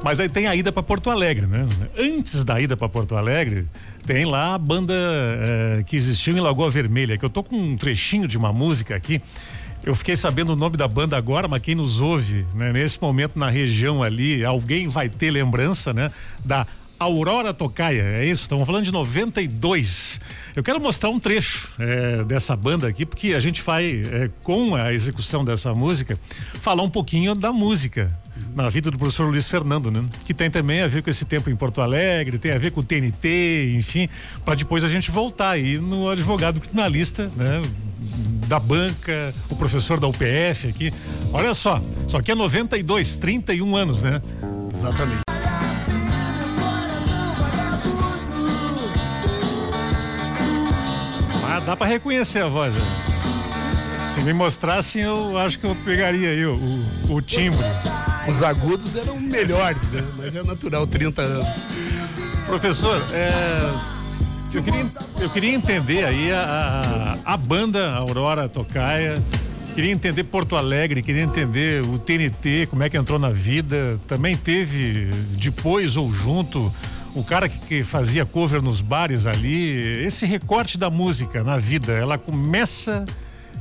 mas 0.05 0.21
aí 0.21 0.29
tem 0.29 0.47
a 0.47 0.55
ida 0.55 0.71
para 0.71 0.83
Porto 0.83 1.11
Alegre, 1.11 1.47
né? 1.47 1.67
Antes 1.99 2.45
da 2.45 2.61
ida 2.61 2.77
para 2.77 2.89
Porto 2.89 3.17
Alegre, 3.17 3.67
tem 4.07 4.27
lá 4.27 4.55
a 4.55 4.59
banda 4.59 4.95
é, 4.95 5.83
que 5.85 5.97
existiu 5.97 6.37
em 6.37 6.41
Lagoa 6.41 6.71
Vermelha, 6.71 7.17
que 7.17 7.25
eu 7.25 7.31
tô 7.31 7.43
com 7.43 7.57
um 7.57 7.77
trechinho 7.77 8.29
de 8.29 8.37
uma 8.37 8.53
música 8.53 8.95
aqui. 8.95 9.21
Eu 9.83 9.95
fiquei 9.95 10.17
sabendo 10.17 10.53
o 10.53 10.57
nome 10.57 10.77
da 10.77 10.87
banda 10.87 11.17
agora, 11.17 11.49
mas 11.49 11.61
quem 11.61 11.75
nos 11.75 12.01
ouve, 12.01 12.47
né, 12.55 12.73
nesse 12.73 13.01
momento 13.01 13.39
na 13.39 13.51
região 13.51 14.03
ali, 14.03 14.45
alguém 14.45 14.87
vai 14.87 15.09
ter 15.09 15.31
lembrança, 15.31 15.93
né, 15.93 16.11
da 16.45 16.67
Aurora 17.05 17.53
Tocaia, 17.53 18.01
é 18.01 18.25
isso? 18.25 18.43
Estamos 18.43 18.65
falando 18.65 18.85
de 18.85 18.91
92. 18.91 20.19
Eu 20.57 20.63
quero 20.63 20.81
mostrar 20.81 21.11
um 21.11 21.21
trecho 21.21 21.75
é, 21.79 22.25
dessa 22.25 22.57
banda 22.57 22.89
aqui, 22.89 23.05
porque 23.05 23.35
a 23.35 23.41
gente 23.41 23.61
vai, 23.61 24.03
é, 24.11 24.31
com 24.43 24.75
a 24.75 24.91
execução 24.91 25.45
dessa 25.45 25.75
música, 25.75 26.19
falar 26.55 26.83
um 26.83 26.89
pouquinho 26.89 27.35
da 27.35 27.53
música 27.53 28.11
na 28.57 28.71
vida 28.71 28.91
do 28.91 28.97
professor 28.97 29.29
Luiz 29.29 29.47
Fernando, 29.47 29.91
né? 29.91 30.03
Que 30.25 30.33
tem 30.33 30.49
também 30.49 30.81
a 30.81 30.87
ver 30.87 31.03
com 31.03 31.11
esse 31.11 31.27
tempo 31.27 31.51
em 31.51 31.57
Porto 31.57 31.83
Alegre, 31.83 32.39
tem 32.39 32.53
a 32.53 32.59
ver 32.59 32.71
com 32.71 32.81
o 32.81 32.83
TNT, 32.83 33.75
enfim, 33.77 34.09
para 34.43 34.55
depois 34.55 34.83
a 34.83 34.89
gente 34.89 35.11
voltar 35.11 35.51
aí 35.51 35.77
no 35.79 36.09
advogado 36.09 36.59
criminalista, 36.59 37.31
né? 37.37 37.61
Da 38.49 38.59
banca, 38.59 39.35
o 39.51 39.57
professor 39.57 40.01
da 40.01 40.07
UPF 40.07 40.69
aqui. 40.69 40.91
Olha 41.35 41.53
só, 41.53 41.83
só 42.09 42.23
que 42.23 42.33
é 42.33 42.35
92, 42.35 43.19
31 43.19 43.77
anos, 43.77 44.01
né? 44.03 44.23
Exatamente. 44.73 45.24
Dá 51.65 51.77
para 51.77 51.87
reconhecer 51.87 52.41
a 52.41 52.49
voz. 52.49 52.73
Né? 52.75 52.81
Se 54.09 54.23
me 54.23 54.33
mostrassem, 54.33 55.03
eu 55.03 55.37
acho 55.39 55.59
que 55.59 55.67
eu 55.67 55.75
pegaria 55.85 56.29
aí 56.29 56.47
o, 56.47 56.55
o, 56.55 57.15
o 57.15 57.23
timbre. 57.23 57.67
Os 58.29 58.43
agudos 58.43 58.97
eram 58.97 59.19
melhores, 59.19 59.91
né? 59.91 60.05
Mas 60.17 60.35
é 60.35 60.43
natural, 60.43 60.87
30 60.87 61.21
anos. 61.21 61.67
Professor, 62.47 63.03
é, 63.13 63.31
eu, 64.55 64.63
queria, 64.63 64.87
eu 65.21 65.31
queria 65.31 65.55
entender 65.55 66.05
aí 66.05 66.33
a, 66.33 67.19
a, 67.25 67.35
a 67.35 67.37
banda 67.37 67.93
Aurora 67.93 68.49
Tocaia. 68.49 69.15
Queria 69.75 69.91
entender 69.91 70.23
Porto 70.23 70.55
Alegre, 70.55 71.03
queria 71.03 71.23
entender 71.23 71.83
o 71.83 71.99
TNT, 71.99 72.69
como 72.71 72.85
é 72.85 72.89
que 72.89 72.97
entrou 72.97 73.19
na 73.19 73.31
vida. 73.31 73.99
Também 74.07 74.37
teve 74.37 75.11
depois 75.37 75.97
ou 75.97 76.13
junto 76.13 76.73
o 77.15 77.23
cara 77.23 77.49
que, 77.49 77.59
que, 77.59 77.85
fazia 77.85 78.27
cover 78.27 78.61
nos 78.61 78.81
bares 78.81 79.27
ali, 79.27 80.05
esse 80.05 80.27
recorte 80.27 80.77
da 80.77 80.91
música 80.91 81.45
na 81.45 81.57
vida, 81.59 81.93
ela 81.93 82.19
começa. 82.19 83.05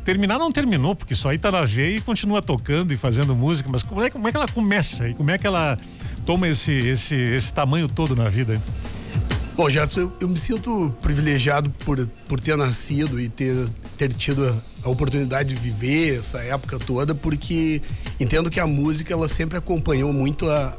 Terminar 0.04 0.38
não 0.38 0.52
terminou, 0.52 0.96
porque 0.96 1.16
só 1.16 1.30
aí 1.30 1.38
tá 1.38 1.50
na 1.50 1.64
veia 1.64 1.98
e 1.98 2.02
continua 2.02 2.42
tocando 2.42 2.92
e 2.92 2.98
fazendo 2.98 3.34
música, 3.34 3.70
mas 3.72 3.84
como 3.84 4.02
é, 4.02 4.10
como 4.10 4.28
é 4.28 4.32
que 4.32 4.38
ela 4.38 4.48
começa 4.50 5.08
e 5.08 5.14
como 5.14 5.32
é 5.32 5.38
que 5.38 5.48
ela 5.48 5.78
toma 6.26 6.48
esse, 6.48 6.74
esse, 6.74 7.16
esse 7.16 7.54
tamanho 7.54 7.88
todo 7.88 8.14
na 8.14 8.28
vida? 8.28 8.62
Bom, 9.56 9.70
Gerson, 9.70 10.02
eu, 10.02 10.14
eu, 10.20 10.28
me 10.28 10.38
sinto 10.38 10.94
privilegiado 11.00 11.70
por, 11.70 12.06
por 12.28 12.42
ter 12.42 12.58
nascido 12.58 13.18
e 13.22 13.30
ter, 13.30 13.70
ter 13.98 14.12
tido 14.12 14.46
a, 14.46 14.88
a, 14.88 14.90
oportunidade 14.90 15.54
de 15.54 15.62
viver 15.62 16.20
essa 16.20 16.40
época 16.40 16.80
toda, 16.80 17.14
porque 17.14 17.82
entendo 18.20 18.50
que 18.50 18.60
a 18.60 18.66
música 18.66 19.14
ela 19.14 19.28
sempre 19.28 19.58
acompanhou 19.58 20.12
muito 20.12 20.50
a, 20.50 20.76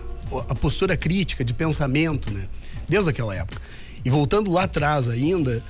a 0.48 0.54
postura 0.54 0.96
crítica 0.96 1.44
de 1.44 1.54
pensamento, 1.54 2.30
né? 2.30 2.42
Desde 2.88 3.10
aquela 3.10 3.34
época. 3.34 3.60
E 4.04 4.10
voltando 4.10 4.52
lá 4.52 4.64
atrás 4.64 5.08
ainda, 5.08 5.62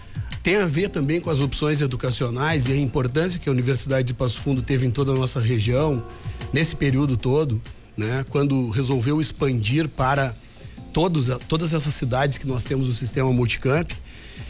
tem 0.42 0.56
a 0.56 0.66
ver 0.66 0.90
também 0.90 1.20
com 1.20 1.30
as 1.30 1.40
opções 1.40 1.80
educacionais 1.80 2.66
e 2.66 2.72
a 2.72 2.76
importância 2.76 3.38
que 3.38 3.48
a 3.48 3.52
Universidade 3.52 4.08
de 4.08 4.14
Passo 4.14 4.40
Fundo 4.40 4.60
teve 4.60 4.84
em 4.86 4.90
toda 4.90 5.12
a 5.12 5.14
nossa 5.14 5.40
região 5.40 6.04
nesse 6.52 6.76
período 6.76 7.16
todo, 7.16 7.62
né? 7.96 8.24
Quando 8.28 8.68
resolveu 8.70 9.20
expandir 9.20 9.88
para 9.88 10.34
todos, 10.92 11.28
todas 11.48 11.72
essas 11.72 11.94
cidades 11.94 12.36
que 12.38 12.46
nós 12.46 12.62
temos 12.62 12.88
no 12.88 12.94
sistema 12.94 13.32
multicamp. 13.32 13.90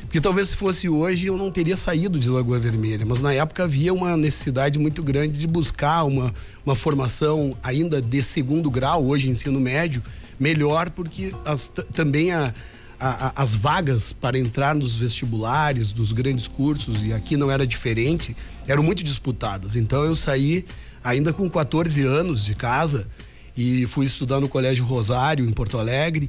Porque 0.02 0.20
talvez 0.20 0.50
se 0.50 0.56
fosse 0.56 0.88
hoje 0.88 1.26
eu 1.26 1.36
não 1.36 1.50
teria 1.50 1.76
saído 1.76 2.18
de 2.18 2.28
Lagoa 2.28 2.58
Vermelha, 2.58 3.04
mas 3.04 3.20
na 3.20 3.32
época 3.32 3.64
havia 3.64 3.92
uma 3.92 4.16
necessidade 4.16 4.78
muito 4.78 5.02
grande 5.02 5.38
de 5.38 5.46
buscar 5.46 6.04
uma, 6.04 6.32
uma 6.64 6.74
formação 6.74 7.56
ainda 7.62 8.00
de 8.00 8.22
segundo 8.22 8.70
grau, 8.70 9.04
hoje 9.04 9.28
ensino 9.28 9.60
médio, 9.60 10.02
melhor, 10.38 10.90
porque 10.90 11.32
as, 11.44 11.70
também 11.92 12.32
a, 12.32 12.52
a, 12.98 13.42
as 13.42 13.54
vagas 13.54 14.12
para 14.12 14.38
entrar 14.38 14.74
nos 14.74 14.96
vestibulares 14.96 15.92
dos 15.92 16.12
grandes 16.12 16.46
cursos, 16.46 17.04
e 17.04 17.12
aqui 17.12 17.36
não 17.36 17.50
era 17.50 17.66
diferente, 17.66 18.36
eram 18.66 18.82
muito 18.82 19.02
disputadas. 19.04 19.76
Então 19.76 20.04
eu 20.04 20.16
saí 20.16 20.64
ainda 21.02 21.32
com 21.32 21.48
14 21.48 22.02
anos 22.02 22.44
de 22.44 22.54
casa 22.54 23.06
e 23.56 23.86
fui 23.86 24.06
estudar 24.06 24.40
no 24.40 24.48
Colégio 24.48 24.84
Rosário, 24.84 25.48
em 25.48 25.52
Porto 25.52 25.78
Alegre. 25.78 26.28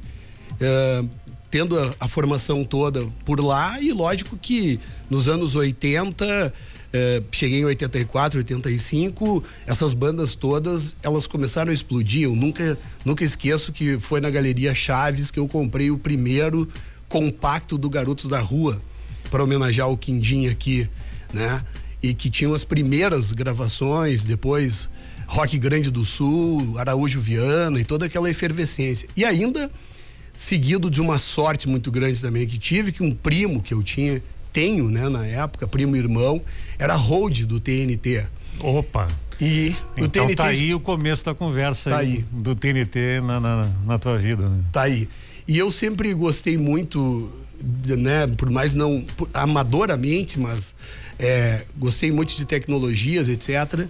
Uh, 0.52 1.08
tendo 1.50 1.78
a, 1.78 1.94
a, 2.00 2.08
formação 2.08 2.64
toda 2.64 3.06
por 3.24 3.40
lá 3.40 3.80
e 3.80 3.92
lógico 3.92 4.36
que 4.36 4.80
nos 5.08 5.28
anos 5.28 5.54
80 5.54 6.52
é, 6.96 7.22
cheguei 7.30 7.60
em 7.60 7.64
84, 7.66 8.38
85, 8.38 9.44
essas 9.66 9.92
bandas 9.92 10.34
todas, 10.34 10.96
elas 11.02 11.26
começaram 11.26 11.70
a 11.70 11.74
explodir. 11.74 12.22
Eu 12.22 12.34
nunca, 12.34 12.78
nunca 13.04 13.22
esqueço 13.22 13.72
que 13.72 13.98
foi 13.98 14.20
na 14.20 14.30
Galeria 14.30 14.74
Chaves 14.74 15.30
que 15.30 15.38
eu 15.38 15.46
comprei 15.46 15.90
o 15.90 15.98
primeiro 15.98 16.66
compacto 17.08 17.76
do 17.76 17.90
Garotos 17.90 18.28
da 18.28 18.40
Rua 18.40 18.80
para 19.30 19.44
homenagear 19.44 19.90
o 19.90 19.98
Quindim 19.98 20.46
aqui, 20.46 20.88
né? 21.32 21.62
E 22.02 22.14
que 22.14 22.30
tinham 22.30 22.54
as 22.54 22.64
primeiras 22.64 23.32
gravações, 23.32 24.24
depois 24.24 24.88
Rock 25.26 25.58
Grande 25.58 25.90
do 25.90 26.04
Sul, 26.04 26.78
Araújo 26.78 27.20
Viana 27.20 27.80
e 27.80 27.84
toda 27.84 28.06
aquela 28.06 28.30
efervescência. 28.30 29.08
E 29.14 29.24
ainda 29.24 29.70
seguido 30.34 30.90
de 30.90 31.00
uma 31.00 31.18
sorte 31.18 31.68
muito 31.68 31.90
grande 31.90 32.20
também 32.20 32.46
que 32.46 32.58
tive, 32.58 32.92
que 32.92 33.02
um 33.02 33.10
primo 33.10 33.62
que 33.62 33.74
eu 33.74 33.82
tinha, 33.82 34.22
tenho, 34.56 34.88
né, 34.88 35.06
na 35.10 35.26
época, 35.26 35.68
primo 35.68 35.94
irmão, 35.96 36.40
era 36.78 36.94
hold 36.94 37.44
do 37.44 37.60
TNT. 37.60 38.24
Opa! 38.58 39.06
E 39.38 39.76
então 39.98 40.24
o 40.24 40.28
TNT. 40.28 40.34
Tá 40.34 40.46
aí 40.46 40.74
o 40.74 40.80
começo 40.80 41.22
da 41.26 41.34
conversa 41.34 41.90
tá 41.90 41.98
aí, 41.98 42.24
do 42.32 42.54
TNT 42.54 43.20
na, 43.22 43.38
na, 43.38 43.70
na, 43.84 43.98
tua 43.98 44.16
vida. 44.16 44.48
Né? 44.48 44.64
Tá 44.72 44.84
aí. 44.84 45.10
E 45.46 45.58
eu 45.58 45.70
sempre 45.70 46.14
gostei 46.14 46.56
muito, 46.56 47.30
né, 47.62 48.26
por 48.28 48.48
mais 48.48 48.74
não 48.74 49.04
por, 49.14 49.28
amadoramente, 49.34 50.40
mas 50.40 50.74
é, 51.18 51.60
gostei 51.76 52.10
muito 52.10 52.34
de 52.34 52.46
tecnologias, 52.46 53.28
etc. 53.28 53.86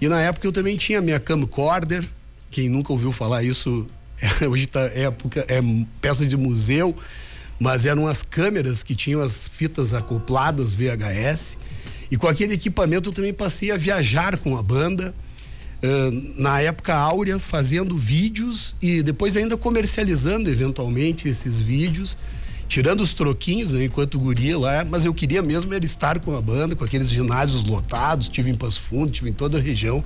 E 0.00 0.08
na 0.08 0.22
época 0.22 0.46
eu 0.46 0.52
também 0.52 0.78
tinha 0.78 1.02
minha 1.02 1.20
camcorder. 1.20 2.02
Quem 2.50 2.70
nunca 2.70 2.90
ouviu 2.90 3.12
falar 3.12 3.42
isso, 3.42 3.86
é, 4.40 4.48
hoje 4.48 4.66
tá 4.66 4.80
época 4.94 5.44
é 5.46 5.60
peça 6.00 6.24
de 6.24 6.38
museu 6.38 6.96
mas 7.60 7.84
eram 7.84 8.08
as 8.08 8.22
câmeras 8.22 8.82
que 8.82 8.94
tinham 8.94 9.20
as 9.20 9.46
fitas 9.46 9.92
acopladas 9.92 10.72
VHS. 10.72 11.58
E 12.10 12.16
com 12.16 12.26
aquele 12.26 12.54
equipamento 12.54 13.10
eu 13.10 13.12
também 13.12 13.34
passei 13.34 13.70
a 13.70 13.76
viajar 13.76 14.38
com 14.38 14.56
a 14.56 14.62
banda. 14.62 15.14
Uh, 15.82 16.40
na 16.40 16.60
época 16.60 16.94
áurea, 16.94 17.38
fazendo 17.38 17.96
vídeos 17.96 18.74
e 18.82 19.02
depois 19.02 19.34
ainda 19.34 19.56
comercializando 19.56 20.50
eventualmente 20.50 21.26
esses 21.26 21.58
vídeos, 21.58 22.18
tirando 22.68 23.00
os 23.00 23.14
troquinhos 23.14 23.72
né, 23.72 23.86
enquanto 23.86 24.18
guria 24.18 24.58
lá, 24.58 24.86
mas 24.88 25.06
eu 25.06 25.14
queria 25.14 25.42
mesmo 25.42 25.72
era 25.72 25.82
estar 25.82 26.20
com 26.20 26.36
a 26.36 26.40
banda, 26.40 26.76
com 26.76 26.84
aqueles 26.84 27.08
ginásios 27.08 27.64
lotados, 27.64 28.28
tive 28.28 28.50
em 28.50 28.54
Passo 28.54 28.78
Fundo, 28.78 29.10
tive 29.10 29.30
em 29.30 29.32
toda 29.32 29.56
a 29.56 29.60
região, 29.60 30.04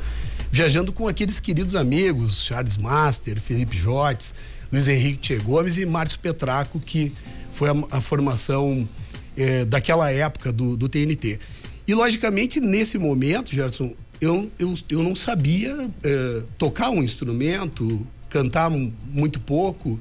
viajando 0.48 0.92
com 0.92 1.08
aqueles 1.08 1.40
queridos 1.40 1.74
amigos, 1.74 2.44
Charles 2.44 2.76
Master, 2.76 3.40
Felipe 3.40 3.76
Jotes, 3.76 4.32
Luiz 4.72 4.86
Henrique 4.86 5.20
Tchê 5.20 5.36
Gomes 5.38 5.76
e 5.76 5.84
Márcio 5.84 6.20
Petraco, 6.20 6.78
que 6.78 7.12
foi 7.54 7.70
a, 7.70 7.74
a 7.90 8.00
formação 8.00 8.88
é, 9.36 9.64
daquela 9.64 10.10
época 10.10 10.52
do, 10.52 10.76
do 10.76 10.88
TNT. 10.88 11.38
E, 11.86 11.94
logicamente, 11.94 12.60
nesse 12.60 12.98
momento, 12.98 13.54
Gerson, 13.54 13.92
eu, 14.20 14.50
eu, 14.58 14.74
eu 14.88 15.02
não 15.02 15.14
sabia 15.14 15.88
é, 16.02 16.42
tocar 16.56 16.90
um 16.90 17.02
instrumento, 17.02 18.06
cantar 18.28 18.70
muito 18.70 19.38
pouco. 19.38 19.98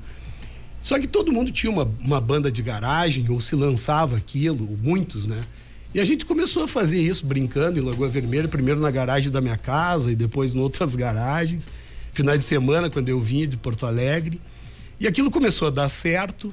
Só 0.81 0.99
que 0.99 1.07
todo 1.07 1.31
mundo 1.31 1.51
tinha 1.51 1.71
uma, 1.71 1.89
uma 2.01 2.19
banda 2.19 2.51
de 2.51 2.61
garagem 2.61 3.29
ou 3.29 3.39
se 3.39 3.55
lançava 3.55 4.17
aquilo, 4.17 4.77
muitos, 4.81 5.27
né? 5.27 5.43
E 5.93 5.99
a 5.99 6.05
gente 6.05 6.25
começou 6.25 6.63
a 6.63 6.67
fazer 6.67 6.99
isso 6.99 7.25
brincando 7.25 7.77
em 7.77 7.81
Lagoa 7.81 8.09
Vermelha, 8.09 8.47
primeiro 8.47 8.79
na 8.79 8.89
garagem 8.89 9.31
da 9.31 9.39
minha 9.39 9.57
casa 9.57 10.11
e 10.11 10.15
depois 10.15 10.55
em 10.55 10.59
outras 10.59 10.95
garagens. 10.95 11.69
Final 12.11 12.37
de 12.37 12.43
semana, 12.43 12.89
quando 12.89 13.09
eu 13.09 13.21
vinha 13.21 13.45
de 13.45 13.55
Porto 13.57 13.85
Alegre. 13.85 14.41
E 14.99 15.07
aquilo 15.07 15.29
começou 15.29 15.67
a 15.67 15.71
dar 15.71 15.89
certo. 15.89 16.51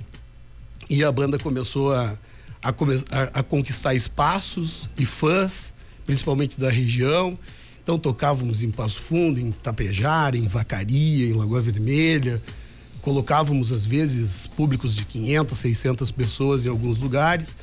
E 0.91 1.05
a 1.05 1.13
banda 1.13 1.39
começou 1.39 1.95
a, 1.95 2.19
a, 2.61 2.69
a, 2.69 3.23
a 3.39 3.43
conquistar 3.45 3.95
espaços 3.95 4.91
e 4.99 5.07
fãs. 5.07 5.73
principalmente 6.05 6.59
da 6.59 6.69
região. 6.69 7.39
Então 7.81 7.97
tocávamos 7.97 8.65
em 8.65 8.73
Passo 8.73 9.01
Fundo, 9.01 9.39
em 9.39 9.53
Tapejara, 9.53 10.37
em 10.37 10.49
Vacaria, 10.49 11.29
em 11.29 11.33
Lagoa 11.33 11.63
Vermelha. 11.63 12.43
Colocávamos 13.01 13.73
às 13.73 13.85
vezes 13.85 14.49
públicos 14.49 14.97
de 14.97 15.05
500, 15.05 15.57
600 15.57 16.11
pessoas 16.11 16.67
em 16.67 16.69
alguns 16.69 16.99
lugares. 16.99 17.57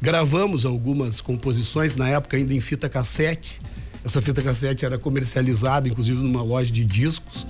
Gravamos 0.00 0.66
algumas 0.66 1.20
composições 1.20 1.94
na 1.94 2.08
época 2.08 2.36
ainda 2.36 2.52
em 2.52 2.58
fita 2.58 2.88
cassete. 2.88 3.60
Essa 4.04 4.20
fita 4.20 4.42
cassete 4.42 4.84
era 4.84 4.98
comercializada 4.98 5.88
inclusive 5.88 6.20
numa 6.20 6.42
loja 6.42 6.72
de 6.72 6.84
discos 6.84 7.46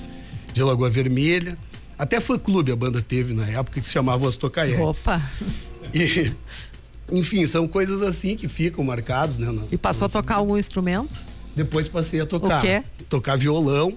de 0.53 0.63
Lagoa 0.63 0.91
Vermelha. 0.91 1.57
Até 1.99 2.21
fã 2.21 2.39
clube 2.39 2.73
a 2.73 2.77
banda 2.77 3.01
teve 3.01 3.33
na 3.35 3.47
época 3.47 3.81
que 3.81 3.87
se 3.87 3.93
chamava 3.93 4.27
As 4.27 4.37
Tocaietes. 4.37 5.07
Opa! 5.07 5.23
E, 5.95 6.33
enfim, 7.11 7.45
são 7.45 7.69
coisas 7.69 8.01
assim 8.01 8.35
que 8.35 8.49
ficam 8.49 8.83
marcados, 8.83 9.37
né? 9.37 9.53
e 9.71 9.77
passou 9.77 10.07
a 10.07 10.09
tocar 10.09 10.37
algum 10.37 10.57
instrumento? 10.57 11.21
Depois 11.55 11.87
passei 11.87 12.21
a 12.21 12.25
tocar. 12.25 12.61
O 12.61 12.63
quê? 12.63 12.83
Tocar 13.11 13.37
violão, 13.37 13.95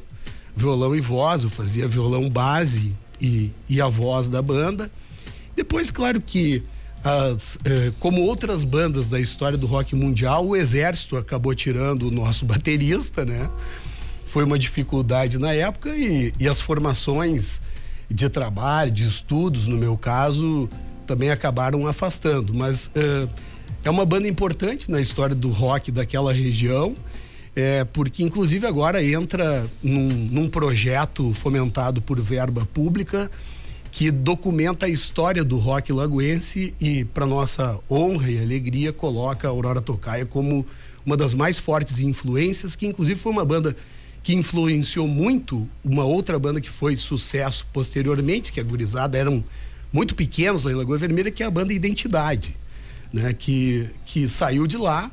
violão 0.54 0.94
e 0.94 1.00
voz. 1.00 1.44
Eu 1.44 1.50
fazia 1.50 1.88
violão 1.88 2.30
base 2.30 2.94
e, 3.22 3.52
e 3.70 3.80
a 3.80 3.88
voz 3.88 4.28
da 4.28 4.42
banda. 4.42 4.92
Depois, 5.56 5.90
claro 5.90 6.20
que 6.20 6.64
as, 7.02 7.58
eh, 7.64 7.94
como 8.00 8.22
outras 8.22 8.64
bandas 8.64 9.08
da 9.08 9.20
história 9.20 9.58
do 9.58 9.68
rock 9.68 9.96
mundial, 9.96 10.46
o 10.46 10.56
exército 10.56 11.16
acabou 11.16 11.56
tirando 11.56 12.08
o 12.08 12.12
nosso 12.12 12.44
baterista, 12.46 13.24
né? 13.24 13.50
Foi 14.28 14.44
uma 14.44 14.60
dificuldade 14.60 15.38
na 15.38 15.54
época 15.54 15.96
e, 15.96 16.34
e 16.38 16.48
as 16.48 16.60
formações 16.60 17.62
de 18.10 18.30
trabalho, 18.30 18.92
de 18.92 19.06
estudos, 19.06 19.68
no 19.68 19.78
meu 19.78 19.98
caso, 19.98 20.70
também 21.06 21.30
acabaram 21.30 21.88
afastando. 21.88 22.54
Mas 22.54 22.90
eh, 22.96 23.28
é 23.84 23.90
uma 23.90 24.06
banda 24.06 24.28
importante 24.28 24.90
na 24.90 25.00
história 25.00 25.36
do 25.36 25.50
rock 25.50 25.92
daquela 25.92 26.34
região. 26.34 26.96
É, 27.58 27.86
porque 27.86 28.22
inclusive 28.22 28.68
agora 28.68 29.02
entra 29.02 29.66
num, 29.82 30.10
num 30.10 30.50
projeto 30.50 31.34
fomentado 31.34 32.02
por 32.02 32.20
verba 32.20 32.68
pública 32.74 33.32
que 33.96 34.12
documenta 34.12 34.88
a 34.88 34.90
história 34.90 35.42
do 35.42 35.58
rock 35.58 35.94
lagoense 35.94 36.74
e, 36.82 37.06
para 37.06 37.26
nossa 37.26 37.80
honra 37.90 38.30
e 38.30 38.38
alegria, 38.38 38.92
coloca 38.92 39.48
a 39.48 39.52
Aurora 39.52 39.80
Tocaia 39.80 40.26
como 40.26 40.66
uma 41.06 41.16
das 41.16 41.34
mais 41.34 41.58
fortes 41.58 42.00
influências, 42.00 42.76
que 42.76 42.86
inclusive 42.86 43.18
foi 43.18 43.32
uma 43.32 43.46
banda 43.46 43.74
que 44.26 44.34
influenciou 44.34 45.08
muito 45.08 45.70
uma 45.84 46.04
outra 46.04 46.40
banda 46.40 46.60
que 46.60 46.68
foi 46.68 46.98
sucesso 46.98 47.64
posteriormente, 47.72 48.52
que 48.52 48.60
a 48.60 48.64
gurizada 48.64 49.16
eram 49.16 49.46
muito 49.94 50.16
pequenos 50.16 50.64
lá 50.64 50.72
em 50.72 50.74
Lagoa 50.74 50.98
Vermelha, 50.98 51.30
que 51.30 51.44
é 51.44 51.46
a 51.46 51.52
banda 51.52 51.72
Identidade, 51.72 52.58
né? 53.14 53.34
que, 53.34 53.88
que 54.04 54.28
saiu 54.28 54.66
de 54.66 54.78
lá, 54.78 55.12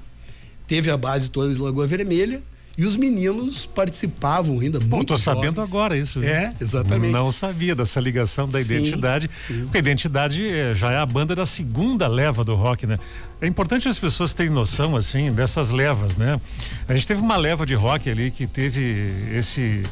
teve 0.66 0.90
a 0.90 0.96
base 0.96 1.28
toda 1.28 1.52
de 1.52 1.60
Lagoa 1.60 1.86
Vermelha 1.86 2.42
e 2.76 2.86
os 2.86 2.96
meninos 2.96 3.66
participavam 3.66 4.58
ainda 4.60 4.80
Bom, 4.80 4.96
muito. 4.96 5.08
Tô 5.08 5.18
sabendo 5.18 5.60
agora 5.60 5.96
isso. 5.96 6.22
É, 6.22 6.54
exatamente. 6.60 7.12
Não 7.12 7.30
sabia 7.30 7.74
dessa 7.74 8.00
ligação 8.00 8.48
da 8.48 8.62
sim, 8.62 8.64
identidade. 8.64 9.30
Sim. 9.46 9.64
Porque 9.64 9.76
a 9.76 9.80
identidade 9.80 10.48
é, 10.48 10.74
já 10.74 10.90
é 10.90 10.98
a 10.98 11.04
banda 11.04 11.34
da 11.34 11.44
segunda 11.44 12.08
leva 12.08 12.42
do 12.42 12.54
rock, 12.54 12.86
né? 12.86 12.98
É 13.40 13.46
importante 13.46 13.88
as 13.88 13.98
pessoas 13.98 14.32
terem 14.32 14.52
noção, 14.52 14.96
assim, 14.96 15.30
dessas 15.30 15.70
levas, 15.70 16.16
né? 16.16 16.40
A 16.88 16.94
gente 16.94 17.06
teve 17.06 17.20
uma 17.20 17.36
leva 17.36 17.66
de 17.66 17.74
rock 17.74 18.08
ali 18.08 18.30
que 18.30 18.46
teve 18.46 19.12
esse 19.32 19.82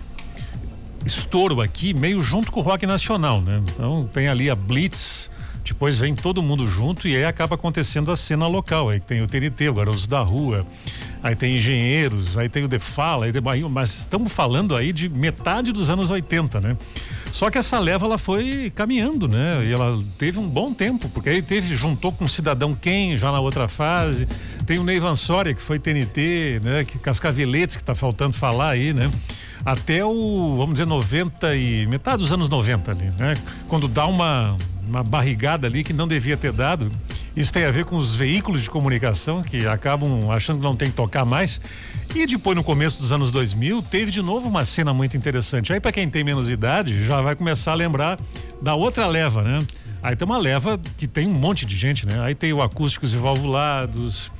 estouro 1.04 1.60
aqui, 1.60 1.92
meio 1.92 2.20
junto 2.22 2.50
com 2.50 2.60
o 2.60 2.62
rock 2.62 2.86
nacional, 2.86 3.42
né? 3.42 3.62
Então 3.74 4.08
tem 4.12 4.28
ali 4.28 4.48
a 4.48 4.54
Blitz, 4.54 5.30
depois 5.64 5.96
vem 5.98 6.14
todo 6.14 6.42
mundo 6.42 6.68
junto 6.68 7.06
e 7.06 7.16
aí 7.16 7.24
acaba 7.24 7.54
acontecendo 7.54 8.10
a 8.10 8.16
cena 8.16 8.46
local. 8.46 8.88
Aí 8.88 9.00
tem 9.00 9.22
o 9.22 9.26
TNT, 9.26 9.68
o 9.68 9.74
Garotos 9.74 10.06
da 10.06 10.20
Rua, 10.20 10.66
aí 11.22 11.36
tem 11.36 11.56
Engenheiros, 11.56 12.36
aí 12.38 12.48
tem 12.48 12.64
o 12.64 12.68
Defala, 12.68 13.26
aí 13.26 13.32
tem 13.32 13.42
Bahia, 13.42 13.68
mas 13.68 14.00
estamos 14.00 14.32
falando 14.32 14.74
aí 14.74 14.92
de 14.92 15.08
metade 15.08 15.72
dos 15.72 15.90
anos 15.90 16.10
80, 16.10 16.60
né? 16.60 16.76
Só 17.32 17.50
que 17.50 17.58
essa 17.58 17.78
leva 17.78 18.06
ela 18.06 18.18
foi 18.18 18.72
caminhando, 18.74 19.28
né? 19.28 19.64
E 19.64 19.72
ela 19.72 20.02
teve 20.18 20.38
um 20.38 20.48
bom 20.48 20.72
tempo, 20.72 21.08
porque 21.08 21.30
aí 21.30 21.42
teve, 21.42 21.74
juntou 21.74 22.12
com 22.12 22.24
o 22.24 22.28
Cidadão 22.28 22.74
Quem 22.74 23.16
já 23.16 23.30
na 23.30 23.40
outra 23.40 23.68
fase. 23.68 24.26
Tem 24.66 24.78
o 24.78 24.84
Neivan 24.84 25.14
Soria, 25.14 25.54
que 25.54 25.62
foi 25.62 25.78
TNT, 25.78 26.60
né? 26.62 26.84
Que 26.84 26.98
Cascaveletes, 26.98 27.76
que 27.76 27.82
está 27.82 27.94
faltando 27.94 28.34
falar 28.36 28.70
aí, 28.70 28.92
né? 28.92 29.10
Até 29.64 30.04
o, 30.04 30.56
vamos 30.56 30.74
dizer, 30.74 30.86
90 30.86 31.54
e. 31.54 31.86
metade 31.86 32.22
dos 32.22 32.32
anos 32.32 32.48
90 32.48 32.90
ali, 32.90 33.12
né? 33.18 33.36
Quando 33.68 33.86
dá 33.88 34.06
uma, 34.06 34.56
uma 34.86 35.02
barrigada 35.02 35.66
ali 35.66 35.84
que 35.84 35.92
não 35.92 36.08
devia 36.08 36.36
ter 36.36 36.52
dado. 36.52 36.90
Isso 37.36 37.52
tem 37.52 37.64
a 37.64 37.70
ver 37.70 37.84
com 37.84 37.96
os 37.96 38.12
veículos 38.14 38.62
de 38.62 38.70
comunicação 38.70 39.40
que 39.42 39.66
acabam 39.66 40.30
achando 40.30 40.58
que 40.58 40.64
não 40.64 40.74
tem 40.74 40.90
que 40.90 40.96
tocar 40.96 41.24
mais. 41.24 41.60
E 42.14 42.26
depois, 42.26 42.56
no 42.56 42.64
começo 42.64 42.98
dos 43.00 43.12
anos 43.12 43.30
2000, 43.30 43.82
teve 43.82 44.10
de 44.10 44.20
novo 44.20 44.48
uma 44.48 44.64
cena 44.64 44.92
muito 44.92 45.16
interessante. 45.16 45.72
Aí, 45.72 45.78
para 45.78 45.92
quem 45.92 46.08
tem 46.10 46.24
menos 46.24 46.50
idade, 46.50 47.04
já 47.04 47.20
vai 47.20 47.36
começar 47.36 47.72
a 47.72 47.74
lembrar 47.74 48.18
da 48.60 48.74
outra 48.74 49.06
leva, 49.06 49.42
né? 49.42 49.64
Aí 50.02 50.16
tem 50.16 50.26
uma 50.26 50.38
leva 50.38 50.80
que 50.96 51.06
tem 51.06 51.28
um 51.28 51.34
monte 51.34 51.64
de 51.64 51.76
gente, 51.76 52.04
né? 52.06 52.20
Aí 52.22 52.34
tem 52.34 52.52
o 52.52 52.60
Acústicos 52.60 53.12
e 53.14 53.16
Valvulados. 53.16 54.32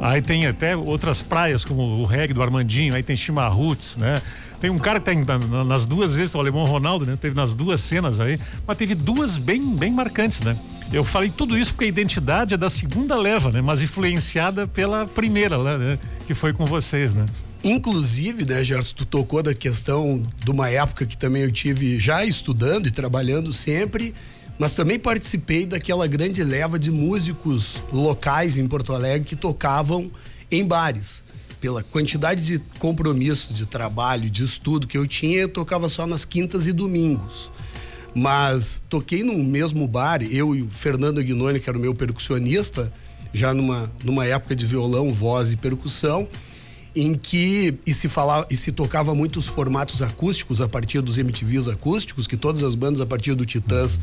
Aí 0.00 0.20
tem 0.20 0.46
até 0.46 0.76
outras 0.76 1.22
praias, 1.22 1.64
como 1.64 1.82
o 1.82 2.04
reggae 2.04 2.34
do 2.34 2.42
Armandinho, 2.42 2.94
aí 2.94 3.02
tem 3.02 3.16
Chimarruts, 3.16 3.96
né? 3.96 4.20
Tem 4.60 4.70
um 4.70 4.78
cara 4.78 5.00
que 5.00 5.24
tá 5.24 5.38
nas 5.64 5.84
duas 5.86 6.14
vezes, 6.14 6.34
o 6.34 6.40
alemão 6.40 6.64
Ronaldo, 6.64 7.06
né? 7.06 7.16
Teve 7.20 7.34
nas 7.34 7.54
duas 7.54 7.80
cenas 7.80 8.20
aí, 8.20 8.38
mas 8.66 8.76
teve 8.76 8.94
duas 8.94 9.38
bem, 9.38 9.62
bem 9.62 9.92
marcantes, 9.92 10.40
né? 10.40 10.56
Eu 10.92 11.04
falei 11.04 11.30
tudo 11.30 11.58
isso 11.58 11.72
porque 11.72 11.84
a 11.86 11.88
identidade 11.88 12.54
é 12.54 12.56
da 12.56 12.70
segunda 12.70 13.16
leva, 13.16 13.50
né? 13.50 13.60
Mas 13.60 13.80
influenciada 13.80 14.66
pela 14.66 15.06
primeira 15.06 15.56
lá, 15.56 15.76
né? 15.76 15.98
Que 16.26 16.34
foi 16.34 16.52
com 16.52 16.64
vocês, 16.64 17.12
né? 17.12 17.26
Inclusive, 17.64 18.44
né, 18.44 18.62
Gerson, 18.62 18.94
tu 18.94 19.04
tocou 19.04 19.42
da 19.42 19.52
questão 19.52 20.22
de 20.44 20.50
uma 20.50 20.70
época 20.70 21.04
que 21.04 21.16
também 21.16 21.42
eu 21.42 21.50
tive 21.50 21.98
já 21.98 22.24
estudando 22.24 22.86
e 22.86 22.90
trabalhando 22.90 23.52
sempre, 23.52 24.14
mas 24.58 24.74
também 24.74 24.98
participei 24.98 25.66
daquela 25.66 26.06
grande 26.06 26.42
leva 26.42 26.78
de 26.78 26.90
músicos 26.90 27.76
locais 27.92 28.56
em 28.56 28.66
Porto 28.66 28.92
Alegre 28.92 29.28
que 29.28 29.36
tocavam 29.36 30.10
em 30.50 30.64
bares 30.64 31.22
pela 31.60 31.82
quantidade 31.82 32.44
de 32.44 32.58
compromissos 32.78 33.54
de 33.54 33.66
trabalho, 33.66 34.30
de 34.30 34.44
estudo 34.44 34.86
que 34.86 34.96
eu 34.96 35.06
tinha, 35.06 35.38
eu 35.38 35.48
tocava 35.48 35.88
só 35.88 36.06
nas 36.06 36.24
quintas 36.24 36.66
e 36.66 36.72
domingos. 36.72 37.50
Mas 38.14 38.82
toquei 38.88 39.22
no 39.22 39.36
mesmo 39.36 39.86
bar, 39.86 40.22
eu 40.22 40.54
e 40.54 40.62
o 40.62 40.70
Fernando 40.70 41.18
Aguinoni, 41.18 41.60
que 41.60 41.68
era 41.68 41.76
o 41.76 41.80
meu 41.80 41.94
percussionista, 41.94 42.92
já 43.32 43.52
numa, 43.52 43.90
numa 44.02 44.24
época 44.24 44.56
de 44.56 44.64
violão, 44.64 45.12
voz 45.12 45.52
e 45.52 45.56
percussão, 45.56 46.28
em 46.94 47.14
que 47.14 47.74
e 47.86 47.92
se 47.92 48.08
falava 48.08 48.46
e 48.48 48.56
se 48.56 48.72
tocava 48.72 49.14
muitos 49.14 49.46
formatos 49.46 50.00
acústicos 50.00 50.62
a 50.62 50.68
partir 50.68 51.02
dos 51.02 51.18
MTVs 51.18 51.68
acústicos, 51.68 52.26
que 52.26 52.36
todas 52.36 52.62
as 52.62 52.74
bandas 52.74 53.00
a 53.00 53.06
partir 53.06 53.34
do 53.34 53.44
Titãs 53.44 54.00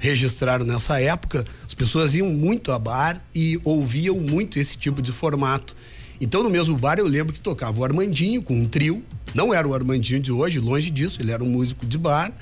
registraram 0.00 0.64
nessa 0.64 1.00
época, 1.00 1.44
as 1.64 1.74
pessoas 1.74 2.14
iam 2.14 2.28
muito 2.28 2.72
a 2.72 2.78
bar 2.78 3.22
e 3.34 3.60
ouviam 3.62 4.16
muito 4.16 4.58
esse 4.58 4.76
tipo 4.76 5.00
de 5.00 5.12
formato. 5.12 5.76
Então, 6.18 6.42
no 6.42 6.50
mesmo 6.50 6.76
bar, 6.76 6.98
eu 6.98 7.06
lembro 7.06 7.32
que 7.32 7.38
tocava 7.38 7.80
o 7.80 7.84
Armandinho 7.84 8.42
com 8.42 8.54
um 8.54 8.64
trio. 8.64 9.04
Não 9.34 9.54
era 9.54 9.68
o 9.68 9.74
Armandinho 9.74 10.20
de 10.20 10.32
hoje, 10.32 10.58
longe 10.58 10.90
disso, 10.90 11.20
ele 11.20 11.30
era 11.30 11.44
um 11.44 11.48
músico 11.48 11.86
de 11.86 11.96
bar. 11.96 12.32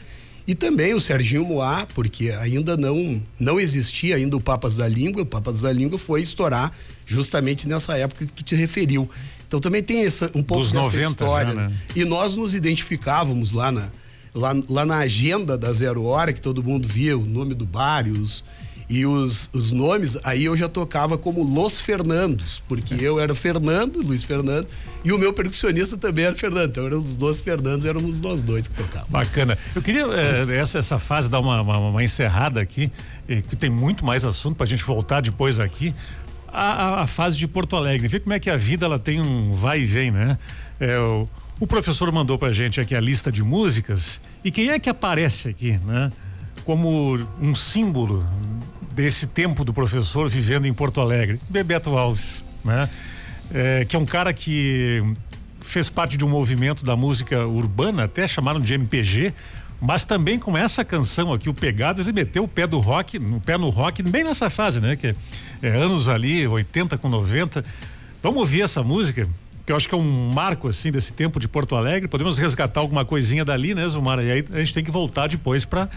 E 0.47 0.55
também 0.55 0.95
o 0.95 1.01
Serginho 1.01 1.45
Moá, 1.45 1.87
porque 1.95 2.31
ainda 2.31 2.77
não, 2.77 3.21
não 3.39 3.61
existia 3.61 4.17
ainda 4.17 4.37
o 4.37 4.41
Papas 4.41 4.77
da 4.77 4.89
Língua. 4.89 5.23
O 5.23 5.27
Papas 5.27 5.61
da 5.61 5.71
Língua 5.71 5.99
foi 5.99 6.23
estourar 6.23 6.73
justamente 7.05 7.69
nessa 7.69 7.99
época 7.99 8.25
que 8.25 8.33
tu 8.33 8.43
te 8.43 8.55
referiu. 8.55 9.11
Então 9.47 9.61
também 9.61 9.83
tem 9.83 10.07
essa, 10.07 10.31
um 10.35 10.43
pouco 10.43 10.63
Dos 10.63 10.73
dessa 10.73 10.85
90 10.85 11.09
história. 11.11 11.55
Já, 11.55 11.69
né? 11.69 11.73
E 11.95 12.05
nós 12.05 12.35
nos 12.35 12.55
identificávamos 12.55 13.53
lá 13.53 13.71
na, 13.71 13.91
lá, 14.35 14.55
lá 14.69 14.85
na 14.85 14.99
agenda 14.99 15.57
da 15.57 15.73
Zero 15.73 16.05
Hora, 16.05 16.33
que 16.33 16.41
todo 16.41 16.63
mundo 16.63 16.89
via 16.89 17.17
o 17.17 17.25
nome 17.25 17.55
do 17.55 17.65
bar 17.65 18.07
e 18.07 18.11
os, 18.11 18.45
e 18.89 19.05
os, 19.05 19.51
os 19.53 19.71
nomes, 19.71 20.17
aí 20.25 20.47
eu 20.47 20.57
já 20.57 20.69
tocava 20.69 21.19
como 21.19 21.43
Los 21.43 21.79
Fernandos, 21.79 22.63
porque 22.67 22.95
eu 22.95 23.21
era 23.21 23.35
Fernando, 23.35 24.01
Luiz 24.01 24.25
Fernando, 24.25 24.67
e 25.05 25.13
o 25.13 25.19
meu 25.19 25.33
percussionista 25.33 25.97
também 25.97 26.25
era 26.25 26.35
Fernando. 26.35 26.71
Então 26.71 26.87
eram 26.87 26.99
os 26.99 27.15
dois 27.15 27.39
Fernandos, 27.41 27.85
éramos 27.85 28.19
nós 28.21 28.41
dois 28.41 28.67
que 28.67 28.75
tocavam. 28.75 29.09
Bacana. 29.11 29.59
Eu 29.75 29.83
queria 29.83 30.07
eh, 30.07 30.57
essa, 30.57 30.79
essa 30.79 30.99
fase 30.99 31.29
dar 31.29 31.41
uma, 31.41 31.61
uma, 31.61 31.79
uma 31.79 32.03
encerrada 32.03 32.61
aqui, 32.61 32.91
eh, 33.29 33.43
que 33.43 33.57
tem 33.57 33.69
muito 33.69 34.07
mais 34.07 34.25
assunto 34.25 34.57
para 34.57 34.65
a 34.65 34.69
gente 34.69 34.83
voltar 34.83 35.21
depois 35.21 35.61
aqui. 35.61 35.95
A, 36.51 36.63
a, 36.63 37.03
a, 37.03 37.07
fase 37.07 37.37
de 37.37 37.47
Porto 37.47 37.77
Alegre, 37.77 38.09
ver 38.09 38.21
como 38.21 38.33
é 38.33 38.41
que 38.41 38.49
a 38.49 38.57
vida 38.57 38.87
ela 38.87 38.99
tem 38.99 39.21
um 39.21 39.53
vai 39.53 39.81
e 39.81 39.85
vem, 39.85 40.11
né? 40.11 40.39
É, 40.81 40.99
o, 40.99 41.29
o 41.61 41.67
professor 41.67 42.11
mandou 42.13 42.39
pra 42.39 42.53
gente 42.53 42.81
aqui 42.81 42.95
a 42.95 43.01
lista 43.01 43.33
de 43.33 43.43
músicas 43.43 44.21
e 44.45 44.51
quem 44.51 44.71
é 44.71 44.79
que 44.79 44.89
aparece 44.89 45.49
aqui, 45.49 45.79
né? 45.85 46.11
Como 46.65 47.19
um 47.41 47.55
símbolo 47.55 48.25
desse 48.95 49.27
tempo 49.27 49.65
do 49.65 49.73
professor 49.73 50.29
vivendo 50.29 50.67
em 50.67 50.73
Porto 50.73 51.01
Alegre, 51.01 51.39
Bebeto 51.49 51.97
Alves, 51.97 52.45
né? 52.65 52.89
É, 53.53 53.85
que 53.85 53.97
é 53.97 53.99
um 53.99 54.07
cara 54.07 54.33
que 54.33 55.03
fez 55.61 55.89
parte 55.89 56.17
de 56.17 56.25
um 56.25 56.29
movimento 56.29 56.85
da 56.85 56.95
música 56.95 57.47
urbana, 57.47 58.05
até 58.05 58.27
chamaram 58.27 58.61
de 58.61 58.75
MPG, 58.75 59.33
mas 59.81 60.05
também 60.05 60.39
com 60.39 60.57
essa 60.57 60.85
canção 60.85 61.33
aqui, 61.33 61.49
o 61.49 61.55
Pegadas, 61.55 62.07
ele 62.07 62.15
meteu 62.15 62.45
o 62.45 62.49
pé 62.49 62.67
do 62.67 62.79
rock, 62.79 63.19
no 63.19 63.41
pé 63.41 63.57
no 63.57 63.69
rock, 63.69 64.03
bem 64.03 64.25
nessa 64.25 64.51
fase, 64.51 64.81
né? 64.81 64.97
Que 64.97 65.15
é 65.63 65.69
anos 65.69 66.09
ali, 66.09 66.47
80 66.47 66.99
com 66.99 67.09
90. 67.09 67.65
Vamos 68.23 68.39
ouvir 68.41 68.63
essa 68.63 68.83
música? 68.83 69.29
Que 69.69 69.73
eu 69.73 69.77
acho 69.77 69.87
que 69.87 69.95
é 69.95 69.99
um 69.99 70.31
marco 70.31 70.67
assim 70.67 70.91
desse 70.91 71.13
tempo 71.13 71.39
de 71.39 71.47
Porto 71.47 71.77
Alegre. 71.77 72.09
Podemos 72.09 72.39
resgatar 72.39 72.81
alguma 72.81 73.05
coisinha 73.05 73.45
dali, 73.45 73.75
né, 73.75 73.87
Zumara? 73.87 74.23
E 74.23 74.31
aí 74.31 74.45
a 74.51 74.61
gente 74.61 74.73
tem 74.73 74.83
que 74.83 74.91
voltar 74.91 75.29
depois 75.29 75.67
para 75.67 75.91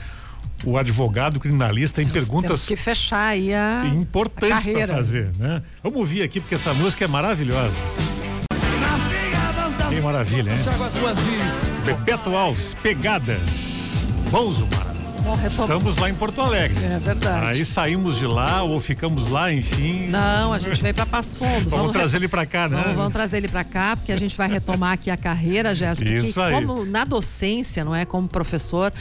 o 0.66 0.78
advogado 0.78 1.40
criminalista 1.40 2.02
em 2.02 2.04
Nós 2.04 2.14
perguntas 2.14 2.50
temos 2.50 2.66
que 2.66 2.76
fechar 2.76 3.28
aí 3.28 3.54
a, 3.54 3.86
importantes 3.86 4.68
a 4.68 4.72
para 4.74 4.88
fazer, 4.96 5.32
né? 5.40 5.64
Vamos 5.82 6.00
ouvir 6.00 6.22
aqui 6.22 6.42
porque 6.42 6.56
essa 6.56 6.74
música 6.74 7.06
é 7.06 7.08
maravilhosa. 7.08 7.74
Que 9.88 10.02
maravilha, 10.02 10.52
hein? 10.52 10.58
Bebeto 11.86 12.36
Alves, 12.36 12.74
pegadas. 12.74 14.04
Bom, 14.30 14.52
Zumara. 14.52 14.91
Retom- 15.30 15.64
Estamos 15.64 15.98
lá 15.98 16.10
em 16.10 16.14
Porto 16.16 16.42
Alegre. 16.42 16.84
É 16.84 17.00
verdade. 17.00 17.46
Aí 17.48 17.64
saímos 17.66 18.18
de 18.18 18.26
lá 18.26 18.64
ou 18.64 18.80
ficamos 18.80 19.30
lá, 19.30 19.52
enfim. 19.52 20.08
Não, 20.08 20.52
a 20.52 20.60
gente 20.60 20.82
veio 20.82 20.94
para 20.94 21.06
Passo 21.06 21.38
Fundo. 21.38 21.70
Vamos, 21.70 21.92
trazer 21.92 22.18
re- 22.18 22.22
ele 22.24 22.28
para 22.28 22.46
cá, 22.46 22.68
né? 22.68 22.78
Vamos, 22.82 22.96
vamos 22.98 23.14
trazer 23.14 23.38
ele 23.38 23.48
para 23.48 23.64
cá, 23.64 23.96
porque 23.96 24.12
a 24.12 24.18
gente 24.18 24.36
vai 24.36 24.48
retomar 24.50 24.94
aqui 24.94 25.10
a 25.12 25.18
carreira, 25.18 25.76
Jéssica. 25.76 26.10
Isso 26.10 26.42
aí. 26.42 26.54
Como 26.54 26.86
na 26.86 27.04
docência, 27.06 27.84
não 27.86 27.96
é? 27.96 28.04
Como 28.06 28.28
professor, 28.28 28.92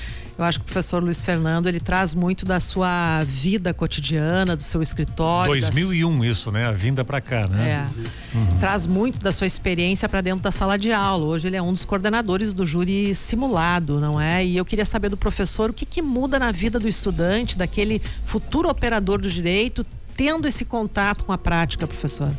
eu 0.41 0.47
acho 0.47 0.59
que 0.59 0.63
o 0.63 0.73
professor 0.73 1.03
Luiz 1.03 1.23
Fernando 1.23 1.67
ele 1.67 1.79
traz 1.79 2.15
muito 2.15 2.47
da 2.47 2.59
sua 2.61 3.23
vida 3.25 3.75
cotidiana, 3.75 4.57
do 4.57 4.63
seu 4.63 4.81
escritório. 4.81 5.53
da 5.61 5.69
2001 5.69 6.25
isso, 6.25 6.51
né? 6.51 6.67
A 6.67 6.73
vinda 6.73 7.05
para 7.05 7.21
cá, 7.21 7.47
né? 7.47 7.87
É. 7.87 8.59
Traz 8.59 8.87
muito 8.87 9.19
da 9.19 9.35
sua 9.35 9.47
experiência 9.47 10.09
para 10.09 10.23
dentro 10.23 10.41
da 10.41 10.51
sala 10.51 10.79
de 10.79 10.93
aula. 10.93 11.27
Hoje 11.27 11.47
ele 11.47 11.57
é 11.57 11.63
um 11.63 11.75
dos 11.75 11.85
coordenadores 11.85 12.55
do 12.55 12.67
júri 12.67 13.15
simulado, 13.15 14.01
não 14.01 14.19
é? 14.19 14.43
E 14.43 14.57
eu 14.57 14.65
queria 14.65 14.87
saber 14.87 15.11
do 15.11 15.17
professor 15.17 15.69
o 15.69 15.75
que, 15.75 15.85
que 15.85 16.01
muda 16.01 16.39
na 16.39 16.51
vida 16.51 16.81
do 16.81 16.89
estudante, 16.89 17.59
daquele 17.59 18.01
futuro 18.25 18.71
operador 18.71 19.21
do 19.21 19.31
direito, 19.31 19.85
tendo 20.17 20.49
esse 20.49 20.65
contato 20.65 21.23
com 21.23 21.33
a 21.33 21.39
prática, 21.39 21.87
professor. 21.87 22.33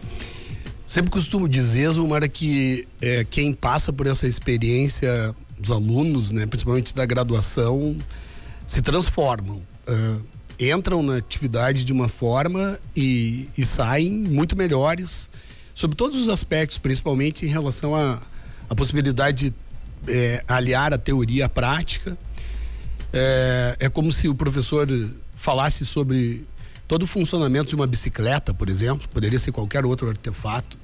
Sempre 0.88 1.12
costumo 1.12 1.48
dizer, 1.48 1.92
Zumara, 1.92 2.28
que 2.28 2.88
é, 3.00 3.24
quem 3.24 3.54
passa 3.54 3.94
por 3.94 4.08
essa 4.08 4.28
experiência, 4.28 5.36
os 5.62 5.72
alunos, 5.72 6.32
né, 6.32 6.46
principalmente 6.46 6.94
da 6.94 7.06
graduação, 7.06 7.98
se 8.66 8.82
transformam. 8.82 9.62
ah, 9.88 10.20
entram 10.60 11.02
na 11.02 11.18
atividade 11.18 11.84
de 11.84 11.92
uma 11.92 12.08
forma 12.08 12.80
e, 12.96 13.50
e 13.58 13.66
saem 13.66 14.12
muito 14.12 14.56
melhores, 14.56 15.28
sobre 15.74 15.98
todos 15.98 16.22
os 16.22 16.30
aspectos, 16.30 16.78
principalmente 16.78 17.46
em 17.46 17.50
relação 17.50 17.96
à 17.96 18.76
possibilidade 18.76 19.50
de 19.50 19.56
é, 20.08 20.44
aliar 20.48 20.94
a 20.94 20.98
teoria 20.98 21.46
à 21.46 21.50
prática. 21.50 22.18
É, 23.12 23.76
é 23.80 23.90
como 23.90 24.12
se 24.12 24.28
o 24.28 24.36
professor 24.36 24.88
falasse 25.36 25.86
sobre 25.86 26.46
todo 26.88 27.04
o 27.04 27.08
funcionamento 27.08 27.70
de 27.70 27.76
uma 27.76 27.88
bicicleta, 27.88 28.54
por 28.54 28.70
exemplo, 28.70 29.08
poderia 29.10 29.40
ser 29.40 29.52
qualquer 29.52 29.86
outro 29.86 30.10
artefato, 30.10 30.78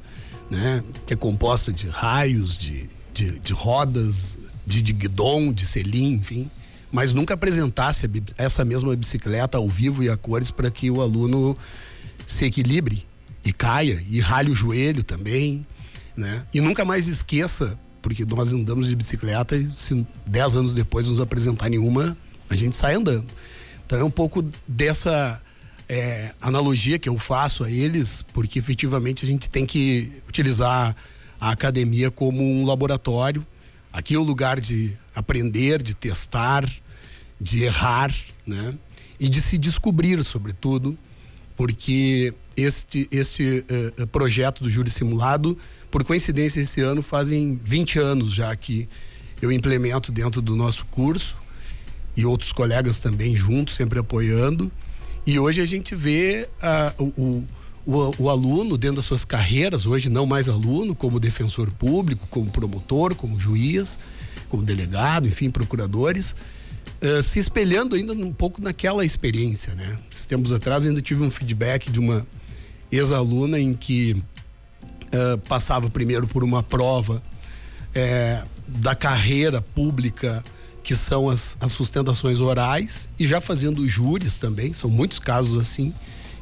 né? 0.49 0.83
Que 1.05 1.13
é 1.13 1.17
composta 1.17 1.71
de 1.71 1.87
raios, 1.87 2.57
de, 2.57 2.89
de, 3.13 3.39
de 3.39 3.53
rodas, 3.53 4.37
de, 4.67 4.81
de 4.81 4.91
guidon, 4.91 5.53
de 5.53 5.65
selim, 5.65 6.15
enfim. 6.15 6.51
Mas 6.91 7.13
nunca 7.13 7.33
apresentasse 7.33 8.09
essa 8.37 8.65
mesma 8.65 8.93
bicicleta 8.95 9.57
ao 9.57 9.67
vivo 9.67 10.03
e 10.03 10.09
a 10.09 10.17
cores 10.17 10.51
para 10.51 10.69
que 10.69 10.91
o 10.91 11.01
aluno 11.01 11.57
se 12.25 12.45
equilibre 12.45 13.05
e 13.43 13.53
caia 13.53 14.03
e 14.09 14.19
rale 14.19 14.51
o 14.51 14.55
joelho 14.55 15.03
também, 15.03 15.65
né? 16.15 16.43
E 16.53 16.59
nunca 16.59 16.83
mais 16.83 17.07
esqueça, 17.07 17.79
porque 18.01 18.25
nós 18.25 18.53
andamos 18.53 18.89
de 18.89 18.95
bicicleta 18.95 19.55
e 19.55 19.69
se 19.73 20.05
dez 20.25 20.55
anos 20.55 20.73
depois 20.73 21.07
nos 21.07 21.21
apresentar 21.21 21.69
nenhuma, 21.69 22.17
a 22.49 22.55
gente 22.55 22.75
sai 22.75 22.95
andando. 22.95 23.27
Então 23.85 23.99
é 23.99 24.03
um 24.03 24.11
pouco 24.11 24.43
dessa 24.67 25.41
é, 25.87 26.33
analogia 26.41 26.99
que 26.99 27.07
eu 27.07 27.17
faço 27.17 27.63
a 27.63 27.71
eles, 27.71 28.23
porque 28.33 28.59
efetivamente 28.59 29.23
a 29.23 29.27
gente 29.27 29.49
tem 29.49 29.65
que 29.65 30.11
utilizar 30.27 30.95
a 31.39 31.51
academia 31.51 32.11
como 32.11 32.43
um 32.43 32.65
laboratório. 32.65 33.45
Aqui 33.97 34.13
é 34.13 34.19
o 34.19 34.21
lugar 34.21 34.59
de 34.59 34.95
aprender, 35.15 35.81
de 35.81 35.95
testar, 35.95 36.63
de 37.41 37.63
errar, 37.63 38.13
né? 38.45 38.75
E 39.19 39.27
de 39.27 39.41
se 39.41 39.57
descobrir, 39.57 40.23
sobretudo, 40.23 40.95
porque 41.55 42.31
este, 42.55 43.07
este 43.09 43.65
eh, 43.67 44.05
projeto 44.05 44.61
do 44.61 44.69
Júri 44.69 44.91
Simulado, 44.91 45.57
por 45.89 46.03
coincidência, 46.03 46.61
esse 46.61 46.79
ano 46.79 47.01
fazem 47.01 47.59
20 47.63 47.97
anos 47.97 48.35
já 48.35 48.55
que 48.55 48.87
eu 49.41 49.51
implemento 49.51 50.11
dentro 50.11 50.43
do 50.43 50.55
nosso 50.55 50.85
curso 50.85 51.35
e 52.15 52.23
outros 52.23 52.51
colegas 52.51 52.99
também 52.99 53.35
juntos, 53.35 53.73
sempre 53.73 53.97
apoiando. 53.97 54.71
E 55.25 55.39
hoje 55.39 55.59
a 55.59 55.65
gente 55.65 55.95
vê 55.95 56.47
ah, 56.61 56.93
o, 56.99 57.05
o, 57.19 57.47
o, 57.87 58.13
o 58.23 58.29
aluno 58.29 58.77
dentro 58.77 58.97
das 58.97 59.05
suas 59.05 59.23
carreiras, 59.23 59.85
hoje 59.85 60.09
não 60.09 60.25
mais 60.25 60.49
aluno, 60.49 60.93
como 60.93 61.21
defensor 61.21 61.71
público, 61.71 62.27
como 62.29 62.51
promotor, 62.51 63.15
como 63.15 63.39
juiz, 63.39 63.97
como 64.49 64.61
delegado, 64.61 65.25
enfim, 65.25 65.49
procuradores, 65.49 66.35
eh, 66.99 67.21
se 67.21 67.39
espelhando 67.39 67.95
ainda 67.95 68.11
um 68.11 68.33
pouco 68.33 68.61
naquela 68.61 69.05
experiência, 69.05 69.73
né? 69.73 69.97
Esses 70.11 70.25
tempos 70.25 70.51
atrás 70.51 70.85
ainda 70.85 71.01
tive 71.01 71.23
um 71.23 71.31
feedback 71.31 71.89
de 71.89 71.97
uma 71.97 72.27
ex-aluna 72.91 73.57
em 73.57 73.73
que 73.73 74.21
eh, 75.09 75.37
passava 75.47 75.89
primeiro 75.89 76.27
por 76.27 76.43
uma 76.43 76.61
prova 76.61 77.23
eh, 77.95 78.43
da 78.67 78.95
carreira 78.95 79.61
pública 79.61 80.43
que 80.83 80.93
são 80.93 81.29
as, 81.29 81.55
as 81.61 81.71
sustentações 81.71 82.41
orais 82.41 83.07
e 83.17 83.25
já 83.25 83.39
fazendo 83.39 83.87
júris 83.87 84.35
também, 84.35 84.73
são 84.73 84.89
muitos 84.89 85.19
casos 85.19 85.57
assim, 85.57 85.93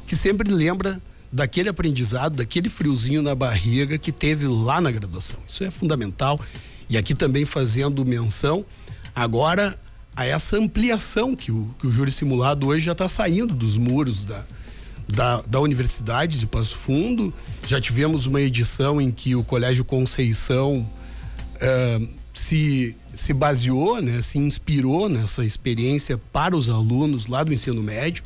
que 0.06 0.16
sempre 0.16 0.52
lembra 0.52 1.00
daquele 1.36 1.68
aprendizado, 1.68 2.36
daquele 2.36 2.70
friozinho 2.70 3.20
na 3.20 3.34
barriga 3.34 3.98
que 3.98 4.10
teve 4.10 4.46
lá 4.46 4.80
na 4.80 4.90
graduação. 4.90 5.38
Isso 5.46 5.62
é 5.62 5.70
fundamental. 5.70 6.40
E 6.88 6.96
aqui 6.96 7.14
também 7.14 7.44
fazendo 7.44 8.04
menção 8.06 8.64
agora 9.14 9.78
a 10.16 10.24
essa 10.24 10.56
ampliação 10.56 11.36
que 11.36 11.52
o, 11.52 11.74
que 11.78 11.86
o 11.86 11.92
júri 11.92 12.10
simulado 12.10 12.66
hoje 12.66 12.86
já 12.86 12.92
está 12.92 13.06
saindo 13.06 13.52
dos 13.52 13.76
muros 13.76 14.24
da, 14.24 14.46
da, 15.06 15.42
da 15.42 15.60
Universidade 15.60 16.38
de 16.38 16.46
Passo 16.46 16.78
Fundo. 16.78 17.34
Já 17.66 17.78
tivemos 17.82 18.24
uma 18.24 18.40
edição 18.40 18.98
em 18.98 19.10
que 19.10 19.36
o 19.36 19.44
Colégio 19.44 19.84
Conceição 19.84 20.88
eh, 21.60 22.00
se, 22.32 22.96
se 23.14 23.34
baseou, 23.34 24.00
né, 24.00 24.22
se 24.22 24.38
inspirou 24.38 25.06
nessa 25.06 25.44
experiência 25.44 26.16
para 26.16 26.56
os 26.56 26.70
alunos 26.70 27.26
lá 27.26 27.44
do 27.44 27.52
ensino 27.52 27.82
médio. 27.82 28.24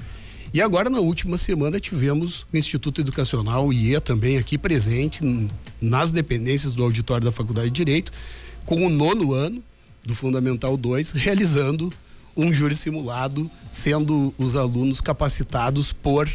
E 0.52 0.60
agora, 0.60 0.90
na 0.90 0.98
última 0.98 1.36
semana, 1.36 1.78
tivemos 1.78 2.44
o 2.52 2.56
Instituto 2.56 3.00
Educacional, 3.00 3.72
IE, 3.72 4.00
também 4.00 4.36
aqui 4.36 4.58
presente 4.58 5.22
nas 5.80 6.10
dependências 6.10 6.72
do 6.72 6.82
auditório 6.82 7.24
da 7.24 7.30
Faculdade 7.30 7.70
de 7.70 7.76
Direito, 7.76 8.10
com 8.66 8.84
o 8.84 8.90
nono 8.90 9.32
ano 9.32 9.62
do 10.04 10.12
Fundamental 10.12 10.76
2, 10.76 11.12
realizando 11.12 11.92
um 12.36 12.52
júri 12.52 12.74
simulado, 12.74 13.48
sendo 13.70 14.34
os 14.36 14.56
alunos 14.56 15.00
capacitados 15.00 15.92
por 15.92 16.28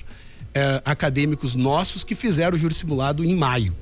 eh, 0.53 0.81
acadêmicos 0.85 1.53
nossos 1.53 2.05
que 2.05 2.15
fizeram 2.15 2.55
o 2.55 2.59
júri 2.59 2.73
simulado 2.73 3.21
em 3.21 3.35
maio, 3.35 3.75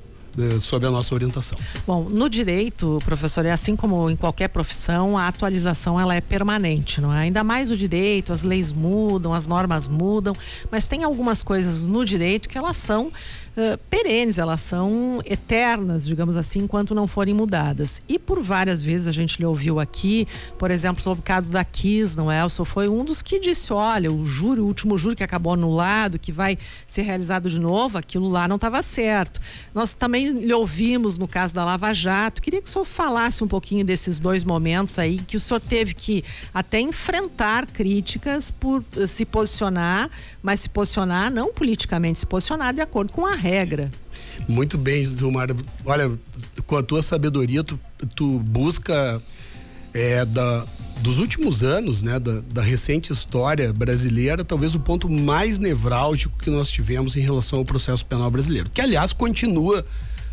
sob 0.60 0.86
a 0.86 0.90
nossa 0.90 1.14
orientação. 1.14 1.58
Bom, 1.86 2.06
no 2.10 2.28
direito, 2.28 3.00
professor, 3.04 3.44
é 3.44 3.52
assim 3.52 3.76
como 3.76 4.10
em 4.10 4.16
qualquer 4.16 4.48
profissão, 4.48 5.16
a 5.16 5.28
atualização 5.28 6.00
ela 6.00 6.14
é 6.14 6.20
permanente, 6.20 7.00
não 7.00 7.12
é? 7.12 7.20
Ainda 7.20 7.44
mais 7.44 7.70
o 7.70 7.76
direito, 7.76 8.32
as 8.32 8.42
leis 8.42 8.72
mudam, 8.72 9.32
as 9.32 9.46
normas 9.46 9.88
mudam, 9.88 10.36
mas 10.70 10.86
tem 10.86 11.04
algumas 11.04 11.42
coisas 11.42 11.86
no 11.86 12.04
direito 12.04 12.48
que 12.48 12.58
elas 12.58 12.76
são 12.76 13.12
perenes, 13.90 14.38
elas 14.38 14.60
são 14.60 15.20
eternas, 15.24 16.06
digamos 16.06 16.36
assim, 16.36 16.60
enquanto 16.60 16.94
não 16.94 17.06
forem 17.06 17.34
mudadas. 17.34 18.00
E 18.08 18.18
por 18.18 18.42
várias 18.42 18.82
vezes 18.82 19.06
a 19.06 19.12
gente 19.12 19.38
lhe 19.38 19.44
ouviu 19.44 19.78
aqui, 19.78 20.26
por 20.58 20.70
exemplo, 20.70 21.02
sobre 21.02 21.20
o 21.20 21.22
caso 21.22 21.52
da 21.52 21.64
Kiss, 21.64 22.16
não 22.16 22.32
é? 22.32 22.44
Senhor 22.54 22.64
foi 22.64 22.88
um 22.88 23.04
dos 23.04 23.20
que 23.20 23.38
disse, 23.38 23.72
olha, 23.72 24.10
o 24.10 24.24
júri, 24.24 24.60
o 24.60 24.66
último 24.66 24.96
júri 24.96 25.16
que 25.16 25.24
acabou 25.24 25.52
anulado, 25.52 26.18
que 26.18 26.32
vai 26.32 26.56
ser 26.86 27.02
realizado 27.02 27.50
de 27.50 27.58
novo, 27.58 27.98
aquilo 27.98 28.28
lá 28.28 28.46
não 28.46 28.56
estava 28.56 28.82
certo. 28.82 29.40
Nós 29.74 29.92
também 29.92 30.30
lhe 30.30 30.52
ouvimos 30.52 31.18
no 31.18 31.26
caso 31.26 31.54
da 31.54 31.64
Lava 31.64 31.92
Jato. 31.92 32.40
Queria 32.40 32.62
que 32.62 32.68
o 32.68 32.72
senhor 32.72 32.84
falasse 32.84 33.42
um 33.42 33.48
pouquinho 33.48 33.84
desses 33.84 34.20
dois 34.20 34.44
momentos 34.44 34.98
aí 34.98 35.18
que 35.18 35.36
o 35.36 35.40
senhor 35.40 35.60
teve 35.60 35.94
que 35.94 36.24
até 36.52 36.80
enfrentar 36.80 37.66
críticas 37.66 38.50
por 38.50 38.84
eh, 38.96 39.06
se 39.06 39.24
posicionar, 39.24 40.10
mas 40.42 40.60
se 40.60 40.68
posicionar 40.68 41.32
não 41.32 41.52
politicamente, 41.52 42.20
se 42.20 42.26
posicionar 42.26 42.72
de 42.72 42.80
acordo 42.80 43.12
com 43.12 43.26
a 43.26 43.34
regra. 43.44 43.90
Muito 44.48 44.78
bem, 44.78 45.04
Zilmar. 45.04 45.48
Olha, 45.84 46.10
com 46.66 46.76
a 46.76 46.82
tua 46.82 47.02
sabedoria, 47.02 47.62
tu, 47.62 47.78
tu 48.16 48.38
busca 48.38 49.22
é, 49.92 50.24
da, 50.24 50.66
dos 51.00 51.18
últimos 51.18 51.62
anos, 51.62 52.02
né, 52.02 52.18
da, 52.18 52.40
da 52.40 52.62
recente 52.62 53.12
história 53.12 53.70
brasileira, 53.72 54.42
talvez 54.42 54.74
o 54.74 54.80
ponto 54.80 55.10
mais 55.10 55.58
nevrálgico 55.58 56.38
que 56.38 56.48
nós 56.48 56.70
tivemos 56.70 57.16
em 57.16 57.20
relação 57.20 57.58
ao 57.58 57.64
processo 57.64 58.04
penal 58.06 58.30
brasileiro, 58.30 58.70
que 58.70 58.80
aliás 58.80 59.12
continua 59.12 59.84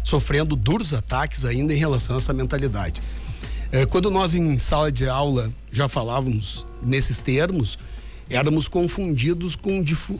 sofrendo 0.03 0.55
duros 0.55 0.93
ataques 0.93 1.43
ainda 1.43 1.73
em 1.73 1.77
relação 1.77 2.15
a 2.15 2.17
essa 2.17 2.33
mentalidade. 2.33 3.01
É, 3.71 3.85
quando 3.85 4.09
nós 4.09 4.33
em 4.33 4.57
sala 4.57 4.91
de 4.91 5.07
aula 5.07 5.51
já 5.71 5.87
falávamos 5.87 6.65
nesses 6.81 7.19
termos, 7.19 7.77
éramos 8.31 8.67
confundidos 8.67 9.55
com 9.55 9.83
difu- 9.83 10.19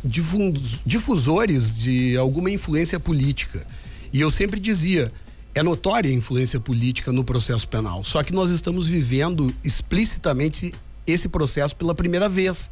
difusores 0.85 1.75
de 1.75 2.17
alguma 2.17 2.49
influência 2.51 2.99
política. 2.99 3.65
E 4.13 4.19
eu 4.19 4.29
sempre 4.29 4.59
dizia, 4.59 5.11
é 5.55 5.63
notória 5.63 6.09
a 6.09 6.13
influência 6.13 6.59
política 6.59 7.11
no 7.11 7.23
processo 7.23 7.67
penal. 7.67 8.03
Só 8.03 8.21
que 8.23 8.33
nós 8.33 8.51
estamos 8.51 8.87
vivendo 8.87 9.53
explicitamente 9.63 10.73
esse 11.07 11.27
processo 11.29 11.75
pela 11.75 11.95
primeira 11.95 12.27
vez. 12.29 12.69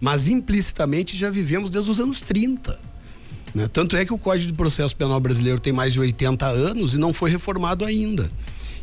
Mas 0.00 0.28
implicitamente 0.28 1.16
já 1.16 1.30
vivemos 1.30 1.70
desde 1.70 1.90
os 1.90 1.98
anos 1.98 2.20
30. 2.20 2.78
Né? 3.54 3.68
Tanto 3.68 3.96
é 3.96 4.04
que 4.04 4.12
o 4.12 4.18
Código 4.18 4.46
de 4.52 4.52
Processo 4.56 4.94
Penal 4.94 5.18
brasileiro 5.18 5.58
tem 5.58 5.72
mais 5.72 5.94
de 5.94 6.00
80 6.00 6.46
anos 6.46 6.94
e 6.94 6.98
não 6.98 7.14
foi 7.14 7.30
reformado 7.30 7.84
ainda. 7.84 8.28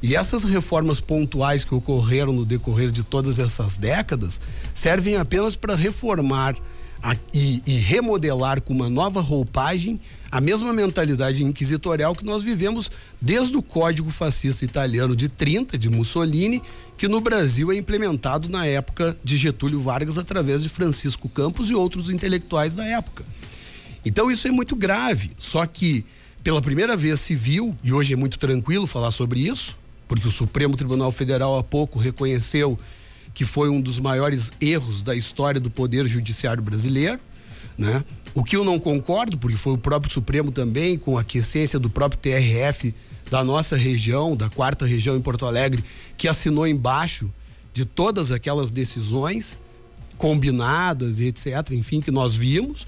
E 0.04 0.18
essas 0.18 0.44
reformas 0.44 1.00
pontuais 1.00 1.64
que 1.64 1.74
ocorreram 1.74 2.34
no 2.34 2.44
decorrer 2.44 2.92
de 2.92 3.04
todas 3.04 3.40
essas 3.40 3.78
décadas 3.78 4.42
servem 4.74 5.16
apenas 5.16 5.56
para 5.56 5.76
reformar 5.76 6.58
a, 7.02 7.16
e, 7.34 7.64
e, 7.66 7.76
remodelar 7.76 8.62
com 8.62 8.74
uma 8.74 8.90
nova 8.90 9.22
roupagem 9.22 10.02
a 10.30 10.42
mesma 10.42 10.74
mentalidade 10.74 11.42
inquisitorial 11.42 12.14
que 12.16 12.26
nós 12.26 12.44
vivemos 12.44 12.92
desde 13.22 13.56
o 13.56 13.62
Código 13.62 14.10
Fascista 14.10 14.66
Italiano 14.66 15.16
de 15.16 15.30
30, 15.30 15.78
de 15.78 15.90
Mussolini, 15.90 16.62
que 16.98 17.08
no 17.08 17.22
Brasil 17.22 17.72
é 17.72 17.78
implementado 17.78 18.50
na 18.50 18.66
época 18.66 19.18
de 19.24 19.38
Getúlio 19.38 19.80
Vargas 19.80 20.18
através 20.18 20.62
de 20.62 20.68
Francisco 20.68 21.30
Campos 21.30 21.70
e 21.70 21.74
outros 21.74 22.10
intelectuais 22.10 22.76
da 22.76 22.86
época. 22.86 23.24
Então 24.06 24.30
isso 24.30 24.50
é 24.50 24.52
muito 24.52 24.76
grave, 24.76 25.32
só 25.40 25.66
que 25.66 26.06
pela 26.44 26.62
primeira 26.62 26.98
vez 26.98 27.22
se 27.22 27.36
viu, 27.36 27.74
e 27.82 27.94
hoje 27.94 28.12
é 28.12 28.18
muito 28.18 28.38
tranquilo 28.38 28.86
falar 28.86 29.12
sobre 29.12 29.40
isso, 29.40 29.82
porque 30.08 30.28
o 30.28 30.32
Supremo 30.32 30.78
Tribunal 30.78 31.12
Federal 31.12 31.58
há 31.58 31.64
pouco 31.64 32.00
reconheceu 32.00 32.78
que 33.34 33.46
foi 33.46 33.70
um 33.70 33.82
dos 33.82 34.00
maiores 34.00 34.52
erros 34.62 35.02
da 35.02 35.16
história 35.16 35.60
do 35.60 35.72
Poder 35.72 36.08
Judiciário 36.08 36.62
brasileiro, 36.62 37.20
né? 37.78 38.04
O 38.36 38.44
que 38.44 38.56
eu 38.56 38.64
não 38.64 38.80
concordo, 38.80 39.38
porque 39.38 39.58
foi 39.58 39.74
o 39.74 39.78
próprio 39.78 40.12
Supremo 40.12 40.52
também, 40.52 40.98
com 40.98 41.18
a 41.18 41.22
aquiescência 41.22 41.80
do 41.80 41.90
próprio 41.90 42.20
TRF 42.20 42.94
da 43.30 43.44
nossa 43.44 43.76
região, 43.76 44.36
da 44.36 44.50
quarta 44.50 44.86
região 44.86 45.16
em 45.16 45.22
Porto 45.22 45.46
Alegre, 45.46 45.84
que 46.18 46.28
assinou 46.28 46.68
embaixo 46.68 47.32
de 47.74 47.86
todas 47.86 48.32
aquelas 48.32 48.70
decisões 48.70 49.58
combinadas 50.18 51.20
e 51.20 51.26
etc., 51.26 51.72
enfim, 51.72 52.02
que 52.02 52.12
nós 52.12 52.36
vimos. 52.36 52.86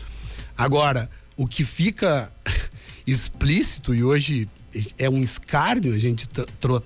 Agora, 0.57 1.09
o 1.35 1.47
que 1.47 1.63
fica 1.63 2.31
explícito 3.05 3.93
e 3.93 4.03
hoje 4.03 4.47
é 4.97 5.09
um 5.09 5.21
escárnio 5.21 5.93
a 5.93 5.97
gente 5.97 6.27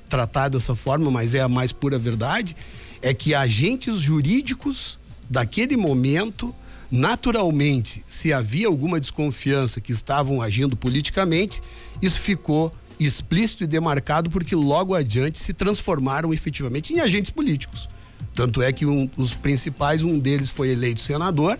tratar 0.10 0.50
dessa 0.50 0.76
forma, 0.76 1.10
mas 1.10 1.34
é 1.34 1.42
a 1.42 1.48
mais 1.48 1.72
pura 1.72 1.98
verdade, 1.98 2.56
é 3.02 3.14
que 3.14 3.34
agentes 3.34 4.00
jurídicos 4.00 4.98
daquele 5.30 5.78
momento, 5.78 6.54
naturalmente, 6.92 8.04
se 8.08 8.34
havia 8.34 8.68
alguma 8.68 9.00
desconfiança 9.00 9.80
que 9.80 9.92
estavam 9.92 10.42
agindo 10.42 10.76
politicamente, 10.76 11.62
isso 12.02 12.20
ficou 12.20 12.74
explícito 13.00 13.64
e 13.64 13.68
demarcado 13.68 14.30
porque 14.30 14.56
logo 14.56 14.94
adiante 14.94 15.40
se 15.40 15.54
transformaram 15.54 16.34
efetivamente 16.34 16.94
em 16.94 17.00
agentes 17.00 17.32
políticos. 17.32 17.88
Tanto 18.34 18.62
é 18.62 18.72
que 18.74 18.86
um, 18.86 19.10
os 19.18 19.34
principais, 19.34 20.04
um 20.04 20.20
deles 20.20 20.50
foi 20.50 20.70
eleito 20.70 21.00
senador, 21.02 21.58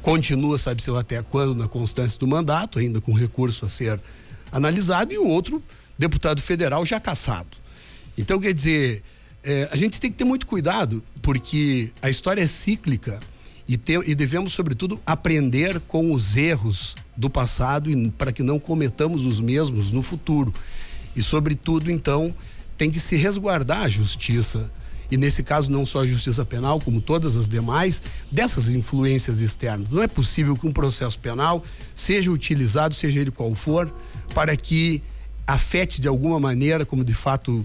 continua, 0.00 0.56
sabe-se 0.58 0.90
lá 0.90 1.00
até 1.00 1.22
quando, 1.22 1.54
na 1.54 1.68
constância 1.68 2.18
do 2.18 2.26
mandato, 2.26 2.78
ainda 2.78 3.00
com 3.00 3.12
recurso 3.12 3.64
a 3.64 3.68
ser 3.68 4.00
analisado, 4.54 5.12
e 5.12 5.18
o 5.18 5.26
outro, 5.26 5.60
deputado 5.98 6.40
federal, 6.40 6.86
já 6.86 7.00
caçado. 7.00 7.56
Então, 8.16 8.40
quer 8.40 8.54
dizer, 8.54 9.02
é, 9.42 9.68
a 9.70 9.76
gente 9.76 10.00
tem 10.00 10.10
que 10.10 10.16
ter 10.16 10.24
muito 10.24 10.46
cuidado, 10.46 11.02
porque 11.20 11.90
a 12.00 12.08
história 12.08 12.40
é 12.40 12.46
cíclica 12.46 13.20
e, 13.68 13.76
te, 13.76 13.94
e 14.06 14.14
devemos, 14.14 14.52
sobretudo, 14.52 15.00
aprender 15.04 15.80
com 15.80 16.12
os 16.12 16.36
erros 16.36 16.94
do 17.16 17.28
passado 17.28 17.90
para 18.16 18.32
que 18.32 18.42
não 18.42 18.60
cometamos 18.60 19.24
os 19.24 19.40
mesmos 19.40 19.90
no 19.90 20.02
futuro. 20.02 20.54
E, 21.16 21.22
sobretudo, 21.22 21.90
então, 21.90 22.32
tem 22.78 22.90
que 22.90 23.00
se 23.00 23.16
resguardar 23.16 23.82
a 23.82 23.88
justiça. 23.88 24.70
E 25.10 25.16
nesse 25.16 25.42
caso, 25.42 25.70
não 25.70 25.84
só 25.84 26.02
a 26.02 26.06
justiça 26.06 26.44
penal, 26.44 26.80
como 26.80 27.00
todas 27.00 27.36
as 27.36 27.48
demais, 27.48 28.02
dessas 28.30 28.68
influências 28.74 29.40
externas. 29.40 29.90
Não 29.90 30.02
é 30.02 30.08
possível 30.08 30.56
que 30.56 30.66
um 30.66 30.72
processo 30.72 31.18
penal 31.18 31.62
seja 31.94 32.30
utilizado, 32.30 32.94
seja 32.94 33.20
ele 33.20 33.30
qual 33.30 33.54
for, 33.54 33.92
para 34.34 34.56
que 34.56 35.02
afete 35.46 36.00
de 36.00 36.08
alguma 36.08 36.40
maneira, 36.40 36.86
como 36.86 37.04
de 37.04 37.14
fato 37.14 37.64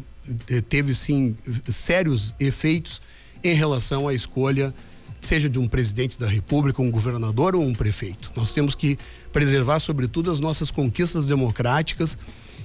eh, 0.49 0.61
teve 0.61 0.93
sim 0.93 1.35
sérios 1.69 2.33
efeitos 2.39 3.01
em 3.43 3.53
relação 3.53 4.07
à 4.07 4.13
escolha 4.13 4.73
seja 5.21 5.49
de 5.49 5.59
um 5.59 5.67
presidente 5.67 6.17
da 6.17 6.27
República, 6.27 6.81
um 6.81 6.91
governador 6.91 7.55
ou 7.55 7.63
um 7.63 7.73
prefeito. 7.73 8.31
Nós 8.35 8.53
temos 8.53 8.75
que 8.75 8.97
preservar, 9.31 9.79
sobretudo, 9.79 10.31
as 10.31 10.39
nossas 10.39 10.71
conquistas 10.71 11.25
democráticas 11.25 12.17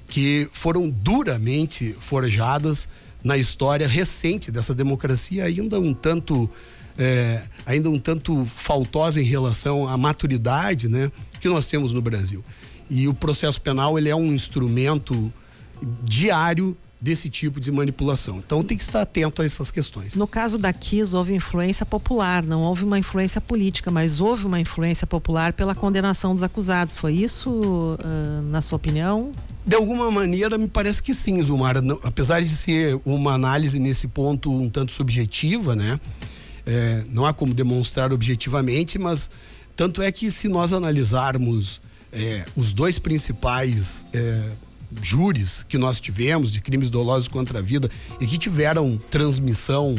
que 0.07 0.49
foram 0.53 0.89
duramente 0.89 1.95
forjadas 1.99 2.89
na 3.25 3.39
história 3.39 3.89
recente 3.89 4.53
dessa 4.53 4.75
democracia, 4.75 5.47
ainda 5.47 5.81
um 5.81 5.95
tanto 5.95 6.49
é, 6.97 7.43
ainda 7.67 7.91
um 7.91 7.99
tanto 7.99 8.45
faltosa 8.45 9.21
em 9.21 9.25
relação 9.25 9.89
à 9.89 9.97
maturidade, 9.97 10.89
né, 10.89 11.11
que 11.41 11.49
nós 11.49 11.67
temos 11.67 11.91
no 11.91 12.01
Brasil. 12.01 12.45
E 12.89 13.09
o 13.09 13.15
processo 13.15 13.61
penal 13.61 13.99
ele 13.99 14.11
é 14.11 14.15
um 14.15 14.33
instrumento 14.33 15.33
diário 16.03 16.77
desse 17.05 17.29
tipo 17.29 17.61
de 17.61 17.71
manipulação. 17.71 18.39
Então 18.39 18.65
tem 18.65 18.79
que 18.79 18.83
estar 18.83 19.03
atento 19.03 19.43
a 19.43 19.45
essas 19.45 19.71
questões. 19.71 20.15
No 20.15 20.27
caso 20.27 20.57
da 20.57 20.73
Kiss, 20.73 21.15
houve 21.15 21.35
influência 21.35 21.85
popular, 21.85 22.43
não 22.43 22.63
houve 22.63 22.83
uma 22.83 22.99
influência 22.99 23.43
política, 23.43 23.91
mas 23.91 24.21
houve 24.21 24.47
uma 24.47 24.59
influência 24.59 25.07
popular 25.07 25.53
pela 25.53 25.75
condenação 25.75 26.33
dos 26.33 26.43
acusados. 26.43 26.95
Foi 26.95 27.13
isso, 27.13 27.51
uh, 27.51 28.43
na 28.45 28.63
sua 28.63 28.77
opinião? 28.77 29.33
De 29.67 29.77
alguma 29.77 30.11
maneira, 30.11 30.57
me 30.57 30.67
parece 30.67 31.03
que 31.03 31.13
sim, 31.13 31.43
Zumara. 31.43 31.83
Não, 31.83 32.01
apesar 32.03 32.41
de 32.41 32.49
ser 32.49 32.99
uma 33.05 33.35
análise 33.35 33.79
nesse 33.79 34.09
ponto 34.09 34.51
um 34.51 34.71
tanto 34.71 34.91
subjetiva, 34.93 35.77
né? 35.77 36.01
É, 36.67 37.05
não 37.11 37.27
há 37.27 37.35
como 37.35 37.53
demonstrar 37.53 38.15
objetivamente, 38.15 38.99
mas 38.99 39.29
tanto 39.77 40.01
é 40.01 40.11
que 40.11 40.31
se 40.31 40.49
nós 40.49 40.73
analisarmos 40.73 41.83
é, 42.11 42.47
os 42.57 42.73
dois 42.73 42.99
principais 42.99 44.07
é, 44.15 44.41
júris 45.03 45.65
que 45.69 45.79
nós 45.79 46.01
tivemos 46.01 46.51
de 46.51 46.61
crimes 46.61 46.91
dolosos 46.91 47.29
contra 47.29 47.59
a 47.59 47.63
vida 47.63 47.89
e 48.21 48.27
que 48.27 48.39
tiveram 48.39 48.99
transmissão 49.11 49.97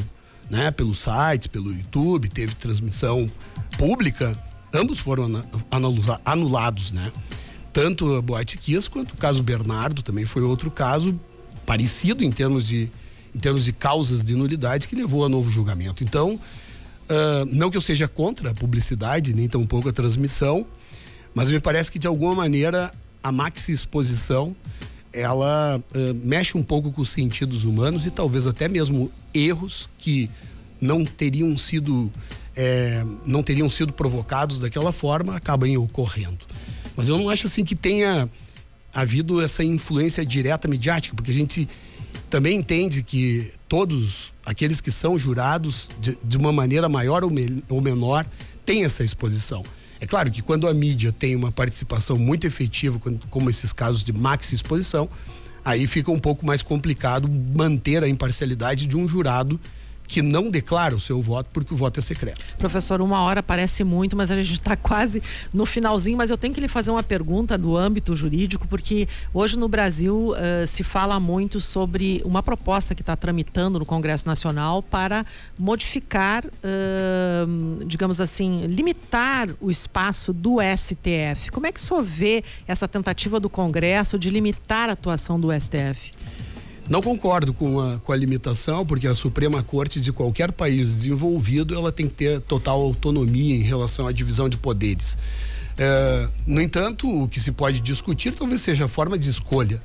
né, 0.50 0.72
pelos 0.72 1.00
sites, 1.00 1.48
pelo 1.48 1.72
YouTube, 1.72 2.30
teve 2.30 2.54
transmissão 2.56 3.30
pública, 3.78 4.32
ambos 4.74 5.00
foram 5.00 5.44
anulados, 6.24 6.92
né? 6.92 7.12
Tanto 7.74 8.16
a 8.16 8.22
Boate 8.22 8.58
Kiss 8.58 8.90
quanto 8.90 9.14
o 9.14 9.18
caso 9.18 9.44
Bernardo 9.44 10.02
também 10.02 10.26
foi 10.26 10.44
outro 10.44 10.72
caso 10.72 11.20
parecido 11.66 12.24
em 12.24 12.32
termos 12.32 12.68
de, 12.68 12.90
em 13.34 13.40
termos 13.40 13.66
de 13.66 13.74
causas 13.74 14.24
de 14.24 14.34
nulidade 14.36 14.88
que 14.88 14.96
levou 14.96 15.26
a 15.26 15.30
novo 15.30 15.52
julgamento. 15.52 16.04
Então, 16.04 16.36
uh, 16.36 17.46
não 17.52 17.70
que 17.70 17.76
eu 17.76 17.82
seja 17.82 18.08
contra 18.08 18.52
a 18.52 18.54
publicidade, 18.54 19.34
nem 19.34 19.50
tampouco 19.50 19.90
a 19.90 19.94
transmissão, 19.94 20.66
mas 21.34 21.52
me 21.52 21.60
parece 21.60 21.92
que 21.92 22.00
de 22.00 22.08
alguma 22.08 22.34
maneira 22.34 22.94
a 23.26 23.32
maxi 23.32 23.72
exposição 23.72 24.56
ela 25.12 25.80
uh, 25.80 26.14
mexe 26.24 26.56
um 26.56 26.62
pouco 26.62 26.92
com 26.92 27.02
os 27.02 27.10
sentidos 27.10 27.64
humanos 27.64 28.06
e 28.06 28.12
talvez 28.12 28.46
até 28.46 28.68
mesmo 28.68 29.12
erros 29.34 29.90
que 29.98 30.30
não 30.80 31.04
teriam 31.04 31.58
sido 31.58 32.12
é, 32.56 33.04
não 33.26 33.42
teriam 33.42 33.68
sido 33.68 33.92
provocados 33.92 34.60
daquela 34.60 34.92
forma 34.92 35.36
acabem 35.36 35.76
ocorrendo. 35.76 36.46
Mas 36.96 37.10
eu 37.10 37.18
não 37.18 37.28
acho 37.28 37.48
assim 37.48 37.66
que 37.66 37.76
tenha 37.76 38.30
havido 38.94 39.42
essa 39.42 39.64
influência 39.64 40.24
direta 40.24 40.68
midiática, 40.68 41.16
porque 41.16 41.32
a 41.32 41.34
gente 41.34 41.68
também 42.30 42.60
entende 42.60 43.02
que 43.02 43.52
todos 43.68 44.32
aqueles 44.46 44.80
que 44.80 44.92
são 44.92 45.18
jurados 45.18 45.90
de, 46.00 46.16
de 46.24 46.38
uma 46.38 46.52
maneira 46.52 46.88
maior 46.88 47.24
ou, 47.24 47.32
me, 47.32 47.64
ou 47.70 47.82
menor 47.82 48.24
têm 48.64 48.84
essa 48.84 49.04
exposição. 49.04 49.64
É 50.00 50.06
claro 50.06 50.30
que 50.30 50.42
quando 50.42 50.68
a 50.68 50.74
mídia 50.74 51.12
tem 51.12 51.36
uma 51.36 51.52
participação 51.52 52.18
muito 52.18 52.46
efetiva, 52.46 53.00
como 53.30 53.50
esses 53.50 53.72
casos 53.72 54.04
de 54.04 54.12
maxi 54.12 54.56
exposição, 54.56 55.10
aí 55.64 55.88
fica 55.88 56.12
um 56.12 56.20
pouco 56.20 56.46
mais 56.46 56.62
complicado 56.62 57.30
manter 57.30 58.04
a 58.04 58.08
imparcialidade 58.08 58.86
de 58.86 58.98
um 58.98 59.08
jurado 59.08 59.60
que 60.08 60.22
não 60.22 60.50
declara 60.50 60.96
o 60.96 61.00
seu 61.00 61.22
voto 61.22 61.50
porque 61.52 61.74
o 61.74 61.78
voto 61.78 62.00
é 62.00 62.04
secreto. 62.04 62.44
Professor, 62.58 63.02
uma 63.02 63.22
hora 63.22 63.42
parece 63.42 63.84
muito, 63.84 64.16
mas 64.16 64.32
a 64.32 64.36
gente 64.36 64.54
está 64.54 64.76
quase 64.76 65.22
no 65.54 65.66
finalzinho. 65.66 66.18
Mas 66.18 66.30
eu 66.30 66.38
tenho 66.38 66.54
que 66.54 66.62
lhe 66.62 66.68
fazer 66.68 66.92
uma 66.92 67.04
pergunta 67.04 67.58
do 67.58 67.76
âmbito 67.76 68.16
jurídico, 68.16 68.68
porque 68.68 69.08
hoje 69.34 69.58
no 69.58 69.68
Brasil 69.68 70.32
uh, 70.32 70.68
se 70.68 70.84
fala 70.84 71.20
muito 71.20 71.60
sobre 71.60 72.22
uma 72.26 72.42
proposta 72.42 72.94
que 72.94 73.02
está 73.02 73.16
tramitando 73.16 73.80
no 73.80 73.86
Congresso 73.86 74.26
Nacional 74.26 74.82
para 74.82 75.26
modificar, 75.58 76.46
uh, 76.46 77.86
digamos 77.86 78.22
assim, 78.22 78.66
limitar 78.68 79.50
o 79.60 79.70
espaço 79.70 80.32
do 80.32 80.58
STF. 80.62 81.52
Como 81.52 81.68
é 81.68 81.72
que 81.72 81.80
o 81.80 81.84
senhor 81.84 82.04
vê 82.04 82.44
essa 82.68 82.88
tentativa 82.88 83.40
do 83.40 83.50
Congresso 83.50 84.18
de 84.18 84.30
limitar 84.30 84.90
a 84.90 84.94
atuação 84.94 85.40
do 85.40 85.50
STF? 85.52 86.15
Não 86.88 87.02
concordo 87.02 87.52
com 87.54 87.80
a, 87.80 87.98
com 87.98 88.12
a 88.12 88.16
limitação, 88.16 88.86
porque 88.86 89.08
a 89.08 89.16
Suprema 89.16 89.64
Corte 89.64 90.00
de 90.00 90.12
qualquer 90.12 90.52
país 90.52 90.94
desenvolvido 90.94 91.74
ela 91.74 91.92
tem 91.92 92.08
que 92.08 92.14
ter 92.14 92.42
total 92.42 92.80
autonomia 92.80 93.56
em 93.56 93.64
relação 93.64 94.08
à 94.08 94.12
divisão 94.12 94.48
de 94.48 94.58
poderes. 94.58 95.18
É, 95.78 96.28
no 96.46 96.62
entanto, 96.62 97.24
o 97.24 97.28
que 97.28 97.40
se 97.40 97.52
pode 97.52 97.80
discutir 97.80 98.34
talvez 98.34 98.62
seja 98.62 98.86
a 98.86 98.88
forma 98.88 99.18
de 99.18 99.30
escolha. 99.30 99.82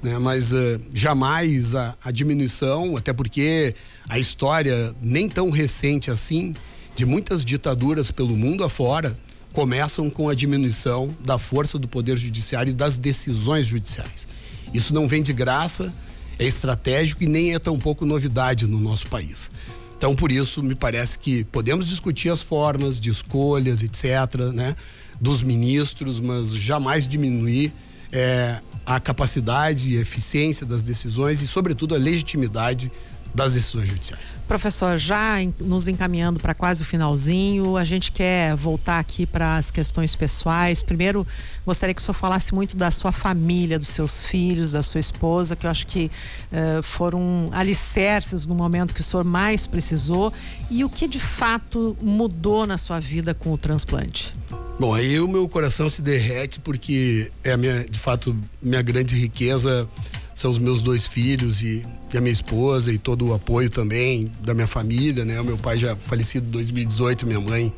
Né? 0.00 0.16
Mas 0.18 0.52
uh, 0.52 0.80
jamais 0.92 1.74
a, 1.74 1.96
a 2.04 2.10
diminuição, 2.10 2.96
até 2.96 3.12
porque 3.12 3.74
a 4.08 4.18
história 4.18 4.94
nem 5.02 5.28
tão 5.28 5.50
recente 5.50 6.10
assim 6.10 6.54
de 6.94 7.04
muitas 7.04 7.44
ditaduras 7.44 8.10
pelo 8.10 8.36
mundo 8.36 8.62
afora 8.62 9.18
começam 9.52 10.08
com 10.10 10.28
a 10.28 10.34
diminuição 10.34 11.14
da 11.24 11.38
força 11.38 11.78
do 11.78 11.88
poder 11.88 12.16
judiciário 12.16 12.70
e 12.70 12.74
das 12.74 12.96
decisões 12.96 13.66
judiciais. 13.66 14.26
Isso 14.72 14.92
não 14.92 15.08
vem 15.08 15.22
de 15.22 15.32
graça, 15.32 15.92
é 16.38 16.44
estratégico 16.44 17.22
e 17.22 17.26
nem 17.26 17.54
é 17.54 17.58
tão 17.58 17.78
pouco 17.78 18.04
novidade 18.04 18.66
no 18.66 18.78
nosso 18.78 19.06
país. 19.06 19.50
Então, 19.96 20.14
por 20.14 20.30
isso, 20.30 20.62
me 20.62 20.74
parece 20.74 21.18
que 21.18 21.44
podemos 21.44 21.88
discutir 21.88 22.28
as 22.28 22.42
formas 22.42 23.00
de 23.00 23.10
escolhas, 23.10 23.82
etc., 23.82 24.52
né, 24.52 24.76
dos 25.20 25.42
ministros, 25.42 26.20
mas 26.20 26.54
jamais 26.54 27.06
diminuir 27.06 27.72
é, 28.12 28.60
a 28.84 29.00
capacidade 29.00 29.94
e 29.94 29.96
eficiência 29.96 30.66
das 30.66 30.82
decisões 30.82 31.40
e, 31.40 31.46
sobretudo, 31.46 31.94
a 31.94 31.98
legitimidade 31.98 32.92
das 33.34 33.52
decisões 33.52 33.88
judiciais. 33.88 34.34
Professor, 34.46 34.96
já 34.96 35.36
nos 35.60 35.88
encaminhando 35.88 36.38
para 36.38 36.54
quase 36.54 36.82
o 36.82 36.84
finalzinho, 36.84 37.76
a 37.76 37.82
gente 37.82 38.12
quer 38.12 38.54
voltar 38.54 39.00
aqui 39.00 39.26
para 39.26 39.56
as 39.56 39.70
questões 39.70 40.14
pessoais. 40.14 40.82
Primeiro, 40.82 41.26
gostaria 41.66 41.92
que 41.94 42.00
o 42.00 42.04
senhor 42.04 42.14
falasse 42.14 42.54
muito 42.54 42.76
da 42.76 42.90
sua 42.90 43.10
família, 43.10 43.78
dos 43.78 43.88
seus 43.88 44.24
filhos, 44.24 44.72
da 44.72 44.82
sua 44.82 45.00
esposa, 45.00 45.56
que 45.56 45.66
eu 45.66 45.70
acho 45.70 45.86
que 45.86 46.10
uh, 46.52 46.82
foram 46.82 47.48
alicerces 47.52 48.46
no 48.46 48.54
momento 48.54 48.94
que 48.94 49.00
o 49.00 49.04
senhor 49.04 49.24
mais 49.24 49.66
precisou. 49.66 50.32
E 50.70 50.84
o 50.84 50.88
que 50.88 51.08
de 51.08 51.18
fato 51.18 51.96
mudou 52.00 52.66
na 52.66 52.78
sua 52.78 53.00
vida 53.00 53.34
com 53.34 53.52
o 53.52 53.58
transplante? 53.58 54.32
Bom, 54.78 54.94
aí 54.94 55.18
o 55.18 55.26
meu 55.26 55.48
coração 55.48 55.88
se 55.88 56.02
derrete 56.02 56.60
porque 56.60 57.30
é 57.42 57.52
a 57.52 57.56
minha, 57.56 57.84
de 57.84 57.98
fato, 57.98 58.36
minha 58.62 58.82
grande 58.82 59.16
riqueza 59.18 59.88
são 60.34 60.50
os 60.50 60.58
meus 60.58 60.82
dois 60.82 61.06
filhos 61.06 61.62
e, 61.62 61.82
e, 62.12 62.18
a 62.18 62.20
minha 62.20 62.32
esposa 62.32 62.92
e 62.92 62.98
todo 62.98 63.28
o 63.28 63.34
apoio 63.34 63.70
também 63.70 64.30
da 64.40 64.52
minha 64.52 64.66
família, 64.66 65.24
né? 65.24 65.40
O 65.40 65.44
meu 65.44 65.56
pai 65.56 65.78
já 65.78 65.94
falecido 65.96 66.46
em 66.46 66.50
2018, 66.50 67.26
minha 67.26 67.40
mãe 67.40 67.72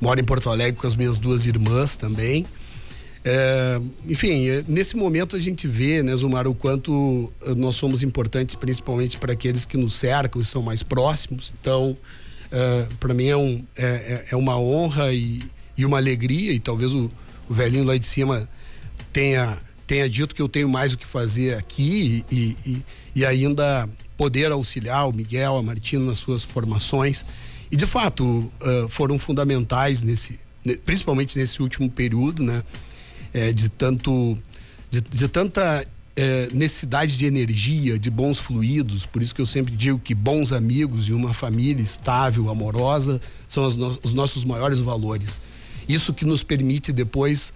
mora 0.00 0.20
em 0.20 0.24
Porto 0.24 0.50
Alegre 0.50 0.80
com 0.80 0.86
as 0.86 0.96
minhas 0.96 1.16
duas 1.16 1.46
irmãs 1.46 1.96
também. 1.96 2.44
É, 3.24 3.80
enfim, 4.08 4.48
é, 4.48 4.64
nesse 4.66 4.96
momento 4.96 5.36
a 5.36 5.40
gente 5.40 5.68
vê, 5.68 6.02
né, 6.02 6.14
Zumar, 6.16 6.48
o 6.48 6.54
quanto 6.54 7.32
eh, 7.42 7.54
nós 7.54 7.76
somos 7.76 8.02
importantes, 8.02 8.56
principalmente 8.56 9.16
para 9.16 9.32
aqueles 9.32 9.64
que 9.64 9.76
nos 9.76 9.94
cercam 9.94 10.42
e 10.42 10.44
são 10.44 10.60
mais 10.60 10.82
próximos. 10.82 11.54
Então, 11.60 11.96
é, 12.50 12.86
para 12.98 13.14
mim 13.14 13.28
é, 13.28 13.36
um, 13.36 13.64
é, 13.76 13.84
é, 13.84 14.24
é 14.32 14.36
uma 14.36 14.58
honra 14.58 15.12
e, 15.12 15.40
e 15.78 15.86
uma 15.86 15.98
alegria, 15.98 16.52
e 16.52 16.58
talvez 16.58 16.92
o, 16.92 17.08
o 17.48 17.54
velhinho 17.54 17.84
lá 17.84 17.96
de 17.96 18.06
cima 18.06 18.48
tenha 19.12 19.56
tenha 19.86 20.08
dito 20.08 20.34
que 20.34 20.42
eu 20.42 20.48
tenho 20.48 20.68
mais 20.68 20.92
o 20.92 20.98
que 20.98 21.06
fazer 21.06 21.56
aqui 21.56 22.24
e, 22.30 22.56
e, 22.64 22.82
e 23.14 23.26
ainda 23.26 23.88
poder 24.16 24.52
auxiliar 24.52 25.08
o 25.08 25.12
Miguel, 25.12 25.56
a 25.56 25.62
Martina 25.62 26.04
nas 26.06 26.18
suas 26.18 26.42
formações. 26.42 27.24
E 27.70 27.76
de 27.76 27.86
fato 27.86 28.24
uh, 28.24 28.88
foram 28.88 29.18
fundamentais 29.18 30.02
nesse, 30.02 30.38
principalmente 30.84 31.38
nesse 31.38 31.62
último 31.62 31.90
período, 31.90 32.42
né? 32.42 32.62
É, 33.34 33.50
de 33.50 33.70
tanto, 33.70 34.36
de, 34.90 35.00
de 35.00 35.26
tanta 35.26 35.86
é, 36.14 36.48
necessidade 36.52 37.16
de 37.16 37.24
energia, 37.24 37.98
de 37.98 38.10
bons 38.10 38.38
fluidos. 38.38 39.06
Por 39.06 39.22
isso 39.22 39.34
que 39.34 39.40
eu 39.40 39.46
sempre 39.46 39.74
digo 39.74 39.98
que 39.98 40.14
bons 40.14 40.52
amigos 40.52 41.08
e 41.08 41.12
uma 41.12 41.32
família 41.32 41.82
estável, 41.82 42.50
amorosa, 42.50 43.20
são 43.48 43.68
no, 43.70 43.98
os 44.02 44.12
nossos 44.12 44.44
maiores 44.44 44.80
valores. 44.80 45.40
Isso 45.88 46.12
que 46.12 46.24
nos 46.24 46.42
permite 46.42 46.92
depois 46.92 47.52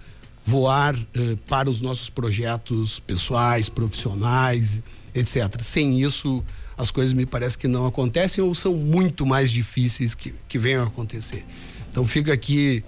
voar 0.47 0.95
eh, 0.95 1.35
para 1.45 1.69
os 1.69 1.81
nossos 1.81 2.09
projetos 2.09 2.99
pessoais, 3.01 3.67
profissionais, 3.67 4.81
etc. 5.13 5.61
Sem 5.61 6.01
isso, 6.01 6.41
as 6.77 6.89
coisas 6.89 7.13
me 7.13 7.25
parece 7.25 7.57
que 7.57 7.67
não 7.67 7.85
acontecem 7.85 8.41
ou 8.41 8.55
são 8.55 8.73
muito 8.73 9.25
mais 9.25 9.51
difíceis 9.51 10.15
que, 10.15 10.33
que 10.47 10.57
venham 10.57 10.83
a 10.83 10.87
acontecer. 10.87 11.45
Então 11.91 12.05
fica 12.05 12.31
aqui 12.31 12.81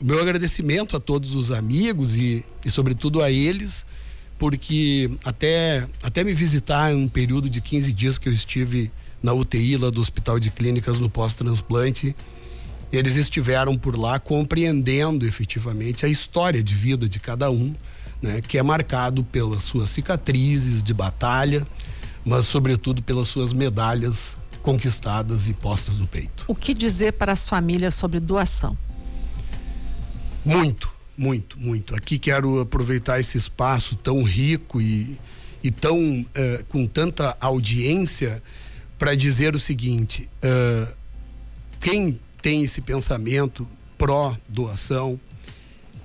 o 0.00 0.04
meu 0.04 0.20
agradecimento 0.20 0.96
a 0.96 1.00
todos 1.00 1.34
os 1.34 1.52
amigos 1.52 2.16
e, 2.18 2.44
e 2.64 2.70
sobretudo 2.70 3.22
a 3.22 3.30
eles, 3.30 3.86
porque 4.38 5.10
até, 5.24 5.86
até 6.02 6.24
me 6.24 6.34
visitar 6.34 6.92
em 6.92 6.96
um 6.96 7.08
período 7.08 7.48
de 7.48 7.60
15 7.60 7.92
dias 7.92 8.18
que 8.18 8.28
eu 8.28 8.32
estive 8.32 8.90
na 9.22 9.32
UTI 9.32 9.76
lá 9.76 9.88
do 9.88 10.00
Hospital 10.00 10.38
de 10.38 10.50
Clínicas 10.50 10.98
no 10.98 11.08
pós-transplante, 11.08 12.14
eles 12.96 13.16
estiveram 13.16 13.76
por 13.76 13.96
lá 13.96 14.18
compreendendo 14.18 15.26
efetivamente 15.26 16.04
a 16.04 16.08
história 16.08 16.62
de 16.62 16.74
vida 16.74 17.08
de 17.08 17.18
cada 17.18 17.50
um, 17.50 17.74
né, 18.22 18.40
que 18.40 18.58
é 18.58 18.62
marcado 18.62 19.24
pelas 19.24 19.62
suas 19.62 19.88
cicatrizes 19.90 20.82
de 20.82 20.94
batalha, 20.94 21.66
mas 22.24 22.46
sobretudo 22.46 23.02
pelas 23.02 23.28
suas 23.28 23.52
medalhas 23.52 24.36
conquistadas 24.62 25.46
e 25.46 25.52
postas 25.52 25.98
no 25.98 26.06
peito. 26.06 26.44
O 26.48 26.54
que 26.54 26.72
dizer 26.72 27.12
para 27.12 27.32
as 27.32 27.46
famílias 27.46 27.94
sobre 27.94 28.18
doação? 28.18 28.76
Muito, 30.44 30.90
muito, 31.16 31.58
muito. 31.58 31.94
Aqui 31.94 32.18
quero 32.18 32.60
aproveitar 32.60 33.20
esse 33.20 33.36
espaço 33.36 33.94
tão 33.96 34.22
rico 34.22 34.80
e, 34.80 35.18
e 35.62 35.70
tão 35.70 36.24
eh, 36.34 36.64
com 36.68 36.86
tanta 36.86 37.36
audiência 37.40 38.42
para 38.98 39.14
dizer 39.14 39.54
o 39.54 39.60
seguinte: 39.60 40.28
uh, 40.42 40.92
quem 41.80 42.18
tem 42.44 42.62
esse 42.62 42.82
pensamento 42.82 43.66
pró-doação, 43.96 45.18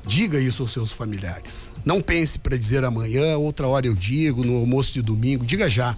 diga 0.07 0.39
isso 0.39 0.61
aos 0.63 0.71
seus 0.71 0.89
familiares. 0.89 1.69
Não 1.83 1.99
pense 1.99 2.39
para 2.39 2.55
dizer 2.57 2.85
amanhã, 2.85 3.35
outra 3.37 3.67
hora 3.67 3.85
eu 3.85 3.93
digo, 3.93 4.45
no 4.45 4.55
almoço 4.55 4.93
de 4.93 5.01
domingo, 5.01 5.45
diga 5.45 5.69
já. 5.69 5.97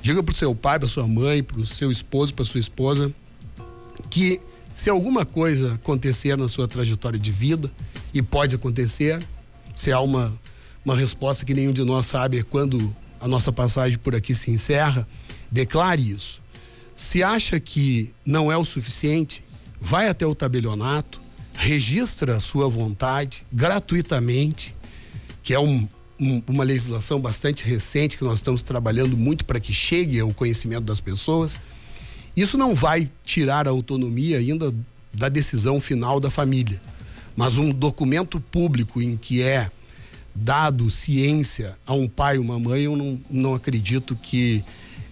Diga 0.00 0.22
para 0.22 0.32
o 0.32 0.34
seu 0.34 0.54
pai, 0.54 0.78
para 0.78 0.88
sua 0.88 1.06
mãe, 1.06 1.42
para 1.42 1.60
o 1.60 1.66
seu 1.66 1.92
esposo, 1.92 2.32
para 2.32 2.42
sua 2.42 2.58
esposa, 2.58 3.12
que 4.08 4.40
se 4.74 4.88
alguma 4.88 5.26
coisa 5.26 5.74
acontecer 5.74 6.38
na 6.38 6.48
sua 6.48 6.66
trajetória 6.66 7.18
de 7.18 7.30
vida, 7.30 7.70
e 8.14 8.22
pode 8.22 8.56
acontecer, 8.56 9.22
se 9.76 9.92
há 9.92 10.00
uma, 10.00 10.32
uma 10.82 10.96
resposta 10.96 11.44
que 11.44 11.52
nenhum 11.52 11.72
de 11.74 11.84
nós 11.84 12.06
sabe 12.06 12.38
é 12.38 12.42
quando 12.42 12.96
a 13.20 13.28
nossa 13.28 13.52
passagem 13.52 13.98
por 13.98 14.14
aqui 14.14 14.34
se 14.34 14.50
encerra, 14.50 15.06
declare 15.50 16.12
isso. 16.12 16.40
Se 16.96 17.22
acha 17.22 17.60
que 17.60 18.10
não 18.24 18.50
é 18.50 18.56
o 18.56 18.64
suficiente, 18.64 19.44
vai 19.82 20.08
até 20.08 20.24
o 20.24 20.32
tabelionato, 20.32 21.20
registra 21.52 22.36
a 22.36 22.40
sua 22.40 22.68
vontade 22.68 23.44
gratuitamente, 23.52 24.76
que 25.42 25.52
é 25.52 25.58
um, 25.58 25.88
um, 26.20 26.40
uma 26.46 26.62
legislação 26.62 27.20
bastante 27.20 27.64
recente 27.64 28.16
que 28.16 28.22
nós 28.22 28.38
estamos 28.38 28.62
trabalhando 28.62 29.16
muito 29.16 29.44
para 29.44 29.58
que 29.58 29.72
chegue 29.72 30.20
ao 30.20 30.32
conhecimento 30.32 30.84
das 30.84 31.00
pessoas. 31.00 31.58
Isso 32.36 32.56
não 32.56 32.76
vai 32.76 33.10
tirar 33.24 33.66
a 33.66 33.72
autonomia 33.72 34.38
ainda 34.38 34.72
da 35.12 35.28
decisão 35.28 35.80
final 35.80 36.20
da 36.20 36.30
família, 36.30 36.80
mas 37.36 37.58
um 37.58 37.70
documento 37.70 38.40
público 38.40 39.02
em 39.02 39.16
que 39.16 39.42
é 39.42 39.68
dado 40.32 40.88
ciência 40.90 41.76
a 41.84 41.92
um 41.92 42.08
pai 42.08 42.38
ou 42.38 42.44
uma 42.44 42.58
mãe, 42.58 42.82
eu 42.82 42.96
não, 42.96 43.20
não 43.28 43.54
acredito 43.54 44.14
que 44.14 44.64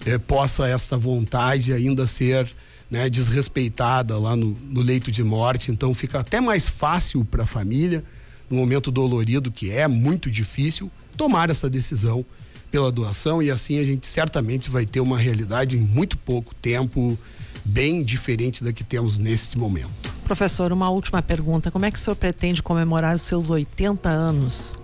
eh, 0.07 0.17
possa 0.17 0.67
esta 0.69 0.97
vontade 0.97 1.73
ainda 1.73 2.07
ser 2.07 2.51
né, 2.91 3.09
desrespeitada 3.09 4.19
lá 4.19 4.35
no, 4.35 4.57
no 4.69 4.81
leito 4.81 5.11
de 5.11 5.23
morte. 5.23 5.71
Então 5.71 5.95
fica 5.95 6.21
até 6.21 6.41
mais 6.41 6.69
fácil 6.69 7.25
para 7.25 7.45
a 7.45 7.47
família, 7.47 8.05
no 8.49 8.57
momento 8.57 8.91
dolorido 8.91 9.51
que 9.51 9.71
é, 9.71 9.87
muito 9.87 10.31
difícil, 10.31 10.91
tomar 11.17 11.51
essa 11.51 11.71
decisão 11.71 12.25
pela 12.71 12.91
doação 12.91 13.43
e 13.43 13.51
assim 13.51 13.79
a 13.79 13.85
gente 13.85 14.07
certamente 14.07 14.71
vai 14.71 14.87
ter 14.87 15.01
uma 15.01 15.19
realidade 15.19 15.77
em 15.77 15.81
muito 15.81 16.17
pouco 16.17 16.55
tempo 16.55 17.19
bem 17.65 18.03
diferente 18.03 18.63
da 18.65 18.73
que 18.73 18.85
temos 18.85 19.19
nesse 19.19 19.59
momento. 19.59 19.91
Professor, 20.25 20.73
uma 20.73 20.89
última 20.89 21.21
pergunta. 21.21 21.71
Como 21.71 21.85
é 21.85 21.91
que 21.91 21.99
o 21.99 22.01
senhor 22.01 22.17
pretende 22.17 22.63
comemorar 22.63 23.15
os 23.15 23.23
seus 23.23 23.51
80 23.51 24.09
anos? 24.09 24.79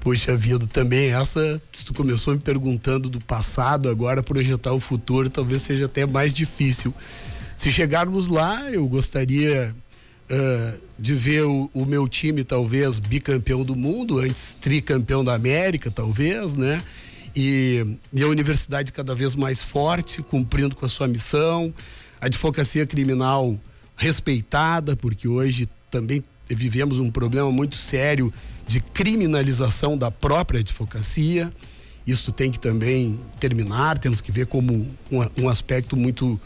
Puxa 0.00 0.34
vida, 0.34 0.66
também 0.66 1.12
essa, 1.12 1.60
se 1.72 1.84
tu 1.84 1.92
começou 1.92 2.32
me 2.32 2.40
perguntando 2.40 3.08
do 3.08 3.20
passado, 3.20 3.90
agora 3.90 4.22
projetar 4.22 4.72
o 4.72 4.80
futuro 4.80 5.28
talvez 5.28 5.60
seja 5.60 5.84
até 5.84 6.06
mais 6.06 6.32
difícil. 6.32 6.94
Se 7.54 7.70
chegarmos 7.70 8.26
lá, 8.26 8.70
eu 8.70 8.88
gostaria 8.88 9.74
uh, 10.30 10.80
de 10.98 11.14
ver 11.14 11.44
o, 11.44 11.68
o, 11.74 11.84
meu 11.84 12.08
time 12.08 12.42
talvez 12.42 12.98
bicampeão 12.98 13.62
do 13.62 13.76
mundo, 13.76 14.18
antes 14.18 14.56
tricampeão 14.58 15.22
da 15.22 15.34
América, 15.34 15.90
talvez, 15.90 16.56
né? 16.56 16.82
E, 17.36 17.84
e 18.10 18.22
a 18.22 18.26
universidade 18.26 18.92
cada 18.92 19.14
vez 19.14 19.34
mais 19.34 19.62
forte, 19.62 20.22
cumprindo 20.22 20.74
com 20.74 20.86
a 20.86 20.88
sua 20.88 21.06
missão, 21.06 21.72
a 22.18 22.24
advocacia 22.24 22.86
criminal 22.86 23.58
respeitada, 23.94 24.96
porque 24.96 25.28
hoje 25.28 25.68
também 25.90 26.24
vivemos 26.48 26.98
um 26.98 27.10
problema 27.10 27.52
muito 27.52 27.76
sério 27.76 28.32
de 28.70 28.78
criminalização 28.78 29.98
da 29.98 30.12
própria 30.12 30.60
advocacia. 30.60 31.52
Isso 32.06 32.30
tem 32.30 32.52
que 32.52 32.60
também 32.60 33.18
terminar, 33.40 33.98
temos 33.98 34.20
que 34.20 34.30
ver 34.30 34.46
como 34.46 34.86
um, 35.10 35.48
aspecto 35.48 35.96
muito 35.96 36.40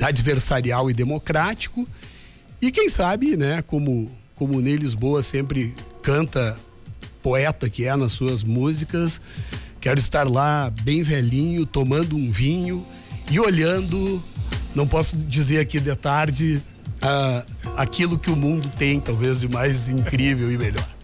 adversarial 0.00 0.90
e 0.90 0.94
democrático. 0.94 1.86
E 2.62 2.72
quem 2.72 2.88
sabe, 2.88 3.36
né, 3.36 3.60
como, 3.60 4.10
como 4.34 4.58
Ney 4.58 4.76
Lisboa 4.76 5.22
sempre 5.22 5.74
canta, 6.02 6.56
poeta 7.22 7.68
que 7.68 7.84
é 7.84 7.94
nas 7.94 8.12
suas 8.12 8.42
músicas. 8.42 9.20
Quero 9.82 10.00
estar 10.00 10.26
lá 10.26 10.72
bem 10.82 11.02
velhinho, 11.02 11.66
tomando 11.66 12.16
um 12.16 12.30
vinho 12.30 12.86
e 13.30 13.38
olhando, 13.38 14.24
não 14.74 14.86
posso 14.86 15.14
dizer 15.14 15.60
aqui 15.60 15.78
de 15.78 15.94
tarde, 15.94 16.62
uh, 17.02 17.44
aquilo 17.76 18.18
que 18.18 18.30
o 18.30 18.36
mundo 18.36 18.70
tem, 18.70 18.98
talvez 18.98 19.40
de 19.40 19.48
mais 19.48 19.90
incrível 19.90 20.50
e 20.50 20.56
melhor. 20.56 20.99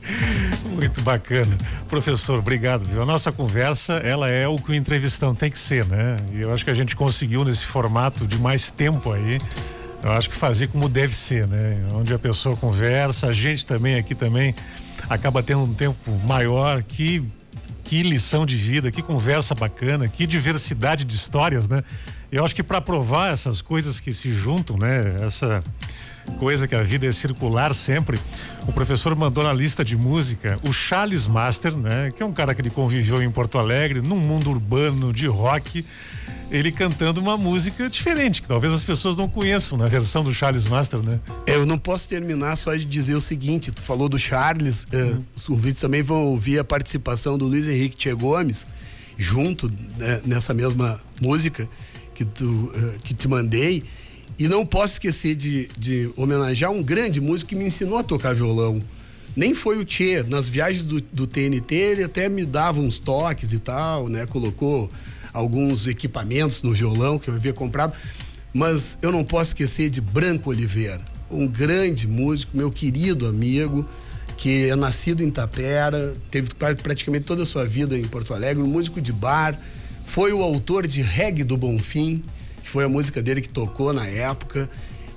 Muito 0.70 1.00
bacana. 1.00 1.56
Professor, 1.88 2.38
obrigado. 2.38 2.84
Viu? 2.84 3.02
A 3.02 3.06
nossa 3.06 3.32
conversa, 3.32 3.94
ela 3.94 4.28
é 4.28 4.46
o 4.46 4.58
que 4.58 4.70
o 4.70 4.74
entrevistão 4.74 5.34
tem 5.34 5.50
que 5.50 5.58
ser, 5.58 5.84
né? 5.86 6.16
E 6.32 6.42
eu 6.42 6.52
acho 6.52 6.64
que 6.64 6.70
a 6.70 6.74
gente 6.74 6.94
conseguiu 6.94 7.44
nesse 7.44 7.64
formato 7.64 8.26
de 8.26 8.38
mais 8.38 8.70
tempo 8.70 9.12
aí, 9.12 9.38
eu 10.02 10.12
acho 10.12 10.30
que 10.30 10.36
fazer 10.36 10.68
como 10.68 10.88
deve 10.88 11.14
ser, 11.16 11.46
né? 11.46 11.82
Onde 11.94 12.12
a 12.14 12.18
pessoa 12.18 12.56
conversa, 12.56 13.28
a 13.28 13.32
gente 13.32 13.64
também 13.66 13.96
aqui 13.96 14.14
também 14.14 14.54
acaba 15.08 15.42
tendo 15.42 15.62
um 15.62 15.74
tempo 15.74 16.10
maior 16.26 16.82
que 16.82 17.24
que 17.82 18.02
lição 18.02 18.44
de 18.44 18.56
vida, 18.56 18.90
que 18.90 19.00
conversa 19.00 19.54
bacana, 19.54 20.08
que 20.08 20.26
diversidade 20.26 21.04
de 21.04 21.14
histórias, 21.14 21.68
né? 21.68 21.84
Eu 22.32 22.44
acho 22.44 22.54
que 22.54 22.62
para 22.62 22.80
provar 22.80 23.32
essas 23.32 23.62
coisas 23.62 24.00
que 24.00 24.12
se 24.12 24.28
juntam, 24.30 24.76
né? 24.76 25.14
Essa 25.20 25.62
coisa 26.38 26.68
que 26.68 26.74
a 26.74 26.82
vida 26.82 27.06
é 27.06 27.12
circular 27.12 27.74
sempre. 27.74 28.18
O 28.66 28.72
professor 28.72 29.14
mandou 29.14 29.44
na 29.44 29.52
lista 29.52 29.84
de 29.84 29.96
música 29.96 30.58
o 30.62 30.72
Charles 30.72 31.26
Master, 31.26 31.76
né? 31.76 32.10
Que 32.14 32.22
é 32.22 32.26
um 32.26 32.32
cara 32.32 32.54
que 32.54 32.60
ele 32.60 32.70
conviveu 32.70 33.22
em 33.22 33.30
Porto 33.30 33.58
Alegre, 33.58 34.00
num 34.00 34.18
mundo 34.18 34.50
urbano 34.50 35.12
de 35.12 35.26
rock. 35.26 35.84
Ele 36.50 36.70
cantando 36.70 37.20
uma 37.20 37.36
música 37.36 37.90
diferente, 37.90 38.40
que 38.40 38.46
talvez 38.46 38.72
as 38.72 38.84
pessoas 38.84 39.16
não 39.16 39.28
conheçam 39.28 39.76
na 39.76 39.88
versão 39.88 40.22
do 40.22 40.32
Charles 40.32 40.66
Master, 40.68 41.00
né? 41.00 41.18
Eu 41.44 41.66
não 41.66 41.76
posso 41.76 42.08
terminar 42.08 42.54
só 42.56 42.74
de 42.74 42.84
dizer 42.84 43.14
o 43.14 43.20
seguinte: 43.20 43.72
tu 43.72 43.82
falou 43.82 44.08
do 44.08 44.18
Charles, 44.18 44.86
uhum. 44.92 45.18
uh, 45.18 45.24
os 45.36 45.48
ouvintes 45.48 45.80
também 45.80 46.02
vão 46.02 46.24
ouvir 46.26 46.58
a 46.58 46.64
participação 46.64 47.36
do 47.36 47.46
Luiz 47.46 47.66
Henrique 47.66 47.96
Tchê 47.96 48.14
Gomes 48.14 48.66
junto 49.18 49.72
né, 49.96 50.20
nessa 50.24 50.52
mesma 50.52 51.00
música 51.20 51.68
que, 52.14 52.24
tu, 52.24 52.44
uh, 52.44 53.02
que 53.02 53.14
te 53.14 53.26
mandei. 53.26 53.82
E 54.38 54.46
não 54.46 54.66
posso 54.66 54.94
esquecer 54.94 55.34
de, 55.34 55.68
de 55.78 56.10
homenagear 56.16 56.70
um 56.70 56.82
grande 56.82 57.20
músico 57.20 57.50
que 57.50 57.56
me 57.56 57.64
ensinou 57.64 57.98
a 57.98 58.02
tocar 58.02 58.34
violão. 58.34 58.82
Nem 59.34 59.54
foi 59.54 59.78
o 59.78 59.84
Tchê. 59.84 60.22
Nas 60.22 60.48
viagens 60.48 60.84
do, 60.84 61.00
do 61.00 61.26
TNT, 61.26 61.74
ele 61.74 62.04
até 62.04 62.28
me 62.28 62.44
dava 62.44 62.80
uns 62.80 62.98
toques 62.98 63.52
e 63.52 63.58
tal, 63.58 64.08
né? 64.08 64.26
Colocou 64.26 64.90
alguns 65.32 65.86
equipamentos 65.86 66.62
no 66.62 66.72
violão 66.72 67.18
que 67.18 67.28
eu 67.28 67.34
havia 67.34 67.52
comprado. 67.52 67.94
Mas 68.52 68.96
eu 69.02 69.12
não 69.12 69.22
posso 69.22 69.50
esquecer 69.50 69.90
de 69.90 70.00
Branco 70.00 70.50
Oliveira, 70.50 71.00
um 71.30 71.46
grande 71.46 72.06
músico, 72.06 72.56
meu 72.56 72.70
querido 72.70 73.26
amigo, 73.26 73.86
que 74.38 74.70
é 74.70 74.76
nascido 74.76 75.22
em 75.22 75.30
Tapera, 75.30 76.14
teve 76.30 76.48
praticamente 76.54 77.26
toda 77.26 77.42
a 77.42 77.46
sua 77.46 77.66
vida 77.66 77.98
em 77.98 78.06
Porto 78.06 78.32
Alegre, 78.32 78.62
um 78.62 78.66
músico 78.66 78.98
de 79.00 79.12
bar, 79.12 79.60
foi 80.06 80.32
o 80.32 80.42
autor 80.42 80.86
de 80.86 81.02
Reggae 81.02 81.44
do 81.44 81.56
Bonfim, 81.56 82.22
foi 82.76 82.84
a 82.84 82.90
música 82.90 83.22
dele 83.22 83.40
que 83.40 83.48
tocou 83.48 83.90
na 83.90 84.06
época. 84.06 84.68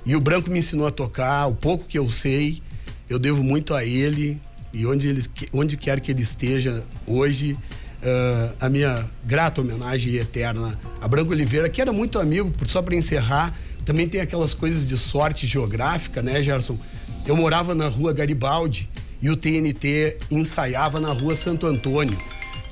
E 0.06 0.16
o 0.16 0.20
Branco 0.20 0.50
me 0.50 0.60
ensinou 0.60 0.86
a 0.86 0.90
tocar, 0.90 1.46
o 1.46 1.54
pouco 1.54 1.84
que 1.84 1.98
eu 1.98 2.08
sei, 2.08 2.62
eu 3.06 3.18
devo 3.18 3.42
muito 3.42 3.74
a 3.74 3.84
ele. 3.84 4.40
E 4.72 4.86
onde, 4.86 5.08
ele, 5.08 5.22
onde 5.52 5.76
quer 5.76 6.00
que 6.00 6.10
ele 6.10 6.22
esteja 6.22 6.82
hoje, 7.06 7.52
uh, 7.52 8.54
a 8.58 8.70
minha 8.70 9.04
grata 9.26 9.60
homenagem 9.60 10.14
eterna 10.14 10.80
a 11.02 11.06
Branco 11.06 11.32
Oliveira, 11.32 11.68
que 11.68 11.82
era 11.82 11.92
muito 11.92 12.18
amigo, 12.18 12.50
só 12.66 12.80
para 12.80 12.96
encerrar, 12.96 13.54
também 13.84 14.08
tem 14.08 14.22
aquelas 14.22 14.54
coisas 14.54 14.86
de 14.86 14.96
sorte 14.96 15.46
geográfica, 15.46 16.22
né, 16.22 16.42
Gerson? 16.42 16.78
Eu 17.26 17.36
morava 17.36 17.74
na 17.74 17.88
rua 17.88 18.10
Garibaldi 18.14 18.88
e 19.20 19.28
o 19.28 19.36
TNT 19.36 20.16
ensaiava 20.30 20.98
na 20.98 21.12
rua 21.12 21.36
Santo 21.36 21.66
Antônio 21.66 22.16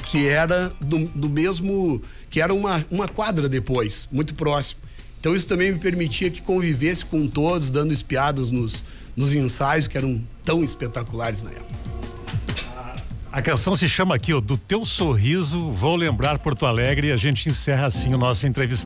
que 0.08 0.26
era 0.26 0.72
do, 0.80 1.04
do 1.08 1.28
mesmo, 1.28 2.00
que 2.30 2.40
era 2.40 2.52
uma, 2.52 2.84
uma 2.90 3.08
quadra 3.08 3.48
depois, 3.48 4.08
muito 4.10 4.34
próximo. 4.34 4.80
Então 5.20 5.34
isso 5.34 5.48
também 5.48 5.72
me 5.72 5.78
permitia 5.78 6.30
que 6.30 6.40
convivesse 6.40 7.04
com 7.04 7.26
todos, 7.26 7.70
dando 7.70 7.92
espiadas 7.92 8.50
nos, 8.50 8.82
nos 9.16 9.34
ensaios 9.34 9.88
que 9.88 9.98
eram 9.98 10.20
tão 10.44 10.62
espetaculares 10.62 11.42
na 11.42 11.50
época. 11.50 11.78
A 13.30 13.42
canção 13.42 13.76
se 13.76 13.88
chama 13.88 14.14
aqui, 14.14 14.32
ó, 14.32 14.40
Do 14.40 14.56
Teu 14.56 14.86
Sorriso, 14.86 15.70
Vou 15.70 15.96
Lembrar 15.96 16.38
Porto 16.38 16.64
Alegre, 16.64 17.08
e 17.08 17.12
a 17.12 17.16
gente 17.16 17.48
encerra 17.48 17.86
assim 17.86 18.14
o 18.14 18.18
nosso 18.18 18.46
entrevista. 18.46 18.76